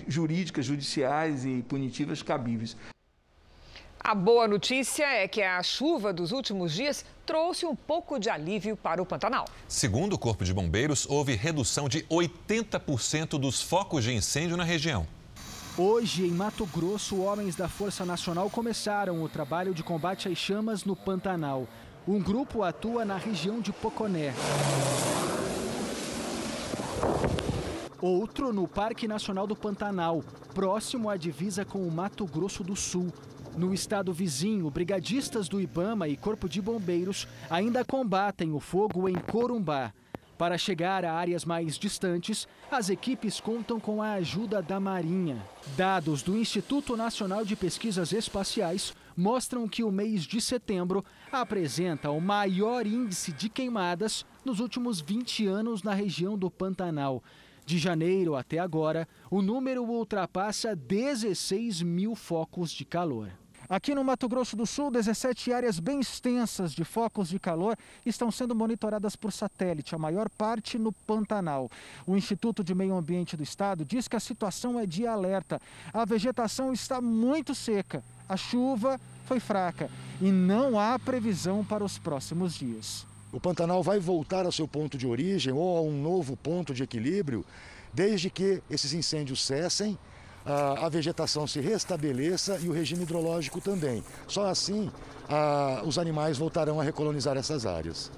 jurídicas, 0.07 0.65
judiciais 0.65 1.45
e 1.45 1.65
punitivas 1.65 2.23
cabíveis. 2.23 2.77
A 4.07 4.15
boa 4.15 4.47
notícia 4.47 5.05
é 5.05 5.27
que 5.27 5.43
a 5.43 5.61
chuva 5.65 6.13
dos 6.13 6.31
últimos 6.31 6.73
dias 6.73 7.05
trouxe 7.27 7.67
um 7.67 7.75
pouco 7.75 8.21
de 8.21 8.31
alívio 8.31 8.77
para 8.77 9.03
o 9.03 9.05
Pantanal. 9.05 9.47
Segundo 9.67 10.13
o 10.13 10.19
Corpo 10.19 10.45
de 10.45 10.55
Bombeiros, 10.55 11.09
houve 11.11 11.35
redução 11.35 11.89
de 11.89 12.05
80% 12.05 13.31
dos 13.31 13.61
focos 13.61 14.05
de 14.05 14.15
incêndio 14.15 14.57
na 14.57 14.63
região. 14.63 15.09
Hoje, 15.77 16.25
em 16.25 16.31
Mato 16.31 16.65
Grosso, 16.67 17.21
homens 17.21 17.57
da 17.57 17.67
Força 17.69 18.05
Nacional 18.05 18.49
começaram 18.49 19.25
o 19.25 19.29
trabalho 19.29 19.75
de 19.75 19.83
combate 19.83 20.29
às 20.29 20.39
chamas 20.39 20.85
no 20.85 20.95
Pantanal. 20.95 21.67
Um 22.07 22.23
grupo 22.23 22.63
atua 22.63 23.05
na 23.05 23.17
região 23.17 23.61
de 23.61 23.73
Poconé. 23.73 24.33
Outro 28.01 28.53
no 28.53 28.69
Parque 28.69 29.09
Nacional 29.09 29.49
do 29.49 29.57
Pantanal, 29.57 30.23
próximo 30.55 31.11
à 31.11 31.17
divisa 31.17 31.65
com 31.65 31.81
o 31.81 31.91
Mato 31.91 32.25
Grosso 32.25 32.63
do 32.63 32.77
Sul. 32.77 33.13
No 33.57 33.73
estado 33.73 34.13
vizinho, 34.13 34.71
brigadistas 34.71 35.49
do 35.49 35.59
Ibama 35.59 36.07
e 36.07 36.15
Corpo 36.15 36.47
de 36.47 36.61
Bombeiros 36.61 37.27
ainda 37.49 37.83
combatem 37.83 38.53
o 38.53 38.61
fogo 38.61 39.09
em 39.09 39.15
Corumbá. 39.15 39.95
Para 40.37 40.59
chegar 40.59 41.07
a 41.07 41.15
áreas 41.15 41.47
mais 41.47 41.79
distantes, 41.79 42.47
as 42.71 42.91
equipes 42.91 43.41
contam 43.41 43.81
com 43.81 44.03
a 44.03 44.13
ajuda 44.13 44.61
da 44.61 44.79
Marinha. 44.79 45.43
Dados 45.75 46.23
do 46.23 46.37
Instituto 46.37 46.95
Nacional 46.99 47.47
de 47.47 47.57
Pesquisas 47.57 48.13
Espaciais 48.13 48.95
mostram 49.17 49.67
que 49.67 49.83
o 49.83 49.91
mês 49.91 50.25
de 50.25 50.39
setembro 50.39 51.03
apresenta 51.33 52.11
o 52.11 52.21
maior 52.21 52.87
índice 52.87 53.33
de 53.33 53.49
queimadas 53.49 54.27
nos 54.45 54.61
últimos 54.61 55.01
20 55.01 55.47
anos 55.47 55.83
na 55.83 55.95
região 55.95 56.37
do 56.37 56.51
Pantanal. 56.51 57.25
De 57.65 57.79
janeiro 57.79 58.37
até 58.37 58.59
agora, 58.59 59.09
o 59.31 59.41
número 59.41 59.83
ultrapassa 59.83 60.77
16 60.77 61.81
mil 61.81 62.15
focos 62.15 62.71
de 62.71 62.85
calor. 62.85 63.31
Aqui 63.69 63.97
no 63.97 64.05
Mato 64.05 64.29
Grosso 64.29 64.55
do 64.55 64.65
Sul, 64.65 64.93
17 64.93 65.53
áreas 65.53 65.81
bem 65.81 65.99
extensas 65.99 66.73
de 66.73 66.85
focos 66.85 67.29
de 67.29 67.39
calor 67.39 67.77
estão 68.05 68.31
sendo 68.31 68.55
monitoradas 68.55 69.17
por 69.17 69.33
satélite, 69.33 69.93
a 69.93 69.99
maior 69.99 70.31
parte 70.31 70.79
no 70.79 70.93
Pantanal. 70.93 71.69
O 72.07 72.17
Instituto 72.17 72.63
de 72.63 72.77
Meio 72.77 72.95
Ambiente 72.95 73.37
do 73.37 73.43
Estado 73.43 73.85
diz 73.85 74.07
que 74.07 74.15
a 74.15 74.21
situação 74.21 74.79
é 74.79 74.87
de 74.87 75.05
alerta. 75.05 75.61
A 75.93 76.05
vegetação 76.05 76.73
está 76.73 77.01
muito 77.01 77.57
seca, 77.57 78.05
a 78.29 78.37
chuva 78.37 79.01
foi 79.25 79.41
fraca 79.41 79.91
e 80.21 80.31
não 80.31 80.79
há 80.79 80.97
previsão 80.97 81.65
para 81.65 81.83
os 81.83 81.99
próximos 81.99 82.55
dias. 82.55 83.05
O 83.33 83.41
Pantanal 83.41 83.83
vai 83.83 83.99
voltar 83.99 84.47
ao 84.47 84.53
seu 84.53 84.69
ponto 84.69 84.97
de 84.97 85.09
origem 85.09 85.53
ou 85.53 85.77
a 85.77 85.81
um 85.81 86.01
novo 86.01 86.37
ponto 86.37 86.73
de 86.73 86.85
equilíbrio, 86.85 87.45
desde 87.93 88.31
que 88.31 88.63
esses 88.71 88.93
incêndios 88.93 89.45
cessem 89.45 89.99
a, 90.47 90.89
vegetação 90.89 91.47
se 91.47 91.61
restabeleça 91.61 92.59
e 92.63 92.69
o 92.69 92.73
regime 92.73 93.03
hidrológico 93.03 93.61
também. 93.61 94.05
Só 94.29 94.47
assim 94.47 94.91
os 95.85 95.99
animais 95.99 96.39
voltarão 96.39 96.81
a 96.81 96.85
recolonizar 96.85 97.37
essas 97.37 97.67
áreas. 97.67 98.13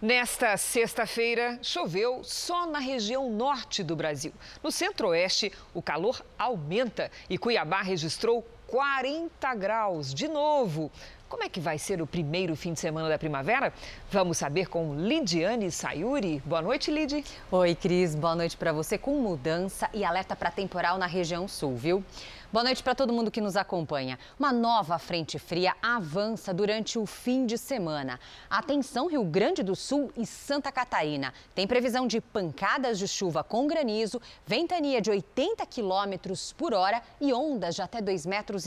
Nesta 0.00 0.56
sexta-feira, 0.56 1.60
choveu 1.62 2.24
só 2.24 2.66
na 2.66 2.80
região 2.80 3.30
norte 3.30 3.84
do 3.84 3.94
Brasil. 3.94 4.32
No 4.60 4.72
centro-oeste, 4.72 5.52
o 5.72 5.80
calor 5.80 6.24
aumenta 6.36 7.08
e 7.30 7.38
Cuiabá 7.38 7.82
registrou 7.82 8.44
40 8.66 9.54
graus 9.54 10.12
de 10.12 10.26
novo. 10.26 10.90
Como 11.32 11.44
é 11.44 11.48
que 11.48 11.60
vai 11.60 11.78
ser 11.78 12.02
o 12.02 12.06
primeiro 12.06 12.54
fim 12.54 12.74
de 12.74 12.80
semana 12.80 13.08
da 13.08 13.18
primavera? 13.18 13.72
Vamos 14.10 14.36
saber 14.36 14.68
com 14.68 14.94
Lidiane 14.94 15.70
Sayuri. 15.70 16.42
Boa 16.44 16.60
noite, 16.60 16.90
Lid. 16.90 17.24
Oi, 17.50 17.74
Cris. 17.74 18.14
Boa 18.14 18.34
noite 18.34 18.54
para 18.54 18.70
você. 18.70 18.98
Com 18.98 19.18
mudança 19.18 19.88
e 19.94 20.04
alerta 20.04 20.36
para 20.36 20.50
temporal 20.50 20.98
na 20.98 21.06
região 21.06 21.48
sul, 21.48 21.74
viu? 21.74 22.04
Boa 22.52 22.64
noite 22.64 22.82
para 22.82 22.94
todo 22.94 23.14
mundo 23.14 23.30
que 23.30 23.40
nos 23.40 23.56
acompanha. 23.56 24.18
Uma 24.38 24.52
nova 24.52 24.98
frente 24.98 25.38
fria 25.38 25.74
avança 25.80 26.52
durante 26.52 26.98
o 26.98 27.06
fim 27.06 27.46
de 27.46 27.56
semana. 27.56 28.20
Atenção, 28.50 29.06
Rio 29.06 29.24
Grande 29.24 29.62
do 29.62 29.74
Sul 29.74 30.12
e 30.14 30.26
Santa 30.26 30.70
Catarina. 30.70 31.32
Tem 31.54 31.66
previsão 31.66 32.06
de 32.06 32.20
pancadas 32.20 32.98
de 32.98 33.08
chuva 33.08 33.42
com 33.42 33.66
granizo, 33.66 34.20
ventania 34.44 35.00
de 35.00 35.08
80 35.08 35.64
quilômetros 35.64 36.52
por 36.52 36.74
hora 36.74 37.00
e 37.18 37.32
ondas 37.32 37.74
de 37.74 37.80
até 37.80 38.02
2,5 38.02 38.28
metros. 38.28 38.66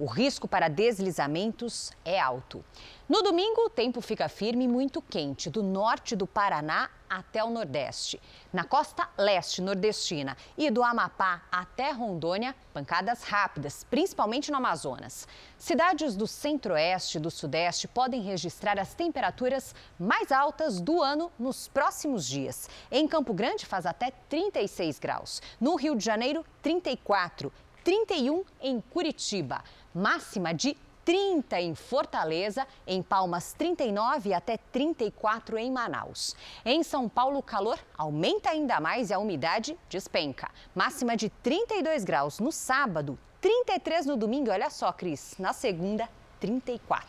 O 0.00 0.06
risco 0.06 0.48
para 0.48 0.66
deslizamentos 0.66 1.92
é 2.04 2.18
alto. 2.18 2.64
No 3.08 3.20
domingo, 3.20 3.62
o 3.62 3.68
tempo 3.68 4.00
fica 4.00 4.28
firme 4.28 4.64
e 4.64 4.68
muito 4.68 5.02
quente, 5.02 5.50
do 5.50 5.60
norte 5.60 6.14
do 6.14 6.24
Paraná 6.24 6.88
até 7.10 7.42
o 7.42 7.50
Nordeste. 7.50 8.20
Na 8.52 8.62
costa 8.62 9.08
leste 9.18 9.60
nordestina 9.60 10.36
e 10.56 10.70
do 10.70 10.84
Amapá 10.84 11.42
até 11.50 11.90
Rondônia, 11.90 12.54
pancadas 12.72 13.24
rápidas, 13.24 13.84
principalmente 13.90 14.52
no 14.52 14.56
Amazonas. 14.56 15.26
Cidades 15.58 16.14
do 16.14 16.28
centro-oeste 16.28 17.18
e 17.18 17.20
do 17.20 17.30
sudeste 17.30 17.88
podem 17.88 18.22
registrar 18.22 18.78
as 18.78 18.94
temperaturas 18.94 19.74
mais 19.98 20.30
altas 20.30 20.80
do 20.80 21.02
ano 21.02 21.30
nos 21.36 21.66
próximos 21.66 22.24
dias. 22.24 22.70
Em 22.90 23.08
Campo 23.08 23.34
Grande 23.34 23.66
faz 23.66 23.84
até 23.84 24.12
36 24.28 25.00
graus. 25.00 25.42
No 25.60 25.74
Rio 25.74 25.96
de 25.96 26.04
Janeiro, 26.04 26.46
34. 26.62 27.52
31 27.82 28.44
em 28.60 28.80
Curitiba. 28.80 29.64
Máxima 29.92 30.54
de 30.54 30.76
30 31.04 31.60
em 31.60 31.74
Fortaleza, 31.74 32.66
em 32.86 33.02
Palmas 33.02 33.52
39 33.52 34.32
até 34.32 34.56
34 34.56 35.58
em 35.58 35.70
Manaus. 35.70 36.36
Em 36.64 36.82
São 36.82 37.08
Paulo, 37.08 37.38
o 37.38 37.42
calor 37.42 37.78
aumenta 37.96 38.50
ainda 38.50 38.80
mais 38.80 39.10
e 39.10 39.14
a 39.14 39.18
umidade 39.18 39.76
despenca. 39.88 40.50
Máxima 40.74 41.16
de 41.16 41.28
32 41.28 42.04
graus 42.04 42.38
no 42.38 42.52
sábado, 42.52 43.18
33 43.40 44.06
no 44.06 44.16
domingo. 44.16 44.50
Olha 44.50 44.70
só, 44.70 44.92
Cris, 44.92 45.34
na 45.38 45.52
segunda, 45.52 46.08
34. 46.40 47.06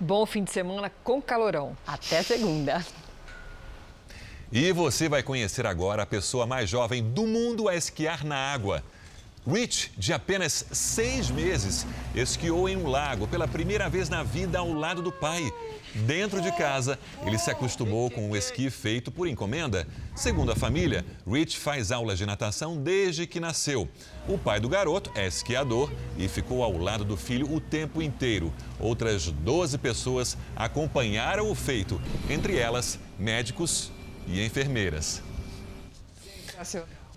Bom 0.00 0.24
fim 0.26 0.44
de 0.44 0.50
semana 0.50 0.92
com 1.02 1.20
calorão. 1.20 1.76
Até 1.86 2.22
segunda. 2.22 2.84
E 4.50 4.72
você 4.72 5.08
vai 5.08 5.22
conhecer 5.22 5.66
agora 5.66 6.04
a 6.04 6.06
pessoa 6.06 6.46
mais 6.46 6.70
jovem 6.70 7.02
do 7.02 7.26
mundo 7.26 7.68
a 7.68 7.74
esquiar 7.74 8.24
na 8.24 8.36
água. 8.36 8.82
Rich, 9.50 9.92
de 9.96 10.12
apenas 10.12 10.66
seis 10.72 11.30
meses, 11.30 11.86
esquiou 12.14 12.68
em 12.68 12.76
um 12.76 12.86
lago 12.86 13.26
pela 13.26 13.48
primeira 13.48 13.88
vez 13.88 14.10
na 14.10 14.22
vida 14.22 14.58
ao 14.58 14.70
lado 14.74 15.00
do 15.00 15.10
pai. 15.10 15.50
Dentro 15.94 16.42
de 16.42 16.52
casa, 16.52 16.98
ele 17.24 17.38
se 17.38 17.50
acostumou 17.50 18.10
com 18.10 18.30
o 18.30 18.36
esqui 18.36 18.68
feito 18.68 19.10
por 19.10 19.26
encomenda. 19.26 19.88
Segundo 20.14 20.52
a 20.52 20.56
família, 20.56 21.02
Rich 21.26 21.56
faz 21.58 21.90
aulas 21.90 22.18
de 22.18 22.26
natação 22.26 22.76
desde 22.76 23.26
que 23.26 23.40
nasceu. 23.40 23.88
O 24.28 24.36
pai 24.36 24.60
do 24.60 24.68
garoto 24.68 25.10
é 25.14 25.26
esquiador 25.26 25.90
e 26.18 26.28
ficou 26.28 26.62
ao 26.62 26.76
lado 26.76 27.02
do 27.02 27.16
filho 27.16 27.50
o 27.50 27.58
tempo 27.58 28.02
inteiro. 28.02 28.52
Outras 28.78 29.30
12 29.30 29.78
pessoas 29.78 30.36
acompanharam 30.54 31.50
o 31.50 31.54
feito, 31.54 31.98
entre 32.28 32.58
elas 32.58 32.98
médicos 33.18 33.90
e 34.26 34.44
enfermeiras. 34.44 35.22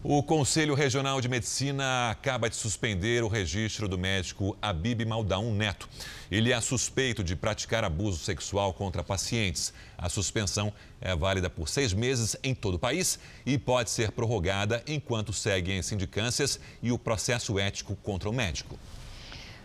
O 0.04 0.24
Conselho 0.24 0.74
Regional 0.74 1.22
de 1.22 1.30
Medicina 1.30 2.10
acaba 2.10 2.50
de 2.50 2.56
suspender 2.56 3.24
o 3.24 3.28
registro 3.28 3.88
do 3.88 4.00
médico 4.00 4.58
Abib 4.60 5.06
Maldaun 5.06 5.54
Neto. 5.54 5.88
Ele 6.32 6.52
é 6.52 6.60
suspeito 6.60 7.24
de 7.24 7.36
praticar 7.36 7.84
abuso 7.84 8.18
sexual 8.18 8.74
contra 8.74 9.04
pacientes. 9.04 9.72
A 9.96 10.10
suspensão 10.10 10.74
é 11.00 11.16
válida 11.16 11.52
por 11.52 11.70
seis 11.70 11.94
meses 11.94 12.36
em 12.42 12.56
todo 12.56 12.76
o 12.76 12.80
país 12.80 13.20
e 13.46 13.60
pode 13.60 13.92
ser 13.92 14.12
prorrogada 14.12 14.84
enquanto 14.88 15.32
seguem 15.32 15.84
sindicâncias 15.84 16.60
e 16.82 16.92
o 16.92 16.98
processo 16.98 17.60
ético 17.60 17.96
contra 17.98 18.28
o 18.28 18.34
médico. 18.34 18.80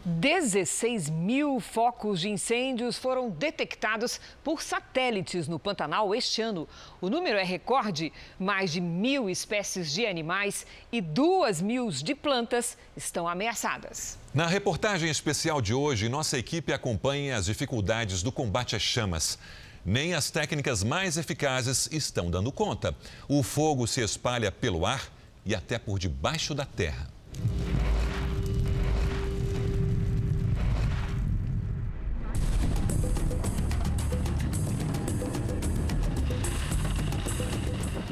16 0.06 1.10
mil 1.10 1.58
focos 1.58 2.20
de 2.20 2.28
incêndios 2.28 2.96
foram 2.96 3.28
detectados 3.28 4.20
por 4.44 4.62
satélites 4.62 5.48
no 5.48 5.58
Pantanal 5.58 6.14
este 6.14 6.40
ano. 6.40 6.68
O 7.00 7.10
número 7.10 7.36
é 7.36 7.42
recorde: 7.42 8.12
mais 8.38 8.70
de 8.70 8.80
mil 8.80 9.28
espécies 9.28 9.90
de 9.90 10.06
animais 10.06 10.64
e 10.92 11.00
duas 11.00 11.60
mil 11.60 11.90
de 11.90 12.14
plantas 12.14 12.78
estão 12.96 13.26
ameaçadas. 13.26 14.16
Na 14.32 14.46
reportagem 14.46 15.10
especial 15.10 15.60
de 15.60 15.74
hoje, 15.74 16.08
nossa 16.08 16.38
equipe 16.38 16.72
acompanha 16.72 17.36
as 17.36 17.46
dificuldades 17.46 18.22
do 18.22 18.30
combate 18.30 18.76
às 18.76 18.82
chamas. 18.82 19.36
Nem 19.84 20.14
as 20.14 20.30
técnicas 20.30 20.84
mais 20.84 21.16
eficazes 21.16 21.88
estão 21.90 22.30
dando 22.30 22.52
conta. 22.52 22.94
O 23.28 23.42
fogo 23.42 23.88
se 23.88 24.02
espalha 24.02 24.52
pelo 24.52 24.86
ar 24.86 25.02
e 25.44 25.52
até 25.52 25.80
por 25.80 25.98
debaixo 25.98 26.54
da 26.54 26.64
terra. 26.64 27.08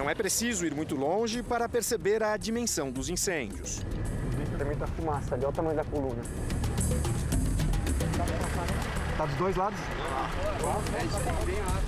Não 0.05 0.11
é 0.11 0.15
preciso 0.15 0.67
ir 0.67 0.75
muito 0.75 0.95
longe 0.95 1.43
para 1.43 1.67
perceber 1.67 2.23
a 2.23 2.37
dimensão 2.37 2.91
dos 2.91 3.09
incêndios. 3.09 3.81
Tem 4.59 4.67
muita 4.67 4.87
fumaça 4.87 5.35
ali, 5.35 5.47
olha 5.47 5.51
o 5.51 5.53
tamanho 5.55 5.77
da 5.77 5.85
coluna. 5.85 6.23
Tá 9.17 9.25
dos 9.25 9.35
dois 9.37 9.57
lados? 9.57 9.81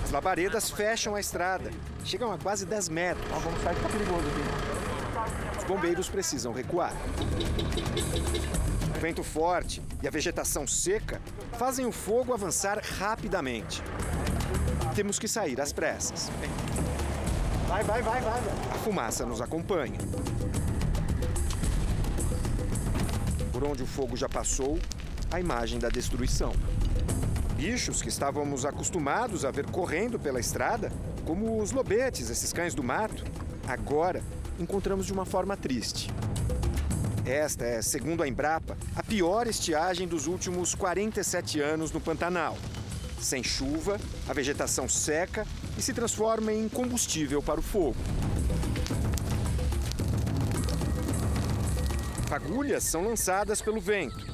As 0.03 0.09
labaredas 0.09 0.71
fecham 0.71 1.13
a 1.13 1.19
estrada, 1.19 1.69
chegam 2.03 2.31
a 2.31 2.39
quase 2.39 2.65
10 2.65 2.89
metros. 2.89 3.23
Vamos 3.29 3.61
sair 3.61 3.75
que 3.75 3.81
tá 3.83 3.89
perigoso 3.89 4.25
aqui. 4.27 5.59
Os 5.59 5.63
bombeiros 5.65 6.09
precisam 6.09 6.51
recuar. 6.51 6.93
O 8.95 8.99
vento 8.99 9.21
forte 9.21 9.79
e 10.01 10.07
a 10.07 10.09
vegetação 10.09 10.65
seca 10.65 11.21
fazem 11.59 11.85
o 11.85 11.91
fogo 11.91 12.33
avançar 12.33 12.81
rapidamente. 12.97 13.83
Temos 14.95 15.19
que 15.19 15.27
sair 15.27 15.61
às 15.61 15.71
pressas. 15.71 16.31
Vai, 17.67 17.83
vai, 17.83 18.01
vai, 18.01 18.21
vai. 18.21 18.39
A 18.71 18.75
fumaça 18.75 19.25
nos 19.25 19.41
acompanha. 19.41 19.97
Por 23.51 23.61
onde 23.65 23.83
o 23.83 23.85
fogo 23.85 24.15
já 24.15 24.29
passou, 24.29 24.79
a 25.29 25.37
imagem 25.37 25.77
da 25.77 25.89
destruição. 25.89 26.53
Bichos 27.57 28.01
que 28.01 28.07
estávamos 28.07 28.65
acostumados 28.65 29.43
a 29.43 29.51
ver 29.51 29.69
correndo 29.69 30.17
pela 30.17 30.39
estrada, 30.39 30.93
como 31.25 31.61
os 31.61 31.73
lobetes, 31.73 32.29
esses 32.29 32.53
cães 32.53 32.73
do 32.73 32.81
mato, 32.81 33.25
agora 33.67 34.23
encontramos 34.57 35.05
de 35.05 35.11
uma 35.11 35.25
forma 35.25 35.57
triste. 35.57 36.09
Esta 37.25 37.65
é, 37.65 37.81
segundo 37.81 38.23
a 38.23 38.27
Embrapa, 38.29 38.77
a 38.95 39.03
pior 39.03 39.45
estiagem 39.45 40.07
dos 40.07 40.25
últimos 40.25 40.73
47 40.73 41.59
anos 41.59 41.91
no 41.91 41.99
Pantanal. 41.99 42.57
Sem 43.19 43.43
chuva, 43.43 43.99
a 44.29 44.31
vegetação 44.31 44.87
seca 44.87 45.45
e 45.77 45.81
se 45.81 45.93
transforma 45.93 46.51
em 46.51 46.67
combustível 46.67 47.41
para 47.41 47.59
o 47.59 47.63
fogo. 47.63 47.95
Fagulhas 52.27 52.83
são 52.83 53.03
lançadas 53.03 53.61
pelo 53.61 53.79
vento. 53.79 54.25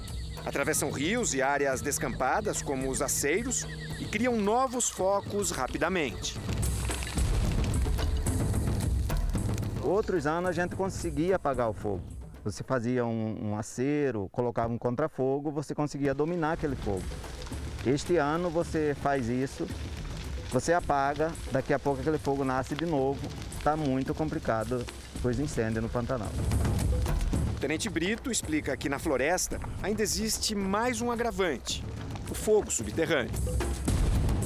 Atravessam 0.45 0.89
rios 0.89 1.33
e 1.33 1.41
áreas 1.41 1.81
descampadas, 1.81 2.61
como 2.61 2.89
os 2.89 3.01
aceiros, 3.01 3.65
e 3.99 4.05
criam 4.05 4.35
novos 4.35 4.89
focos 4.89 5.51
rapidamente. 5.51 6.37
Outros 9.83 10.25
anos 10.25 10.49
a 10.49 10.53
gente 10.53 10.75
conseguia 10.75 11.35
apagar 11.35 11.69
o 11.69 11.73
fogo. 11.73 12.01
Você 12.43 12.63
fazia 12.63 13.05
um, 13.05 13.51
um 13.51 13.57
acero, 13.57 14.27
colocava 14.31 14.73
um 14.73 14.77
contrafogo, 14.77 15.51
você 15.51 15.75
conseguia 15.75 16.13
dominar 16.13 16.53
aquele 16.53 16.75
fogo. 16.75 17.03
Este 17.85 18.17
ano 18.17 18.49
você 18.49 18.95
faz 19.01 19.29
isso, 19.29 19.67
você 20.53 20.71
apaga, 20.71 21.31
daqui 21.51 21.73
a 21.73 21.79
pouco 21.79 21.99
aquele 21.99 22.19
fogo 22.19 22.45
nasce 22.45 22.75
de 22.75 22.85
novo. 22.85 23.19
Está 23.57 23.75
muito 23.75 24.13
complicado 24.13 24.85
os 25.23 25.39
incêndios 25.39 25.81
no 25.81 25.89
Pantanal. 25.89 26.29
O 27.55 27.59
Tenente 27.59 27.89
Brito 27.89 28.29
explica 28.29 28.77
que 28.77 28.87
na 28.87 28.99
floresta 28.99 29.59
ainda 29.81 30.03
existe 30.03 30.53
mais 30.53 31.01
um 31.01 31.09
agravante: 31.09 31.83
o 32.29 32.35
fogo 32.35 32.69
subterrâneo. 32.69 33.31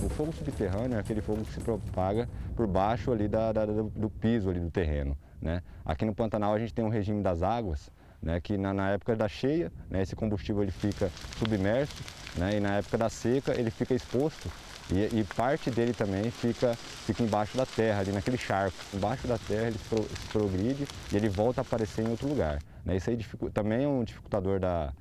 O 0.01 0.07
fogo 0.07 0.31
subterrâneo 0.31 0.95
é 0.95 0.99
aquele 1.01 1.21
fogo 1.21 1.43
que 1.43 1.53
se 1.53 1.59
propaga 1.59 2.29
por 2.55 2.67
baixo 2.67 3.11
ali 3.11 3.27
da, 3.27 3.51
da, 3.51 3.65
do 3.65 4.09
piso 4.09 4.49
ali 4.49 4.61
do 4.61 4.71
terreno. 4.71 5.17
Né? 5.41 5.61
Aqui 5.83 6.05
no 6.05 6.15
Pantanal 6.15 6.53
a 6.53 6.59
gente 6.59 6.73
tem 6.73 6.85
um 6.85 6.89
regime 6.89 7.21
das 7.21 7.43
águas, 7.43 7.91
né, 8.21 8.39
que 8.39 8.57
na, 8.57 8.73
na, 8.73 8.91
época 8.91 9.13
da 9.13 9.27
cheia, 9.27 9.71
né, 9.89 10.01
esse 10.01 10.15
combustível 10.15 10.63
ele 10.63 10.71
fica 10.71 11.11
submerso, 11.37 12.01
né, 12.37 12.55
e 12.55 12.59
na 12.59 12.77
época 12.77 12.97
da 12.97 13.09
seca 13.09 13.53
ele 13.59 13.69
fica 13.69 13.93
exposto 13.93 14.49
e, 14.91 15.19
e, 15.19 15.23
parte 15.35 15.69
dele 15.69 15.93
também 15.93 16.31
fica, 16.31 16.73
fica 16.75 17.21
embaixo 17.21 17.57
da 17.57 17.65
terra, 17.65 17.99
ali 17.99 18.11
naquele 18.11 18.37
charco. 18.37 18.77
Embaixo 18.93 19.27
da 19.27 19.37
terra 19.37 19.67
ele 19.67 19.77
se 19.77 20.27
progride 20.31 20.87
e 21.11 21.15
ele 21.15 21.27
volta 21.27 21.61
a 21.61 21.63
aparecer 21.63 22.05
em 22.05 22.09
outro 22.09 22.27
lugar. 22.27 22.59
Né? 22.85 22.95
Isso 22.95 23.09
aí 23.09 23.17
também 23.53 23.83
é 23.83 23.87
um 23.87 24.03
dificultador 24.03 24.59
da, 24.59 24.93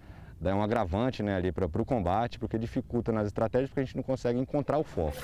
é 0.44 0.54
um 0.54 0.62
agravante 0.62 1.22
né, 1.22 1.36
ali 1.36 1.50
para 1.50 1.66
o 1.66 1.84
combate, 1.84 2.38
porque 2.38 2.58
dificulta 2.58 3.12
nas 3.12 3.26
estratégias, 3.26 3.70
porque 3.70 3.80
a 3.80 3.84
gente 3.84 3.96
não 3.96 4.02
consegue 4.02 4.38
encontrar 4.38 4.78
o 4.78 4.84
foco. 4.84 5.16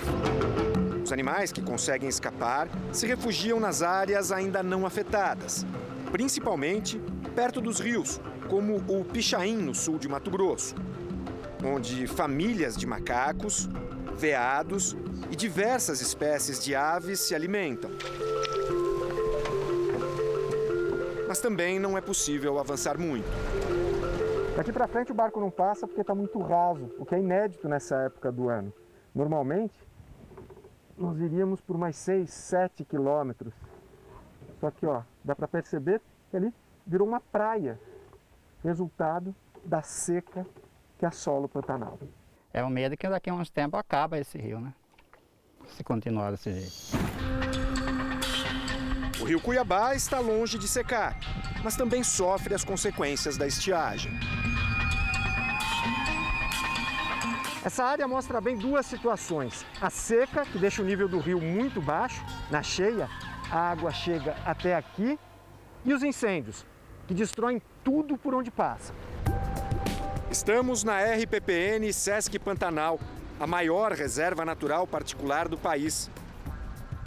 Os 1.05 1.13
animais 1.13 1.53
que 1.53 1.61
conseguem 1.61 2.09
escapar 2.09 2.69
se 2.93 3.07
refugiam 3.07 3.59
nas 3.59 3.83
áreas 3.83 4.33
ainda 4.33 4.63
não 4.63 4.87
afetadas, 4.87 5.67
principalmente 6.11 7.01
perto 7.35 7.61
dos 7.61 7.81
rios, 7.81 8.21
como 8.49 8.77
o 8.89 9.05
Pichain, 9.05 9.57
no 9.57 9.75
sul 9.75 9.99
de 9.99 10.09
Mato 10.09 10.31
Grosso, 10.31 10.75
onde 11.65 12.07
famílias 12.07 12.77
de 12.77 12.87
macacos, 12.87 13.69
veados 14.17 14.97
e 15.31 15.37
diversas 15.37 16.01
espécies 16.01 16.63
de 16.63 16.75
aves 16.75 17.21
se 17.21 17.35
alimentam. 17.35 17.91
Mas 21.27 21.41
também 21.41 21.79
não 21.79 21.97
é 21.97 22.01
possível 22.01 22.59
avançar 22.59 22.99
muito. 22.99 23.29
Daqui 24.57 24.71
para 24.71 24.87
frente 24.87 25.11
o 25.11 25.15
barco 25.15 25.41
não 25.41 25.51
passa 25.51 25.87
porque 25.87 26.03
está 26.03 26.15
muito 26.15 26.39
raso, 26.39 26.91
o 26.99 27.07
que 27.07 27.15
é 27.15 27.19
inédito 27.19 27.69
nessa 27.69 27.97
época 28.03 28.31
do 28.31 28.49
ano. 28.51 28.73
Normalmente, 29.15 29.79
nós 30.97 31.19
iríamos 31.19 31.61
por 31.61 31.79
mais 31.79 31.97
6, 31.97 32.31
7 32.31 32.85
quilômetros. 32.85 33.55
Só 34.61 34.71
que, 34.71 34.87
ó, 34.87 35.03
dá 35.25 35.35
para 35.35 35.49
perceber 35.49 36.01
que 36.31 36.37
ali 36.37 36.53
virou 36.87 37.09
uma 37.09 37.21
praia, 37.21 37.81
resultado 38.63 39.35
da 39.65 39.83
seca 39.83 40.47
que 40.99 41.07
assola 41.07 41.47
o 41.47 41.49
Pantanal. 41.49 41.99
É 42.55 42.63
o 42.63 42.69
medo 42.69 42.97
que 42.97 43.09
daqui 43.09 43.31
a 43.31 43.35
uns 43.35 43.51
tempos 43.51 43.81
acaba 43.81 44.19
esse 44.19 44.37
rio, 44.37 44.61
né? 44.61 44.75
Se 45.69 45.83
continuar 45.83 46.33
desse 46.33 46.53
jeito. 46.53 46.73
O 49.21 49.25
rio 49.25 49.41
Cuiabá 49.41 49.95
está 49.95 50.19
longe 50.19 50.59
de 50.59 50.69
secar, 50.69 51.19
mas 51.65 51.77
também 51.77 52.03
sofre 52.03 52.55
as 52.55 52.65
consequências 52.65 53.37
da 53.37 53.47
estiagem. 53.47 54.13
Essa 57.65 57.85
área 57.85 58.09
mostra 58.09 58.41
bem 58.41 58.59
duas 58.59 58.85
situações. 58.85 59.65
A 59.81 59.89
seca, 59.89 60.45
que 60.45 60.59
deixa 60.59 60.83
o 60.83 60.85
nível 60.85 61.09
do 61.09 61.21
rio 61.21 61.41
muito 61.41 61.81
baixo, 61.81 62.23
na 62.51 62.63
cheia, 62.63 63.09
a 63.51 63.71
água 63.71 63.93
chega 63.93 64.37
até 64.45 64.75
aqui, 64.75 65.17
e 65.85 65.95
os 65.95 66.03
incêndios, 66.03 66.67
que 67.07 67.15
destroem 67.15 67.63
tudo 67.85 68.19
por 68.19 68.35
onde 68.35 68.51
passa. 68.51 68.93
Estamos 70.33 70.83
na 70.83 70.99
RPPN 70.99 71.93
Sesc 71.93 72.39
Pantanal, 72.39 72.99
a 73.39 73.47
maior 73.47 73.93
reserva 73.93 74.47
natural 74.47 74.87
particular 74.87 75.47
do 75.47 75.59
país. 75.59 76.11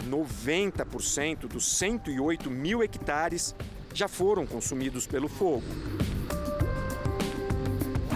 90% 0.08 1.48
dos 1.48 1.76
108 1.76 2.48
mil 2.48 2.84
hectares 2.84 3.52
já 3.92 4.06
foram 4.06 4.46
consumidos 4.46 5.08
pelo 5.08 5.26
fogo. 5.26 5.64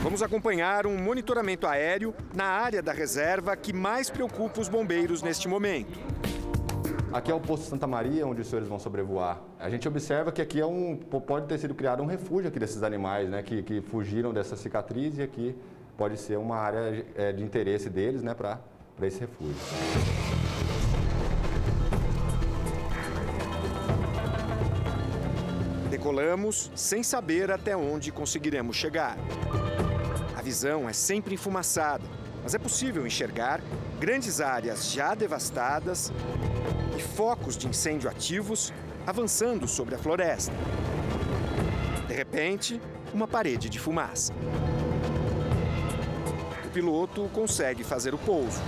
Vamos 0.01 0.23
acompanhar 0.23 0.87
um 0.87 0.97
monitoramento 0.97 1.67
aéreo 1.67 2.15
na 2.33 2.45
área 2.45 2.81
da 2.81 2.93
reserva 2.93 3.57
que 3.57 3.73
mais 3.73 4.09
preocupa 4.11 4.61
os 4.61 4.69
bombeiros 4.69 5.23
neste 5.23 5.49
momento. 5.49 5.99
Aqui 7.13 7.33
é 7.33 7.35
o 7.35 7.41
posto 7.41 7.67
Santa 7.67 7.89
Maria, 7.89 8.25
onde 8.25 8.41
os 8.41 8.47
senhores 8.47 8.69
vão 8.69 8.79
sobrevoar. 8.79 9.41
A 9.59 9.69
gente 9.69 9.89
observa 9.89 10.31
que 10.31 10.41
aqui 10.41 10.61
é 10.61 10.67
um, 10.67 10.97
pode 10.97 11.49
ter 11.49 11.59
sido 11.59 11.75
criado 11.75 12.05
um 12.05 12.07
refúgio 12.07 12.49
aqui 12.49 12.59
desses 12.61 12.85
animais, 12.85 13.29
né, 13.29 13.43
que, 13.43 13.65
que 13.65 13.81
fugiram 13.81 14.33
dessa 14.33 14.55
cicatriz 14.55 15.19
e 15.19 15.23
aqui 15.23 15.57
pode 15.97 16.17
ser 16.17 16.39
uma 16.39 16.57
área 16.57 17.05
é, 17.17 17.33
de 17.33 17.43
interesse 17.43 17.91
deles, 17.91 18.23
né, 18.23 18.33
para 18.33 18.61
esse 19.03 19.19
refúgio. 19.19 19.57
Decolamos 25.91 26.71
sem 26.77 27.03
saber 27.03 27.51
até 27.51 27.77
onde 27.77 28.13
conseguiremos 28.13 28.77
chegar. 28.77 29.17
A 30.37 30.43
visão 30.43 30.89
é 30.89 30.93
sempre 30.93 31.35
enfumaçada, 31.35 32.05
mas 32.41 32.55
é 32.55 32.59
possível 32.59 33.05
enxergar 33.05 33.61
grandes 33.99 34.41
áreas 34.41 34.93
já 34.93 35.13
devastadas 35.13 36.13
e 37.01 37.03
focos 37.03 37.57
de 37.57 37.67
incêndio 37.67 38.11
ativos 38.11 38.75
avançando 39.07 39.67
sobre 39.67 39.95
a 39.95 39.99
floresta. 39.99 40.53
De 42.07 42.13
repente, 42.13 42.79
uma 43.15 43.27
parede 43.27 43.71
de 43.71 43.79
fumaça. 43.79 44.35
O 46.63 46.69
piloto 46.69 47.29
consegue 47.33 47.83
fazer 47.83 48.13
o 48.13 48.19
pouso. 48.19 48.61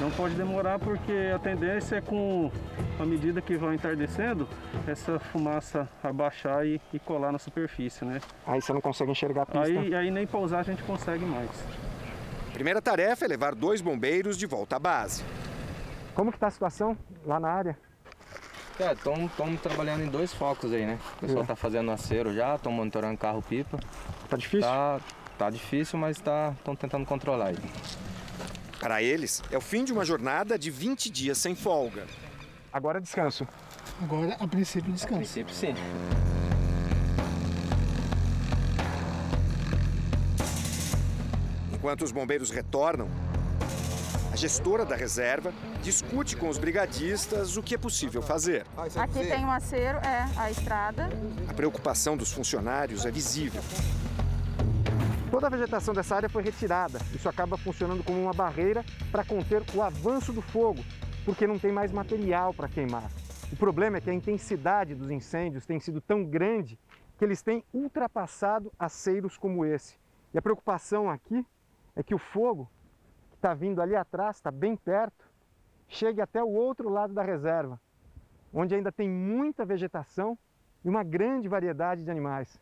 Não 0.00 0.10
pode 0.10 0.34
demorar 0.34 0.78
porque 0.78 1.12
a 1.34 1.38
tendência 1.38 1.96
é 1.96 2.00
com 2.00 2.50
à 2.98 3.04
medida 3.04 3.40
que 3.40 3.56
vai 3.56 3.74
entardecendo, 3.74 4.48
essa 4.86 5.18
fumaça 5.18 5.88
abaixar 6.02 6.66
e, 6.66 6.80
e, 6.92 6.98
colar 6.98 7.32
na 7.32 7.38
superfície, 7.38 8.04
né? 8.04 8.20
Aí 8.46 8.60
você 8.60 8.72
não 8.72 8.80
consegue 8.80 9.10
enxergar 9.10 9.42
a 9.42 9.46
pista? 9.46 9.68
Aí, 9.68 9.94
aí 9.94 10.10
nem 10.10 10.26
pousar 10.26 10.60
a 10.60 10.62
gente 10.62 10.82
consegue 10.82 11.24
mais. 11.24 11.50
Primeira 12.52 12.80
tarefa 12.82 13.24
é 13.24 13.28
levar 13.28 13.54
dois 13.54 13.80
bombeiros 13.80 14.36
de 14.36 14.46
volta 14.46 14.76
à 14.76 14.78
base. 14.78 15.22
Como 16.14 16.30
que 16.30 16.36
está 16.36 16.48
a 16.48 16.50
situação 16.50 16.96
lá 17.24 17.38
na 17.38 17.48
área? 17.48 17.78
É, 18.78 18.92
estamos 18.92 19.30
trabalhando 19.60 20.02
em 20.02 20.08
dois 20.08 20.32
focos 20.32 20.72
aí, 20.72 20.86
né? 20.86 20.98
O 21.16 21.20
pessoal 21.20 21.42
está 21.42 21.52
é. 21.52 21.56
fazendo 21.56 21.90
acero 21.90 22.34
já, 22.34 22.54
estão 22.54 22.72
monitorando 22.72 23.18
carro-pipa. 23.18 23.78
Tá 24.28 24.36
difícil? 24.36 24.62
Tá, 24.62 25.00
tá 25.36 25.50
difícil, 25.50 25.98
mas 25.98 26.16
estão 26.16 26.56
tá, 26.64 26.76
tentando 26.76 27.04
controlar 27.04 27.48
aí. 27.48 27.58
Para 28.78 29.02
eles, 29.02 29.42
é 29.50 29.58
o 29.58 29.60
fim 29.60 29.84
de 29.84 29.92
uma 29.92 30.04
jornada 30.04 30.58
de 30.58 30.70
20 30.70 31.10
dias 31.10 31.36
sem 31.36 31.54
folga. 31.54 32.06
Agora 32.72 33.00
descanso. 33.00 33.46
Agora, 34.02 34.34
a 34.40 34.48
princípio, 34.48 34.90
descanso. 34.90 35.14
A 35.14 35.18
princípio, 35.18 35.54
sim. 35.54 35.74
Enquanto 41.74 42.02
os 42.02 42.12
bombeiros 42.12 42.50
retornam, 42.50 43.08
gestora 44.40 44.86
da 44.86 44.96
reserva 44.96 45.52
discute 45.82 46.34
com 46.34 46.48
os 46.48 46.56
brigadistas 46.56 47.58
o 47.58 47.62
que 47.62 47.74
é 47.74 47.78
possível 47.78 48.22
fazer. 48.22 48.66
Aqui 48.96 49.26
tem 49.26 49.44
um 49.44 49.50
acero, 49.50 49.98
é 49.98 50.26
a 50.34 50.50
estrada. 50.50 51.10
A 51.46 51.52
preocupação 51.52 52.16
dos 52.16 52.32
funcionários 52.32 53.04
é 53.04 53.10
visível. 53.10 53.60
Toda 55.30 55.46
a 55.46 55.50
vegetação 55.50 55.92
dessa 55.92 56.16
área 56.16 56.28
foi 56.30 56.42
retirada. 56.42 56.98
Isso 57.14 57.28
acaba 57.28 57.58
funcionando 57.58 58.02
como 58.02 58.18
uma 58.18 58.32
barreira 58.32 58.82
para 59.12 59.22
conter 59.24 59.62
o 59.74 59.82
avanço 59.82 60.32
do 60.32 60.40
fogo, 60.40 60.82
porque 61.22 61.46
não 61.46 61.58
tem 61.58 61.70
mais 61.70 61.92
material 61.92 62.54
para 62.54 62.66
queimar. 62.66 63.10
O 63.52 63.56
problema 63.56 63.98
é 63.98 64.00
que 64.00 64.08
a 64.08 64.14
intensidade 64.14 64.94
dos 64.94 65.10
incêndios 65.10 65.66
tem 65.66 65.78
sido 65.78 66.00
tão 66.00 66.24
grande 66.24 66.78
que 67.18 67.24
eles 67.26 67.42
têm 67.42 67.62
ultrapassado 67.74 68.72
aceiros 68.78 69.36
como 69.36 69.66
esse. 69.66 69.96
E 70.32 70.38
a 70.38 70.42
preocupação 70.42 71.10
aqui 71.10 71.44
é 71.94 72.02
que 72.02 72.14
o 72.14 72.18
fogo 72.18 72.70
está 73.40 73.54
vindo 73.54 73.80
ali 73.80 73.96
atrás, 73.96 74.36
está 74.36 74.50
bem 74.50 74.76
perto, 74.76 75.24
chegue 75.88 76.20
até 76.20 76.42
o 76.42 76.48
outro 76.48 76.90
lado 76.90 77.14
da 77.14 77.22
reserva, 77.22 77.80
onde 78.52 78.74
ainda 78.74 78.92
tem 78.92 79.08
muita 79.08 79.64
vegetação 79.64 80.38
e 80.84 80.88
uma 80.88 81.02
grande 81.02 81.48
variedade 81.48 82.04
de 82.04 82.10
animais. 82.10 82.60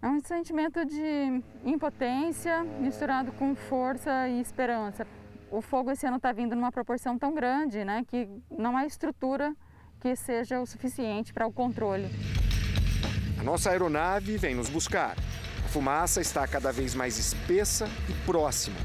É 0.00 0.08
um 0.08 0.20
sentimento 0.20 0.84
de 0.84 1.42
impotência 1.64 2.64
misturado 2.64 3.32
com 3.32 3.54
força 3.54 4.28
e 4.28 4.40
esperança. 4.40 5.06
O 5.50 5.60
fogo 5.60 5.90
esse 5.90 6.06
ano 6.06 6.16
está 6.16 6.32
vindo 6.32 6.54
numa 6.56 6.72
proporção 6.72 7.18
tão 7.18 7.34
grande 7.34 7.84
né, 7.84 8.04
que 8.06 8.28
não 8.50 8.76
há 8.76 8.84
estrutura 8.84 9.54
que 10.00 10.14
seja 10.16 10.60
o 10.60 10.66
suficiente 10.66 11.32
para 11.32 11.46
o 11.46 11.52
controle. 11.52 12.08
A 13.38 13.42
nossa 13.42 13.70
aeronave 13.70 14.36
vem 14.36 14.54
nos 14.54 14.68
buscar. 14.68 15.16
A 15.64 15.68
fumaça 15.68 16.20
está 16.20 16.46
cada 16.46 16.72
vez 16.72 16.94
mais 16.94 17.18
espessa 17.18 17.86
e 18.08 18.26
próxima. 18.26 18.76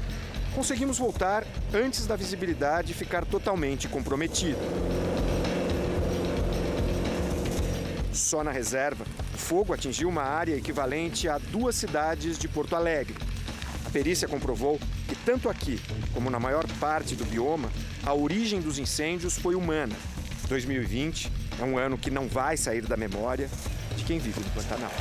Conseguimos 0.54 0.98
voltar 0.98 1.44
antes 1.72 2.06
da 2.06 2.14
visibilidade 2.14 2.92
ficar 2.92 3.24
totalmente 3.24 3.88
comprometida. 3.88 4.58
Só 8.12 8.44
na 8.44 8.52
reserva, 8.52 9.06
o 9.32 9.38
fogo 9.38 9.72
atingiu 9.72 10.10
uma 10.10 10.22
área 10.22 10.54
equivalente 10.54 11.26
a 11.26 11.38
duas 11.38 11.74
cidades 11.74 12.38
de 12.38 12.48
Porto 12.48 12.76
Alegre. 12.76 13.16
A 13.86 13.90
perícia 13.90 14.28
comprovou 14.28 14.78
que, 15.08 15.14
tanto 15.16 15.48
aqui 15.48 15.80
como 16.12 16.28
na 16.28 16.38
maior 16.38 16.66
parte 16.78 17.16
do 17.16 17.24
bioma, 17.24 17.70
a 18.04 18.12
origem 18.12 18.60
dos 18.60 18.78
incêndios 18.78 19.38
foi 19.38 19.54
humana. 19.54 19.96
2020 20.48 21.32
é 21.60 21.64
um 21.64 21.78
ano 21.78 21.96
que 21.96 22.10
não 22.10 22.28
vai 22.28 22.58
sair 22.58 22.82
da 22.82 22.96
memória 22.96 23.48
de 23.96 24.04
quem 24.04 24.18
vive 24.18 24.40
no 24.40 24.50
Pantanal. 24.50 24.92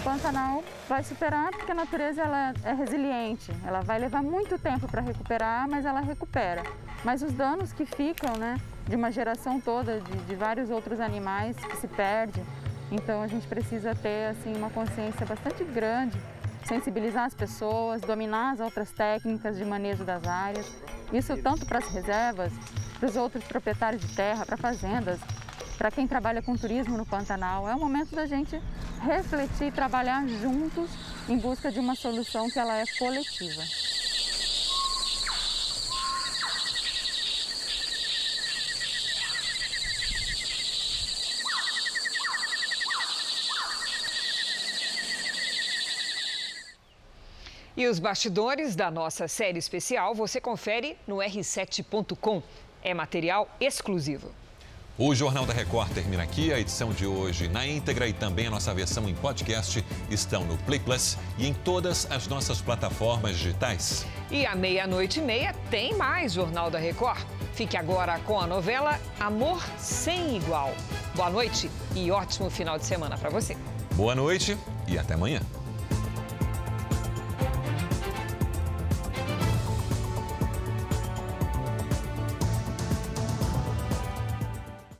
Pantanal 0.00 0.64
vai 0.88 1.02
superar 1.02 1.50
porque 1.50 1.72
a 1.72 1.74
natureza 1.74 2.22
ela 2.22 2.52
é 2.64 2.72
resiliente. 2.72 3.52
Ela 3.66 3.80
vai 3.80 3.98
levar 3.98 4.22
muito 4.22 4.58
tempo 4.58 4.88
para 4.88 5.00
recuperar, 5.00 5.68
mas 5.68 5.84
ela 5.84 6.00
recupera. 6.00 6.62
Mas 7.04 7.22
os 7.22 7.32
danos 7.32 7.72
que 7.72 7.84
ficam, 7.84 8.36
né, 8.36 8.58
de 8.88 8.96
uma 8.96 9.10
geração 9.10 9.60
toda, 9.60 10.00
de, 10.00 10.16
de 10.24 10.34
vários 10.34 10.70
outros 10.70 11.00
animais 11.00 11.56
que 11.56 11.76
se 11.76 11.88
perdem, 11.88 12.44
então 12.90 13.22
a 13.22 13.26
gente 13.26 13.46
precisa 13.46 13.94
ter 13.94 14.26
assim 14.30 14.54
uma 14.56 14.70
consciência 14.70 15.24
bastante 15.24 15.62
grande, 15.64 16.18
sensibilizar 16.64 17.24
as 17.24 17.34
pessoas, 17.34 18.00
dominar 18.00 18.52
as 18.52 18.60
outras 18.60 18.90
técnicas 18.90 19.56
de 19.56 19.64
manejo 19.64 20.04
das 20.04 20.26
áreas. 20.26 20.70
Isso 21.12 21.36
tanto 21.36 21.66
para 21.66 21.78
as 21.78 21.88
reservas, 21.88 22.52
para 22.98 23.08
os 23.08 23.16
outros 23.16 23.44
proprietários 23.44 24.02
de 24.02 24.14
terra, 24.14 24.44
para 24.44 24.56
fazendas, 24.56 25.20
para 25.80 25.90
quem 25.90 26.06
trabalha 26.06 26.42
com 26.42 26.54
turismo 26.54 26.98
no 26.98 27.06
Pantanal. 27.06 27.66
É 27.66 27.74
o 27.74 27.80
momento 27.80 28.14
da 28.14 28.26
gente 28.26 28.60
refletir 29.00 29.68
e 29.68 29.72
trabalhar 29.72 30.28
juntos 30.28 30.90
em 31.26 31.38
busca 31.38 31.72
de 31.72 31.80
uma 31.80 31.94
solução 31.94 32.50
que 32.50 32.58
ela 32.58 32.76
é 32.76 32.84
coletiva. 32.98 33.62
E 47.74 47.86
os 47.86 47.98
bastidores 47.98 48.76
da 48.76 48.90
nossa 48.90 49.26
série 49.26 49.58
especial 49.58 50.14
você 50.14 50.42
confere 50.42 50.98
no 51.06 51.16
r7.com. 51.16 52.42
É 52.82 52.92
material 52.92 53.48
exclusivo. 53.58 54.30
O 55.02 55.14
Jornal 55.14 55.46
da 55.46 55.54
Record 55.54 55.90
termina 55.94 56.22
aqui. 56.22 56.52
A 56.52 56.60
edição 56.60 56.92
de 56.92 57.06
hoje 57.06 57.48
na 57.48 57.66
íntegra 57.66 58.06
e 58.06 58.12
também 58.12 58.48
a 58.48 58.50
nossa 58.50 58.74
versão 58.74 59.08
em 59.08 59.14
podcast 59.14 59.82
estão 60.10 60.44
no 60.44 60.58
Play 60.58 60.78
Plus 60.78 61.16
e 61.38 61.46
em 61.46 61.54
todas 61.54 62.06
as 62.10 62.28
nossas 62.28 62.60
plataformas 62.60 63.38
digitais. 63.38 64.04
E 64.30 64.44
à 64.44 64.54
meia-noite 64.54 65.18
e 65.18 65.22
meia 65.22 65.54
tem 65.70 65.96
mais 65.96 66.34
Jornal 66.34 66.70
da 66.70 66.78
Record. 66.78 67.24
Fique 67.54 67.78
agora 67.78 68.18
com 68.26 68.38
a 68.38 68.46
novela 68.46 69.00
Amor 69.18 69.64
Sem 69.78 70.36
Igual. 70.36 70.74
Boa 71.16 71.30
noite 71.30 71.70
e 71.96 72.10
ótimo 72.10 72.50
final 72.50 72.78
de 72.78 72.84
semana 72.84 73.16
para 73.16 73.30
você. 73.30 73.56
Boa 73.94 74.14
noite 74.14 74.54
e 74.86 74.98
até 74.98 75.14
amanhã. 75.14 75.40